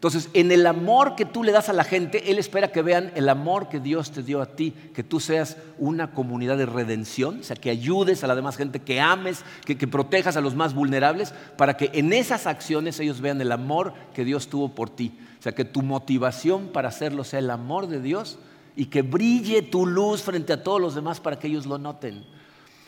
entonces, 0.00 0.30
en 0.32 0.50
el 0.50 0.66
amor 0.66 1.14
que 1.14 1.26
tú 1.26 1.44
le 1.44 1.52
das 1.52 1.68
a 1.68 1.74
la 1.74 1.84
gente, 1.84 2.30
Él 2.30 2.38
espera 2.38 2.72
que 2.72 2.80
vean 2.80 3.12
el 3.16 3.28
amor 3.28 3.68
que 3.68 3.80
Dios 3.80 4.10
te 4.12 4.22
dio 4.22 4.40
a 4.40 4.46
ti, 4.46 4.72
que 4.94 5.02
tú 5.02 5.20
seas 5.20 5.58
una 5.76 6.12
comunidad 6.12 6.56
de 6.56 6.64
redención, 6.64 7.40
o 7.40 7.42
sea, 7.42 7.54
que 7.54 7.68
ayudes 7.68 8.24
a 8.24 8.26
la 8.26 8.34
demás 8.34 8.56
gente, 8.56 8.80
que 8.80 8.98
ames, 8.98 9.44
que, 9.66 9.76
protejas 9.86 10.38
a 10.38 10.40
los 10.40 10.54
más 10.54 10.72
vulnerables, 10.72 11.34
para 11.58 11.76
que 11.76 11.90
en 11.92 12.14
esas 12.14 12.46
acciones 12.46 12.98
ellos 12.98 13.20
vean 13.20 13.42
el 13.42 13.52
amor 13.52 13.92
que 14.14 14.24
Dios 14.24 14.48
tuvo 14.48 14.74
por 14.74 14.88
ti. 14.88 15.18
O 15.38 15.42
sea, 15.42 15.52
que 15.52 15.66
tu 15.66 15.82
motivación 15.82 16.68
para 16.68 16.88
hacerlo 16.88 17.22
sea 17.22 17.40
el 17.40 17.50
amor 17.50 17.86
de 17.86 18.00
Dios 18.00 18.38
y 18.76 18.86
que 18.86 19.02
brille 19.02 19.60
tu 19.60 19.84
luz 19.84 20.22
frente 20.22 20.54
a 20.54 20.62
todos 20.62 20.80
los 20.80 20.94
demás 20.94 21.20
para 21.20 21.38
que 21.38 21.48
ellos 21.48 21.66
lo 21.66 21.76
noten. 21.76 22.24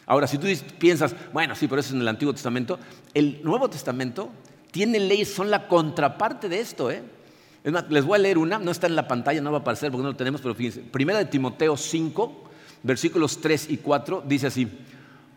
Ahora, 0.06 0.26
si 0.26 0.38
tú 0.38 0.46
piensas, 0.78 1.14
bueno, 1.34 1.54
sí, 1.56 1.68
pero 1.68 1.80
eso 1.80 1.90
es 1.90 1.94
en 1.94 2.00
el 2.00 2.08
Antiguo 2.08 2.32
Testamento, 2.32 2.78
el 3.12 3.42
Nuevo 3.44 3.68
Testamento 3.68 4.30
tiene 4.72 4.98
leyes, 4.98 5.32
son 5.32 5.50
la 5.50 5.68
contraparte 5.68 6.48
de 6.48 6.58
esto. 6.58 6.90
¿eh? 6.90 7.02
les 7.90 8.04
voy 8.04 8.16
a 8.16 8.18
leer 8.18 8.38
una, 8.38 8.58
no 8.58 8.72
está 8.72 8.88
en 8.88 8.96
la 8.96 9.06
pantalla, 9.06 9.40
no 9.40 9.52
va 9.52 9.58
a 9.58 9.60
aparecer 9.60 9.92
porque 9.92 10.02
no 10.02 10.10
lo 10.10 10.16
tenemos, 10.16 10.40
pero 10.40 10.54
fíjense. 10.54 10.80
Primera 10.80 11.20
de 11.20 11.26
Timoteo 11.26 11.76
5, 11.76 12.42
versículos 12.82 13.40
3 13.40 13.70
y 13.70 13.76
4, 13.76 14.24
dice 14.26 14.48
así, 14.48 14.68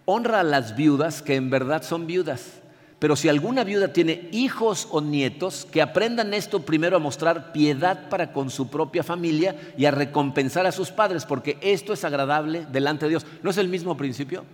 honra 0.06 0.40
a 0.40 0.44
las 0.44 0.76
viudas 0.76 1.22
que 1.22 1.36
en 1.36 1.52
verdad 1.52 1.84
son 1.84 2.08
viudas. 2.08 2.62
Pero 2.98 3.18
si 3.18 3.28
alguna 3.28 3.66
viuda 3.66 3.90
tiene 3.92 4.30
hijos 4.32 4.88
o 4.90 5.02
nietos, 5.02 5.68
que 5.70 5.82
aprendan 5.82 6.34
esto 6.34 6.62
primero 6.62 6.96
a 6.96 7.02
mostrar 7.02 7.52
piedad 7.52 8.08
para 8.08 8.32
con 8.32 8.50
su 8.50 8.70
propia 8.70 9.04
familia 9.04 9.74
y 9.78 9.86
a 9.86 9.92
recompensar 9.92 10.66
a 10.66 10.72
sus 10.72 10.92
padres, 10.92 11.26
porque 11.26 11.58
esto 11.62 11.92
es 11.92 12.06
agradable 12.06 12.66
delante 12.72 13.06
de 13.06 13.10
Dios. 13.10 13.26
¿No 13.44 13.50
es 13.50 13.58
el 13.58 13.68
mismo 13.68 13.98
principio? 13.98 14.46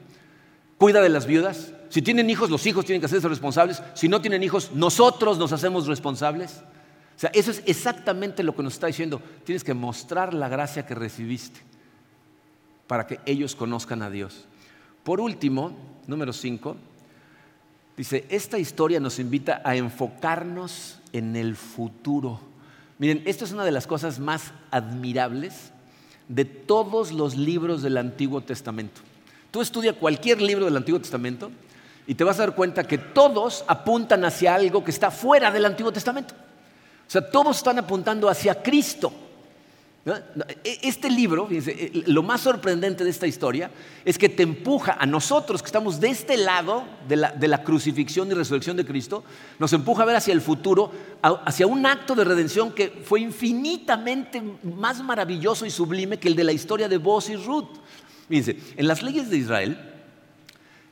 Cuida 0.82 1.00
de 1.00 1.10
las 1.10 1.28
viudas. 1.28 1.74
Si 1.90 2.02
tienen 2.02 2.28
hijos, 2.32 2.50
los 2.50 2.66
hijos 2.66 2.86
tienen 2.86 3.02
que 3.02 3.06
hacerse 3.06 3.28
responsables. 3.28 3.84
Si 3.94 4.08
no 4.08 4.20
tienen 4.20 4.42
hijos, 4.42 4.72
nosotros 4.74 5.38
nos 5.38 5.52
hacemos 5.52 5.86
responsables. 5.86 6.64
O 7.16 7.20
sea, 7.20 7.30
eso 7.36 7.52
es 7.52 7.62
exactamente 7.68 8.42
lo 8.42 8.56
que 8.56 8.64
nos 8.64 8.74
está 8.74 8.88
diciendo. 8.88 9.22
Tienes 9.44 9.64
que 9.64 9.76
mostrar 9.76 10.34
la 10.34 10.50
gracia 10.50 10.88
que 10.88 10.96
recibiste 10.96 11.60
para 12.88 13.06
que 13.06 13.20
ellos 13.28 13.56
conozcan 13.56 14.02
a 14.02 14.10
Dios. 14.10 14.46
Por 15.04 15.22
último, 15.22 15.72
número 16.08 16.34
5, 16.34 16.76
dice, 17.96 18.26
esta 18.30 18.58
historia 18.58 19.00
nos 19.00 19.20
invita 19.20 19.62
a 19.64 19.76
enfocarnos 19.76 20.98
en 21.14 21.36
el 21.36 21.56
futuro. 21.56 22.40
Miren, 22.98 23.22
esto 23.28 23.46
es 23.46 23.52
una 23.52 23.66
de 23.66 23.72
las 23.72 23.86
cosas 23.86 24.18
más 24.18 24.52
admirables 24.72 25.74
de 26.28 26.46
todos 26.46 27.12
los 27.12 27.38
libros 27.38 27.84
del 27.84 27.98
Antiguo 27.98 28.42
Testamento. 28.42 29.02
Tú 29.52 29.62
estudia 29.62 29.94
cualquier 29.94 30.42
libro 30.42 30.66
del 30.66 30.78
Antiguo 30.78 31.00
Testamento 31.00 31.52
y 32.08 32.16
te 32.16 32.24
vas 32.24 32.40
a 32.40 32.48
dar 32.48 32.56
cuenta 32.56 32.86
que 32.86 32.98
todos 32.98 33.64
apuntan 33.68 34.24
hacia 34.26 34.56
algo 34.56 34.84
que 34.84 34.92
está 34.92 35.12
fuera 35.12 35.52
del 35.52 35.66
Antiguo 35.66 35.92
Testamento. 35.92 36.34
O 36.34 37.12
sea, 37.12 37.30
todos 37.30 37.58
están 37.58 37.78
apuntando 37.78 38.30
hacia 38.30 38.64
Cristo. 38.64 39.12
E, 40.04 40.80
este 40.82 41.12
libro, 41.12 41.48
eh, 41.52 41.92
lo 42.08 42.24
más 42.24 42.42
sorprendente 42.42 43.04
de 43.04 43.10
esta 43.12 43.28
historia 43.28 43.70
es 44.04 44.18
que 44.18 44.30
te 44.30 44.42
empuja 44.42 44.98
a 45.00 45.06
nosotros 45.06 45.62
que 45.62 45.68
estamos 45.68 46.00
de 46.00 46.10
este 46.10 46.38
lado 46.38 46.86
de 47.08 47.18
la, 47.18 47.32
de 47.32 47.48
la, 47.48 47.64
crucifixión 47.64 48.32
y 48.32 48.34
resurrección 48.34 48.78
de 48.78 48.86
Cristo, 48.86 49.24
nos 49.60 49.74
empuja 49.74 50.02
a 50.02 50.06
ver 50.08 50.16
hacia 50.16 50.34
el 50.34 50.42
futuro, 50.42 50.92
hacia 51.22 51.68
un 51.68 51.86
acto 51.86 52.16
de 52.16 52.24
redención 52.24 52.72
que 52.72 52.90
fue 53.04 53.20
infinitamente 53.20 54.42
más 54.64 55.04
maravilloso 55.04 55.68
y 55.68 55.70
sublime 55.70 56.18
que 56.18 56.30
el 56.30 56.36
de 56.36 56.46
la 56.46 56.54
historia 56.54 56.90
de 56.90 56.98
Boaz 56.98 57.30
y 57.30 57.36
Ruth. 57.36 57.70
Fíjense, 58.32 58.56
en 58.78 58.88
las 58.88 59.04
leyes 59.04 59.30
de 59.30 59.36
Israel, 59.36 59.78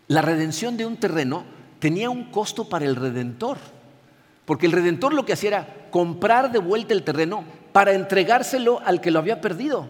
la 0.09 0.21
redención 0.21 0.75
de 0.75 0.85
un 0.85 0.97
terreno 0.97 1.45
tenía 1.79 2.09
un 2.09 2.25
costo 2.31 2.67
para 2.67 2.83
el 2.83 2.97
redentor. 2.97 3.57
Porque 4.43 4.65
el 4.65 4.73
redentor 4.73 5.13
lo 5.13 5.25
que 5.25 5.31
hacía 5.31 5.47
era 5.47 5.87
comprar 5.89 6.51
de 6.51 6.59
vuelta 6.59 6.93
el 6.93 7.03
terreno 7.03 7.45
para 7.71 7.93
entregárselo 7.93 8.81
al 8.83 8.99
que 8.99 9.09
lo 9.09 9.19
había 9.19 9.39
perdido. 9.39 9.87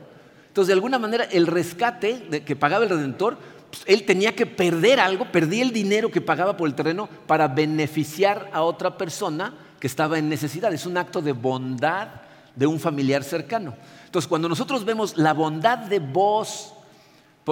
Entonces, 0.50 0.68
de 0.68 0.74
alguna 0.74 1.00
manera, 1.00 1.24
el 1.24 1.47
rescate 1.47 2.43
que 2.45 2.56
pagaba 2.56 2.84
el 2.84 2.91
redentor, 2.91 3.39
pues, 3.72 3.82
él 3.88 4.06
tenía 4.06 4.36
que 4.36 4.45
perder 4.45 5.00
algo, 5.00 5.32
perdía 5.32 5.64
el 5.64 5.72
dinero 5.72 6.12
que 6.12 6.22
pagaba 6.22 6.56
por 6.56 6.70
el 6.70 6.76
terreno 6.76 7.10
para 7.26 7.47
beneficiar 7.47 8.47
a 8.54 8.62
otra 8.62 8.95
persona 8.95 9.56
que 9.80 9.88
estaba 9.88 10.20
en 10.20 10.30
necesidad. 10.30 10.72
Es 10.72 10.86
un 10.86 10.97
acto 10.97 11.20
de 11.20 11.32
bondad 11.32 12.10
de 12.56 12.68
un 12.68 12.80
familiar 12.80 13.24
cercano. 13.24 13.74
Entonces, 14.06 14.30
cuando 14.30 14.47
nosotros 14.47 14.86
vemos 14.86 15.18
la 15.18 15.34
bondad 15.34 15.80
de 15.80 15.97
vos 15.97 16.76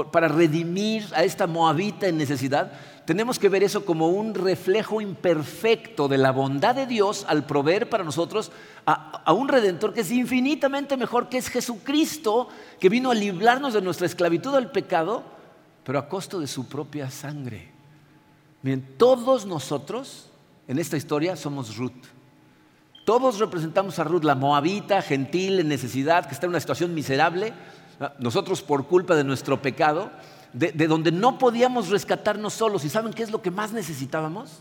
para 0.05 0.27
redimir 0.27 1.05
a 1.15 1.23
esta 1.23 1.47
moabita 1.47 2.07
en 2.07 2.17
necesidad, 2.17 2.71
tenemos 3.07 3.39
que 3.39 3.47
ver 3.47 3.63
eso 3.63 3.85
como 3.85 4.09
un 4.09 4.33
reflejo 4.33 4.99
imperfecto 4.99 6.09
de 6.09 6.17
la 6.17 6.31
bondad 6.31 6.75
de 6.75 6.85
Dios 6.85 7.25
al 7.29 7.45
proveer 7.45 7.89
para 7.89 8.03
nosotros 8.03 8.51
a, 8.85 9.31
un 9.33 9.47
redentor 9.47 9.93
que 9.93 10.01
es 10.01 10.11
infinitamente 10.11 10.97
mejor, 10.97 11.29
que 11.29 11.37
es 11.37 11.47
Jesucristo, 11.47 12.49
que 12.79 12.89
vino 12.89 13.11
a 13.11 13.15
librarnos 13.15 13.73
de 13.73 13.81
nuestra 13.81 14.07
esclavitud 14.07 14.53
al 14.55 14.71
pecado, 14.71 15.23
pero 15.85 15.99
a 15.99 16.09
costo 16.09 16.39
de 16.41 16.47
su 16.47 16.67
propia 16.67 17.09
sangre. 17.09 17.71
Miren, 18.61 18.85
todos 18.97 19.45
nosotros 19.45 20.29
en 20.67 20.77
esta 20.77 20.97
historia 20.97 21.37
somos 21.37 21.77
Ruth. 21.77 22.07
Todos 23.05 23.39
representamos 23.39 23.99
a 23.99 24.03
Ruth, 24.03 24.25
la 24.25 24.35
moabita, 24.35 25.01
gentil, 25.01 25.61
en 25.61 25.69
necesidad, 25.69 26.25
que 26.25 26.33
está 26.33 26.45
en 26.45 26.49
una 26.49 26.59
situación 26.59 26.93
miserable. 26.93 27.53
Nosotros 28.19 28.61
por 28.61 28.87
culpa 28.87 29.15
de 29.15 29.23
nuestro 29.23 29.61
pecado 29.61 30.11
de, 30.53 30.87
donde 30.87 31.11
no 31.11 31.37
podíamos 31.37 31.89
rescatarnos 31.89 32.53
solos. 32.53 32.85
¿Y 32.85 32.89
saben 32.89 33.13
qué 33.13 33.23
es 33.23 33.31
lo 33.31 33.41
que 33.41 33.51
más 33.51 33.73
necesitábamos? 33.73 34.59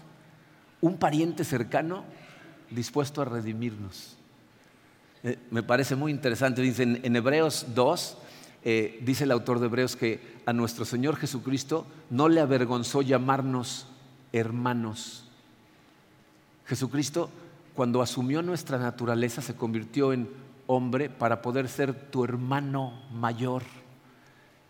Un 0.81 0.97
pariente 0.97 1.45
cercano 1.45 2.05
dispuesto 2.71 3.23
a 3.23 3.25
redimirnos. 3.25 4.17
Eh, 5.23 5.39
me 5.51 5.63
parece 5.63 5.97
muy 5.97 6.13
interesante. 6.13 6.63
Dice 6.63 6.83
en, 6.83 7.17
Hebreos 7.17 7.67
2, 7.75 8.19
eh, 8.65 9.01
dice 9.03 9.25
el 9.25 9.33
autor 9.33 9.61
de 9.61 9.67
Hebreos 9.67 9.97
que 9.97 10.37
a 10.47 10.53
nuestro 10.53 10.85
Señor 10.85 11.17
Jesucristo 11.17 11.87
no 12.11 12.29
le 12.29 12.41
avergonzó 12.41 13.03
llamarnos 13.03 13.89
hermanos. 14.33 15.25
Jesucristo, 16.67 17.31
cuando 17.75 18.03
asumió 18.03 18.43
nuestra 18.43 18.79
naturaleza, 18.79 19.41
se 19.41 19.55
convirtió 19.55 20.13
en 20.13 20.29
hombre 20.67 21.09
para 21.09 21.43
poder 21.43 21.69
ser 21.69 21.95
tu 21.95 22.25
hermano 22.25 22.93
mayor. 23.13 23.63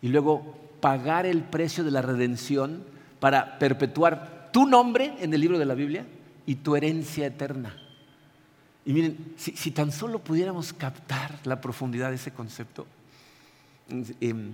Y 0.01 0.09
luego 0.09 0.55
pagar 0.79 1.25
el 1.25 1.43
precio 1.43 1.83
de 1.83 1.91
la 1.91 2.01
redención 2.01 2.83
para 3.19 3.59
perpetuar 3.59 4.49
tu 4.51 4.65
nombre 4.65 5.13
en 5.19 5.33
el 5.33 5.41
libro 5.41 5.59
de 5.59 5.65
la 5.65 5.73
Biblia 5.73 6.05
y 6.45 6.55
tu 6.55 6.75
herencia 6.75 7.25
eterna. 7.25 7.75
Y 8.85 8.93
miren, 8.93 9.33
si, 9.35 9.71
tan 9.71 9.91
solo 9.91 10.19
pudiéramos 10.19 10.71
captar 10.71 11.39
la 11.43 11.59
profundidad 11.59 12.09
de 12.09 12.15
ese 12.15 12.31
concepto. 12.31 12.87
Em, 14.21 14.53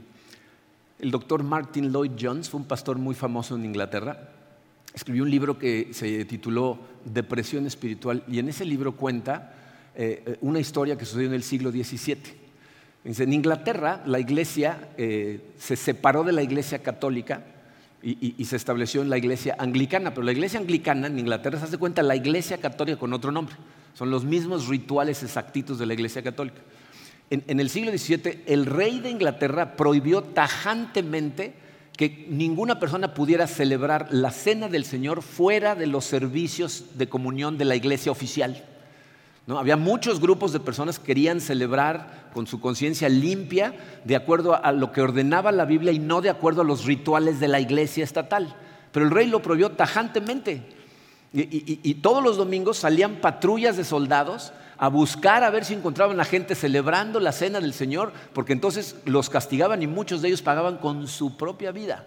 el 0.99 1.11
doctor 1.11 1.43
Martin 1.43 1.91
Lloyd 1.91 2.13
Jones 2.19 2.49
fue 2.49 2.59
un 2.59 2.65
pastor 2.65 2.97
muy 2.97 3.13
famoso 3.13 3.55
en 3.55 3.65
Inglaterra. 3.65 4.29
Escribió 4.93 5.23
un 5.23 5.29
libro 5.29 5.59
que 5.59 5.89
se 5.93 6.25
tituló 6.25 6.79
Depresión 7.05 7.67
Espiritual 7.67 8.23
y 8.27 8.39
en 8.39 8.49
ese 8.49 8.65
libro 8.65 8.95
cuenta 8.95 9.53
eh, 9.95 10.37
una 10.41 10.59
historia 10.59 10.97
que 10.97 11.05
sucedió 11.05 11.27
en 11.27 11.35
el 11.35 11.43
siglo 11.43 11.71
XVII. 11.71 12.43
En 13.05 13.33
Inglaterra 13.33 14.01
la 14.05 14.19
iglesia 14.19 14.89
eh, 14.97 15.51
se 15.57 15.75
separó 15.75 16.23
de 16.23 16.31
la 16.31 16.41
iglesia 16.41 16.79
católica 16.79 17.43
y, 18.01 18.43
se 18.43 18.57
estableció 18.57 19.01
en 19.01 19.09
la 19.09 19.17
iglesia 19.17 19.55
anglicana, 19.57 20.13
pero 20.13 20.23
la 20.23 20.33
iglesia 20.33 20.59
anglicana 20.59 21.07
en 21.07 21.17
Inglaterra 21.17 21.57
se 21.57 21.65
hace 21.65 21.77
cuenta 21.77 22.03
la 22.03 22.17
iglesia 22.17 22.57
católica 22.57 22.99
con 22.99 23.13
otro 23.13 23.31
nombre. 23.31 23.55
Son 23.93 24.09
los 24.09 24.25
mismos 24.25 24.67
rituales 24.67 25.23
exactitos 25.23 25.79
de 25.79 25.85
la 25.85 25.93
iglesia 25.93 26.21
católica. 26.21 26.59
En, 27.29 27.59
el 27.59 27.69
siglo 27.69 27.97
XVII 27.97 28.43
el 28.45 28.65
rey 28.65 28.99
de 28.99 29.09
Inglaterra 29.09 29.77
prohibió 29.77 30.21
tajantemente 30.21 31.53
que 31.95 32.27
ninguna 32.29 32.79
persona 32.79 33.13
pudiera 33.13 33.47
celebrar 33.47 34.09
la 34.11 34.31
cena 34.31 34.67
del 34.67 34.83
Señor 34.83 35.21
fuera 35.21 35.73
de 35.75 35.87
los 35.87 36.03
servicios 36.03 36.97
de 36.97 37.07
comunión 37.07 37.57
de 37.57 37.65
la 37.65 37.75
iglesia 37.75 38.11
oficial. 38.11 38.65
Había 39.47 39.75
muchos 39.75 40.21
grupos 40.21 40.53
de 40.53 40.61
personas 40.61 40.99
que 40.99 41.07
querían 41.07 41.41
celebrar 41.41 42.29
con 42.33 42.47
su 42.47 42.61
conciencia 42.61 43.09
limpia 43.09 43.75
de 44.05 44.15
acuerdo 44.15 44.63
a 44.63 44.71
lo 44.71 44.93
que 44.93 45.01
ordenaba 45.01 45.51
la 45.51 45.65
Biblia 45.65 45.91
y 45.91 45.99
no 45.99 46.21
de 46.21 46.29
acuerdo 46.29 46.61
a 46.61 46.65
los 46.65 46.85
rituales 46.85 47.41
de 47.41 47.49
la 47.49 47.59
iglesia 47.59 48.05
estatal. 48.05 48.55
Pero 48.93 49.05
el 49.05 49.11
rey 49.11 49.27
lo 49.27 49.41
prohibió 49.41 49.71
tajantemente. 49.71 50.63
Y, 51.33 51.95
todos 51.95 52.23
los 52.23 52.37
domingos 52.37 52.77
salían 52.77 53.15
patrullas 53.15 53.75
de 53.75 53.83
soldados 53.83 54.53
a 54.77 54.87
buscar 54.87 55.43
a 55.43 55.49
ver 55.49 55.65
si 55.65 55.73
encontraban 55.73 56.19
a 56.19 56.25
gente 56.25 56.53
celebrando 56.53 57.19
la 57.19 57.31
cena 57.31 57.59
del 57.59 57.73
Señor, 57.73 58.13
porque 58.33 58.53
entonces 58.53 58.95
los 59.05 59.31
castigaban 59.31 59.81
y 59.81 59.87
muchos 59.87 60.21
de 60.21 60.27
ellos 60.27 60.43
pagaban 60.43 60.77
con 60.77 61.07
su 61.07 61.35
propia 61.35 61.71
vida. 61.71 62.05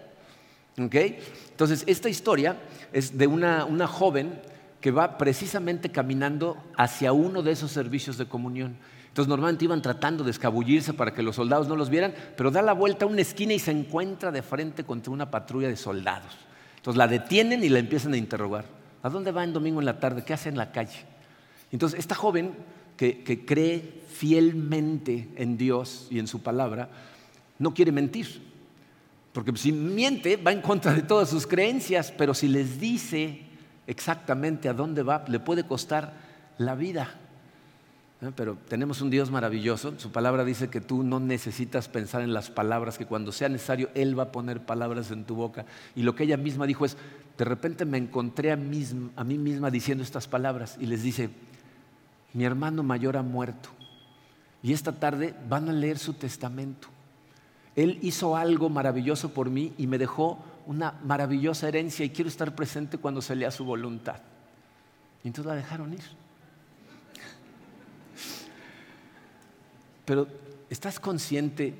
Entonces, 0.77 1.83
esta 1.87 2.07
historia 2.07 2.55
es 2.93 3.17
de 3.17 3.27
una 3.27 3.87
joven 3.87 4.39
que 4.87 4.91
va 4.91 5.17
precisamente 5.17 5.91
caminando 5.91 6.55
hacia 6.77 7.11
uno 7.11 7.43
de 7.43 7.51
esos 7.51 7.73
servicios 7.73 8.17
de 8.17 8.25
comunión. 8.25 8.77
Entonces 9.09 9.27
normalmente 9.27 9.65
iban 9.65 9.81
tratando 9.81 10.23
de 10.23 10.31
escabullirse 10.31 10.93
para 10.93 11.13
que 11.13 11.21
los 11.21 11.35
soldados 11.35 11.67
no 11.67 11.75
los 11.75 11.89
vieran, 11.89 12.13
pero 12.37 12.51
da 12.51 12.61
la 12.61 12.71
vuelta 12.71 13.03
a 13.03 13.09
una 13.09 13.19
esquina 13.19 13.51
y 13.51 13.59
se 13.59 13.71
encuentra 13.71 14.31
de 14.31 14.41
frente 14.41 14.85
contra 14.85 15.11
una 15.11 15.29
patrulla 15.29 15.67
de 15.67 15.75
soldados. 15.75 16.31
Entonces 16.77 16.97
la 16.97 17.09
detienen 17.09 17.65
y 17.65 17.67
la 17.67 17.79
empiezan 17.79 18.13
a 18.13 18.17
interrogar. 18.17 18.63
¿A 19.03 19.09
dónde 19.09 19.33
va 19.33 19.43
en 19.43 19.51
domingo 19.51 19.81
en 19.81 19.85
la 19.85 19.99
tarde? 19.99 20.23
¿Qué 20.23 20.33
hace 20.33 20.47
en 20.47 20.57
la 20.57 20.71
calle? 20.71 20.99
Entonces 21.69 21.99
esta 21.99 22.15
joven 22.15 22.53
que, 22.95 23.25
que 23.25 23.45
cree 23.45 24.03
fielmente 24.07 25.27
en 25.35 25.57
Dios 25.57 26.07
y 26.09 26.19
en 26.19 26.27
su 26.27 26.41
palabra, 26.41 26.87
no 27.59 27.73
quiere 27.73 27.91
mentir. 27.91 28.41
Porque 29.33 29.51
si 29.57 29.73
miente 29.73 30.37
va 30.37 30.53
en 30.53 30.61
contra 30.61 30.93
de 30.93 31.01
todas 31.01 31.29
sus 31.29 31.45
creencias, 31.45 32.13
pero 32.17 32.33
si 32.33 32.47
les 32.47 32.79
dice 32.79 33.46
exactamente 33.87 34.69
a 34.69 34.73
dónde 34.73 35.03
va, 35.03 35.23
le 35.27 35.39
puede 35.39 35.63
costar 35.65 36.13
la 36.57 36.75
vida. 36.75 37.09
Pero 38.35 38.57
tenemos 38.67 39.01
un 39.01 39.09
Dios 39.09 39.29
maravilloso. 39.29 39.93
Su 39.99 40.11
palabra 40.11 40.43
dice 40.43 40.69
que 40.69 40.81
tú 40.81 41.03
no 41.03 41.19
necesitas 41.19 41.87
pensar 41.87 42.21
en 42.21 42.33
las 42.33 42.49
palabras, 42.49 42.97
que 42.97 43.05
cuando 43.05 43.31
sea 43.31 43.47
necesario 43.47 43.89
Él 43.93 44.17
va 44.17 44.23
a 44.23 44.31
poner 44.31 44.65
palabras 44.65 45.11
en 45.11 45.23
tu 45.23 45.35
boca. 45.35 45.65
Y 45.95 46.01
lo 46.01 46.15
que 46.15 46.23
ella 46.23 46.37
misma 46.37 46.65
dijo 46.65 46.85
es, 46.85 46.97
de 47.37 47.45
repente 47.45 47.85
me 47.85 47.97
encontré 47.97 48.51
a, 48.51 48.55
a 48.55 49.23
mí 49.23 49.37
misma 49.37 49.69
diciendo 49.69 50.03
estas 50.03 50.27
palabras 50.27 50.77
y 50.79 50.87
les 50.87 51.03
dice, 51.03 51.29
mi 52.33 52.43
hermano 52.43 52.83
mayor 52.83 53.17
ha 53.17 53.23
muerto 53.23 53.69
y 54.63 54.73
esta 54.73 54.91
tarde 54.91 55.35
van 55.47 55.69
a 55.69 55.73
leer 55.73 55.97
su 55.97 56.13
testamento. 56.13 56.87
Él 57.75 57.99
hizo 58.01 58.35
algo 58.35 58.69
maravilloso 58.69 59.29
por 59.29 59.49
mí 59.49 59.73
y 59.77 59.87
me 59.87 59.97
dejó 59.97 60.39
una 60.67 60.99
maravillosa 61.03 61.67
herencia 61.69 62.05
y 62.05 62.09
quiero 62.09 62.27
estar 62.27 62.53
presente 62.53 62.97
cuando 62.97 63.21
se 63.21 63.35
lea 63.35 63.49
su 63.51 63.63
voluntad. 63.63 64.17
Y 65.23 65.27
entonces 65.27 65.49
la 65.49 65.55
dejaron 65.55 65.93
ir. 65.93 66.03
Pero 70.05 70.27
¿estás 70.69 70.99
consciente 70.99 71.73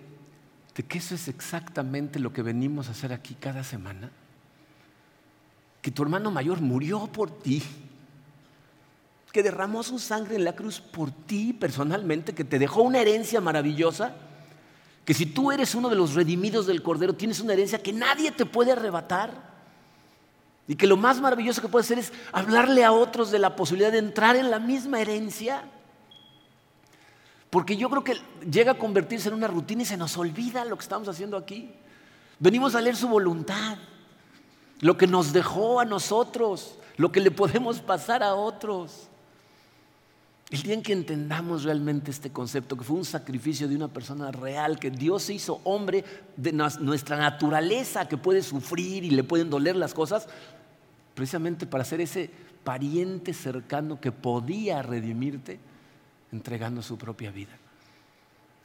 de 0.73 0.83
que 0.83 0.97
eso 0.97 1.15
es 1.15 1.27
exactamente 1.27 2.19
lo 2.19 2.31
que 2.31 2.41
venimos 2.41 2.87
a 2.87 2.91
hacer 2.91 3.11
aquí 3.11 3.35
cada 3.35 3.63
semana? 3.63 4.09
Que 5.81 5.91
tu 5.91 6.03
hermano 6.03 6.31
mayor 6.31 6.61
murió 6.61 7.07
por 7.07 7.29
ti, 7.29 7.61
que 9.33 9.43
derramó 9.43 9.83
su 9.83 9.99
sangre 9.99 10.35
en 10.35 10.45
la 10.45 10.55
cruz 10.55 10.79
por 10.79 11.11
ti 11.11 11.51
personalmente, 11.53 12.33
que 12.33 12.45
te 12.45 12.57
dejó 12.57 12.83
una 12.83 12.99
herencia 12.99 13.41
maravillosa 13.41 14.15
que 15.07 15.13
si 15.13 15.25
tú 15.25 15.53
eres 15.53 15.73
uno 15.73 15.87
de 15.87 15.95
los 15.95 16.15
redimidos 16.15 16.67
del 16.67 16.83
Cordero, 16.83 17.13
tienes 17.13 17.39
una 17.39 17.53
herencia 17.53 17.81
que 17.81 17.93
nadie 17.93 18.29
te 18.29 18.45
puede 18.45 18.73
arrebatar. 18.73 19.31
Y 20.67 20.75
que 20.75 20.85
lo 20.85 20.97
más 20.97 21.21
maravilloso 21.21 21.61
que 21.61 21.69
puede 21.69 21.83
hacer 21.83 21.97
es 21.97 22.11
hablarle 22.33 22.83
a 22.83 22.91
otros 22.91 23.31
de 23.31 23.39
la 23.39 23.55
posibilidad 23.55 23.89
de 23.89 23.99
entrar 23.99 24.35
en 24.35 24.51
la 24.51 24.59
misma 24.59 24.99
herencia. 24.99 25.63
Porque 27.49 27.77
yo 27.77 27.89
creo 27.89 28.03
que 28.03 28.17
llega 28.51 28.73
a 28.73 28.77
convertirse 28.77 29.29
en 29.29 29.35
una 29.35 29.47
rutina 29.47 29.83
y 29.83 29.85
se 29.85 29.95
nos 29.95 30.17
olvida 30.17 30.65
lo 30.65 30.75
que 30.75 30.83
estamos 30.83 31.07
haciendo 31.07 31.37
aquí. 31.37 31.71
Venimos 32.37 32.75
a 32.75 32.81
leer 32.81 32.97
su 32.97 33.07
voluntad, 33.07 33.77
lo 34.81 34.97
que 34.97 35.07
nos 35.07 35.31
dejó 35.31 35.79
a 35.79 35.85
nosotros, 35.85 36.75
lo 36.97 37.13
que 37.13 37.21
le 37.21 37.31
podemos 37.31 37.79
pasar 37.79 38.23
a 38.23 38.35
otros. 38.35 39.07
El 40.49 40.61
día 40.61 40.73
en 40.75 40.81
que 40.81 40.93
entendamos 40.93 41.63
realmente 41.63 42.09
este 42.09 42.31
concepto, 42.31 42.77
que 42.77 42.85
fue 42.85 42.95
un 42.95 43.03
sacrificio 43.03 43.67
de 43.67 43.75
una 43.75 43.89
persona 43.89 44.31
real, 44.31 44.79
que 44.79 44.89
Dios 44.89 45.23
se 45.23 45.33
hizo 45.33 45.59
hombre 45.65 46.05
de 46.37 46.53
nuestra 46.53 47.17
naturaleza, 47.17 48.07
que 48.07 48.15
puede 48.15 48.41
sufrir 48.41 49.03
y 49.03 49.09
le 49.09 49.25
pueden 49.25 49.49
doler 49.49 49.75
las 49.75 49.93
cosas, 49.93 50.27
precisamente 51.15 51.65
para 51.65 51.83
ser 51.83 51.99
ese 51.99 52.29
pariente 52.63 53.33
cercano 53.33 53.99
que 53.99 54.13
podía 54.13 54.81
redimirte 54.81 55.59
entregando 56.31 56.81
su 56.81 56.97
propia 56.97 57.31
vida. 57.31 57.57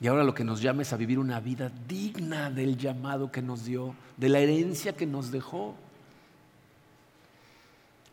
Y 0.01 0.07
ahora 0.07 0.23
lo 0.23 0.35
que 0.35 0.45
nos 0.45 0.61
llama 0.61 0.83
es 0.83 0.93
a 0.93 0.97
vivir 0.97 1.19
una 1.19 1.41
vida 1.41 1.71
digna 1.89 2.51
del 2.51 2.77
llamado 2.77 3.33
que 3.33 3.43
nos 3.43 3.65
dio, 3.65 3.97
de 4.17 4.29
la 4.29 4.39
herencia 4.39 4.95
que 4.95 5.07
nos 5.07 5.33
dejó. 5.33 5.75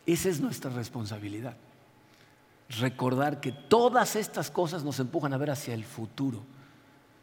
Esa 0.06 0.28
es 0.28 0.40
nuestra 0.40 0.70
responsabilidad. 0.70 1.56
Recordar 2.78 3.40
que 3.40 3.50
todas 3.50 4.14
estas 4.14 4.50
cosas 4.50 4.84
nos 4.84 5.00
empujan 5.00 5.32
a 5.32 5.38
ver 5.38 5.50
hacia 5.50 5.74
el 5.74 5.84
futuro. 5.84 6.42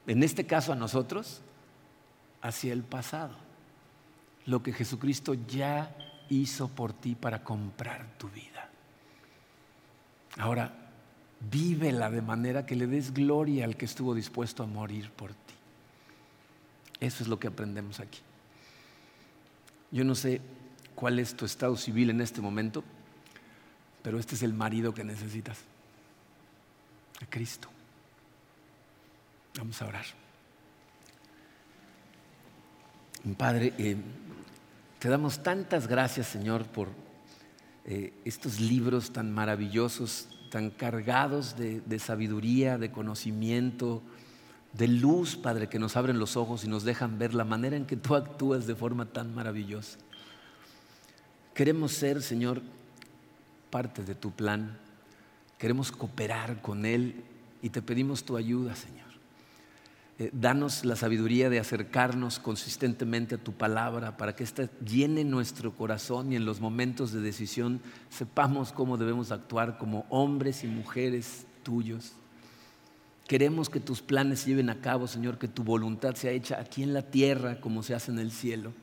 En 0.05 0.23
este 0.23 0.45
caso 0.45 0.73
a 0.73 0.75
nosotros, 0.75 1.41
hacia 2.41 2.73
el 2.73 2.83
pasado. 2.83 3.35
Lo 4.45 4.61
que 4.61 4.73
Jesucristo 4.73 5.33
ya 5.33 5.95
hizo 6.29 6.67
por 6.67 6.93
ti 6.93 7.15
para 7.15 7.43
comprar 7.43 8.17
tu 8.17 8.29
vida. 8.29 8.69
Ahora, 10.37 10.73
vívela 11.39 12.09
de 12.09 12.21
manera 12.21 12.65
que 12.65 12.75
le 12.75 12.87
des 12.87 13.13
gloria 13.13 13.65
al 13.65 13.77
que 13.77 13.85
estuvo 13.85 14.13
dispuesto 14.13 14.63
a 14.63 14.67
morir 14.67 15.11
por 15.11 15.31
ti. 15.31 15.53
Eso 16.99 17.23
es 17.23 17.29
lo 17.29 17.39
que 17.39 17.47
aprendemos 17.47 17.99
aquí. 17.99 18.19
Yo 19.91 20.03
no 20.03 20.15
sé 20.15 20.41
cuál 20.95 21.19
es 21.19 21.35
tu 21.35 21.45
estado 21.45 21.75
civil 21.77 22.09
en 22.09 22.21
este 22.21 22.41
momento, 22.41 22.83
pero 24.01 24.19
este 24.19 24.35
es 24.35 24.43
el 24.43 24.53
marido 24.53 24.93
que 24.93 25.03
necesitas, 25.03 25.57
a 27.21 27.25
Cristo. 27.29 27.69
Vamos 29.57 29.81
a 29.81 29.87
orar. 29.87 30.05
Padre, 33.37 33.73
eh, 33.77 33.97
te 34.99 35.09
damos 35.09 35.43
tantas 35.43 35.87
gracias, 35.87 36.27
Señor, 36.27 36.65
por 36.65 36.89
eh, 37.85 38.13
estos 38.23 38.59
libros 38.59 39.11
tan 39.11 39.33
maravillosos, 39.33 40.29
tan 40.51 40.69
cargados 40.69 41.57
de, 41.57 41.81
de 41.81 41.99
sabiduría, 41.99 42.77
de 42.77 42.91
conocimiento, 42.91 44.01
de 44.73 44.87
luz, 44.87 45.35
Padre, 45.35 45.67
que 45.67 45.79
nos 45.79 45.97
abren 45.97 46.19
los 46.19 46.37
ojos 46.37 46.63
y 46.63 46.67
nos 46.67 46.83
dejan 46.83 47.17
ver 47.17 47.33
la 47.33 47.43
manera 47.43 47.75
en 47.75 47.85
que 47.85 47.97
tú 47.97 48.15
actúas 48.15 48.67
de 48.67 48.75
forma 48.75 49.07
tan 49.07 49.33
maravillosa. 49.33 49.97
Queremos 51.53 51.91
ser, 51.93 52.21
Señor, 52.21 52.61
parte 53.69 54.03
de 54.03 54.15
tu 54.15 54.31
plan. 54.31 54.77
Queremos 55.57 55.91
cooperar 55.91 56.61
con 56.61 56.85
Él 56.85 57.23
y 57.61 57.69
te 57.69 57.81
pedimos 57.81 58.23
tu 58.23 58.37
ayuda, 58.37 58.75
Señor. 58.75 59.07
Eh, 60.19 60.31
danos 60.33 60.83
la 60.83 60.95
sabiduría 60.95 61.47
de 61.49 61.59
acercarnos 61.59 62.39
consistentemente 62.39 63.35
a 63.35 63.37
tu 63.37 63.53
palabra 63.53 64.17
para 64.17 64.35
que 64.35 64.43
ésta 64.43 64.67
llene 64.83 65.23
nuestro 65.23 65.75
corazón 65.75 66.33
y 66.33 66.35
en 66.35 66.45
los 66.45 66.59
momentos 66.59 67.11
de 67.11 67.21
decisión 67.21 67.81
sepamos 68.09 68.71
cómo 68.71 68.97
debemos 68.97 69.31
actuar 69.31 69.77
como 69.77 70.07
hombres 70.09 70.63
y 70.63 70.67
mujeres 70.67 71.45
tuyos. 71.61 72.13
Queremos 73.27 73.69
que 73.69 73.79
tus 73.79 74.01
planes 74.01 74.39
se 74.39 74.49
lleven 74.49 74.71
a 74.71 74.81
cabo, 74.81 75.05
Señor, 75.05 75.37
que 75.37 75.47
tu 75.47 75.63
voluntad 75.63 76.15
sea 76.15 76.31
hecha 76.31 76.59
aquí 76.59 76.81
en 76.81 76.93
la 76.93 77.03
tierra 77.03 77.61
como 77.61 77.83
se 77.83 77.93
hace 77.93 78.11
en 78.11 78.19
el 78.19 78.31
cielo. 78.31 78.73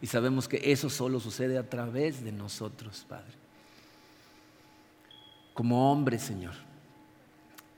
Y 0.00 0.06
sabemos 0.06 0.46
que 0.46 0.60
eso 0.70 0.88
solo 0.88 1.18
sucede 1.18 1.58
a 1.58 1.68
través 1.68 2.22
de 2.22 2.30
nosotros, 2.30 3.06
Padre. 3.08 3.45
Como 5.56 5.90
hombres, 5.90 6.22
Señor, 6.22 6.54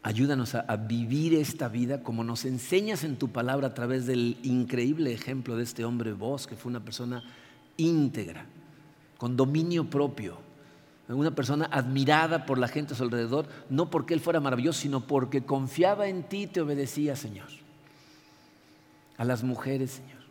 Ayúdanos 0.09 0.55
a, 0.55 0.76
vivir 0.76 1.35
esta 1.35 1.68
vida 1.68 2.03
como 2.03 2.22
nos 2.24 2.45
enseñas 2.45 3.05
en 3.05 3.16
tu 3.16 3.29
palabra 3.29 3.68
a 3.68 3.74
través 3.74 4.07
del 4.07 4.39
increíble 4.43 5.12
ejemplo 5.12 5.57
de 5.57 5.64
este 5.64 5.85
hombre 5.85 6.12
vos, 6.12 6.47
que 6.47 6.57
fue 6.57 6.70
una 6.70 6.81
persona 6.81 7.22
íntegra, 7.76 8.47
con 9.18 9.37
dominio 9.37 9.91
propio, 9.91 10.39
una 11.09 11.33
persona 11.33 11.68
admirada 11.70 12.47
por 12.47 12.59
la 12.59 12.68
gente 12.68 12.95
a 12.95 12.97
su 12.97 13.03
alrededor, 13.03 13.49
no 13.68 13.91
porque 13.91 14.14
él 14.14 14.20
fuera 14.20 14.41
maravilloso, 14.41 14.81
sino 14.81 15.07
porque 15.07 15.45
confiaba 15.45 16.09
en 16.09 16.22
ti 16.22 16.45
y 16.45 16.47
te 16.47 16.62
obedecía, 16.62 17.14
Señor. 17.14 17.49
A 19.18 19.24
las 19.24 19.43
mujeres, 19.43 19.91
Señor, 19.91 20.22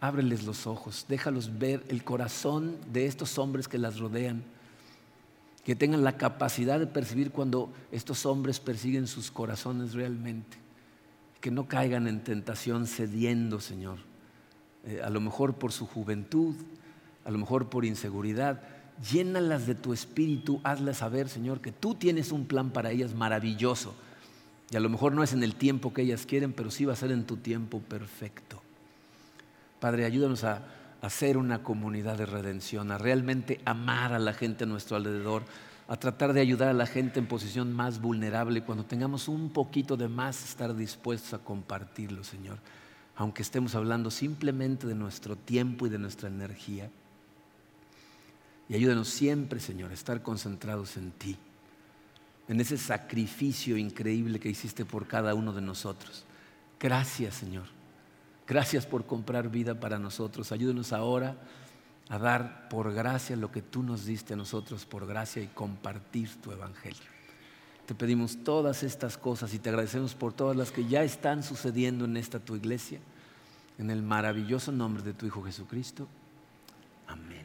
ábreles 0.00 0.44
los 0.44 0.68
ojos, 0.68 1.06
déjalos 1.08 1.58
ver 1.58 1.82
el 1.88 2.04
corazón 2.04 2.76
de 2.92 3.06
estos 3.06 3.38
hombres 3.38 3.66
que 3.66 3.78
las 3.78 3.98
rodean 3.98 4.44
que 5.64 5.74
tengan 5.74 6.04
la 6.04 6.18
capacidad 6.18 6.78
de 6.78 6.86
percibir 6.86 7.30
cuando 7.30 7.72
estos 7.90 8.26
hombres 8.26 8.60
persiguen 8.60 9.06
sus 9.06 9.30
corazones 9.30 9.94
realmente, 9.94 10.58
que 11.40 11.50
no 11.50 11.66
caigan 11.66 12.06
en 12.06 12.22
tentación 12.22 12.86
cediendo, 12.86 13.60
Señor, 13.60 13.98
eh, 14.84 15.00
a 15.02 15.08
lo 15.08 15.20
mejor 15.20 15.54
por 15.54 15.72
su 15.72 15.86
juventud, 15.86 16.54
a 17.24 17.30
lo 17.30 17.38
mejor 17.38 17.70
por 17.70 17.86
inseguridad. 17.86 18.60
Llénalas 19.10 19.66
de 19.66 19.74
tu 19.74 19.92
espíritu, 19.94 20.60
hazlas 20.62 20.98
saber, 20.98 21.28
Señor, 21.28 21.60
que 21.60 21.72
tú 21.72 21.94
tienes 21.94 22.30
un 22.30 22.46
plan 22.46 22.70
para 22.70 22.90
ellas 22.90 23.14
maravilloso. 23.14 23.94
Y 24.70 24.76
a 24.76 24.80
lo 24.80 24.90
mejor 24.90 25.12
no 25.12 25.22
es 25.22 25.32
en 25.32 25.42
el 25.42 25.54
tiempo 25.54 25.94
que 25.94 26.02
ellas 26.02 26.26
quieren, 26.26 26.52
pero 26.52 26.70
sí 26.70 26.84
va 26.84 26.92
a 26.92 26.96
ser 26.96 27.10
en 27.10 27.24
tu 27.24 27.38
tiempo 27.38 27.80
perfecto. 27.80 28.62
Padre, 29.80 30.04
ayúdanos 30.04 30.44
a 30.44 30.62
a 31.04 31.36
una 31.36 31.62
comunidad 31.62 32.16
de 32.16 32.24
redención, 32.24 32.90
a 32.90 32.96
realmente 32.96 33.60
amar 33.66 34.14
a 34.14 34.18
la 34.18 34.32
gente 34.32 34.64
a 34.64 34.66
nuestro 34.66 34.96
alrededor, 34.96 35.44
a 35.86 35.98
tratar 35.98 36.32
de 36.32 36.40
ayudar 36.40 36.70
a 36.70 36.72
la 36.72 36.86
gente 36.86 37.18
en 37.18 37.26
posición 37.26 37.74
más 37.74 38.00
vulnerable. 38.00 38.62
Cuando 38.62 38.86
tengamos 38.86 39.28
un 39.28 39.50
poquito 39.50 39.98
de 39.98 40.08
más, 40.08 40.42
estar 40.42 40.74
dispuestos 40.74 41.34
a 41.34 41.44
compartirlo, 41.44 42.24
Señor. 42.24 42.58
Aunque 43.16 43.42
estemos 43.42 43.74
hablando 43.74 44.10
simplemente 44.10 44.86
de 44.86 44.94
nuestro 44.94 45.36
tiempo 45.36 45.86
y 45.86 45.90
de 45.90 45.98
nuestra 45.98 46.30
energía. 46.30 46.90
Y 48.70 48.74
ayúdanos 48.74 49.10
siempre, 49.10 49.60
Señor, 49.60 49.90
a 49.90 49.94
estar 49.94 50.22
concentrados 50.22 50.96
en 50.96 51.10
ti, 51.10 51.36
en 52.48 52.60
ese 52.62 52.78
sacrificio 52.78 53.76
increíble 53.76 54.40
que 54.40 54.48
hiciste 54.48 54.86
por 54.86 55.06
cada 55.06 55.34
uno 55.34 55.52
de 55.52 55.60
nosotros. 55.60 56.24
Gracias, 56.80 57.34
Señor 57.34 57.83
Gracias 58.46 58.86
por 58.86 59.06
comprar 59.06 59.50
vida 59.50 59.78
para 59.80 59.98
nosotros. 59.98 60.52
Ayúdenos 60.52 60.92
ahora 60.92 61.36
a 62.08 62.18
dar 62.18 62.68
por 62.68 62.92
gracia 62.92 63.36
lo 63.36 63.50
que 63.50 63.62
tú 63.62 63.82
nos 63.82 64.04
diste 64.04 64.34
a 64.34 64.36
nosotros 64.36 64.84
por 64.84 65.06
gracia 65.06 65.42
y 65.42 65.46
compartir 65.48 66.30
tu 66.42 66.52
evangelio. 66.52 67.14
Te 67.86 67.94
pedimos 67.94 68.38
todas 68.44 68.82
estas 68.82 69.18
cosas 69.18 69.52
y 69.54 69.58
te 69.58 69.68
agradecemos 69.68 70.14
por 70.14 70.32
todas 70.32 70.56
las 70.56 70.70
que 70.70 70.86
ya 70.86 71.02
están 71.02 71.42
sucediendo 71.42 72.04
en 72.04 72.16
esta 72.16 72.38
tu 72.38 72.56
iglesia. 72.56 72.98
En 73.78 73.90
el 73.90 74.02
maravilloso 74.02 74.72
nombre 74.72 75.02
de 75.02 75.12
tu 75.12 75.26
Hijo 75.26 75.42
Jesucristo. 75.42 76.06
Amén. 77.06 77.43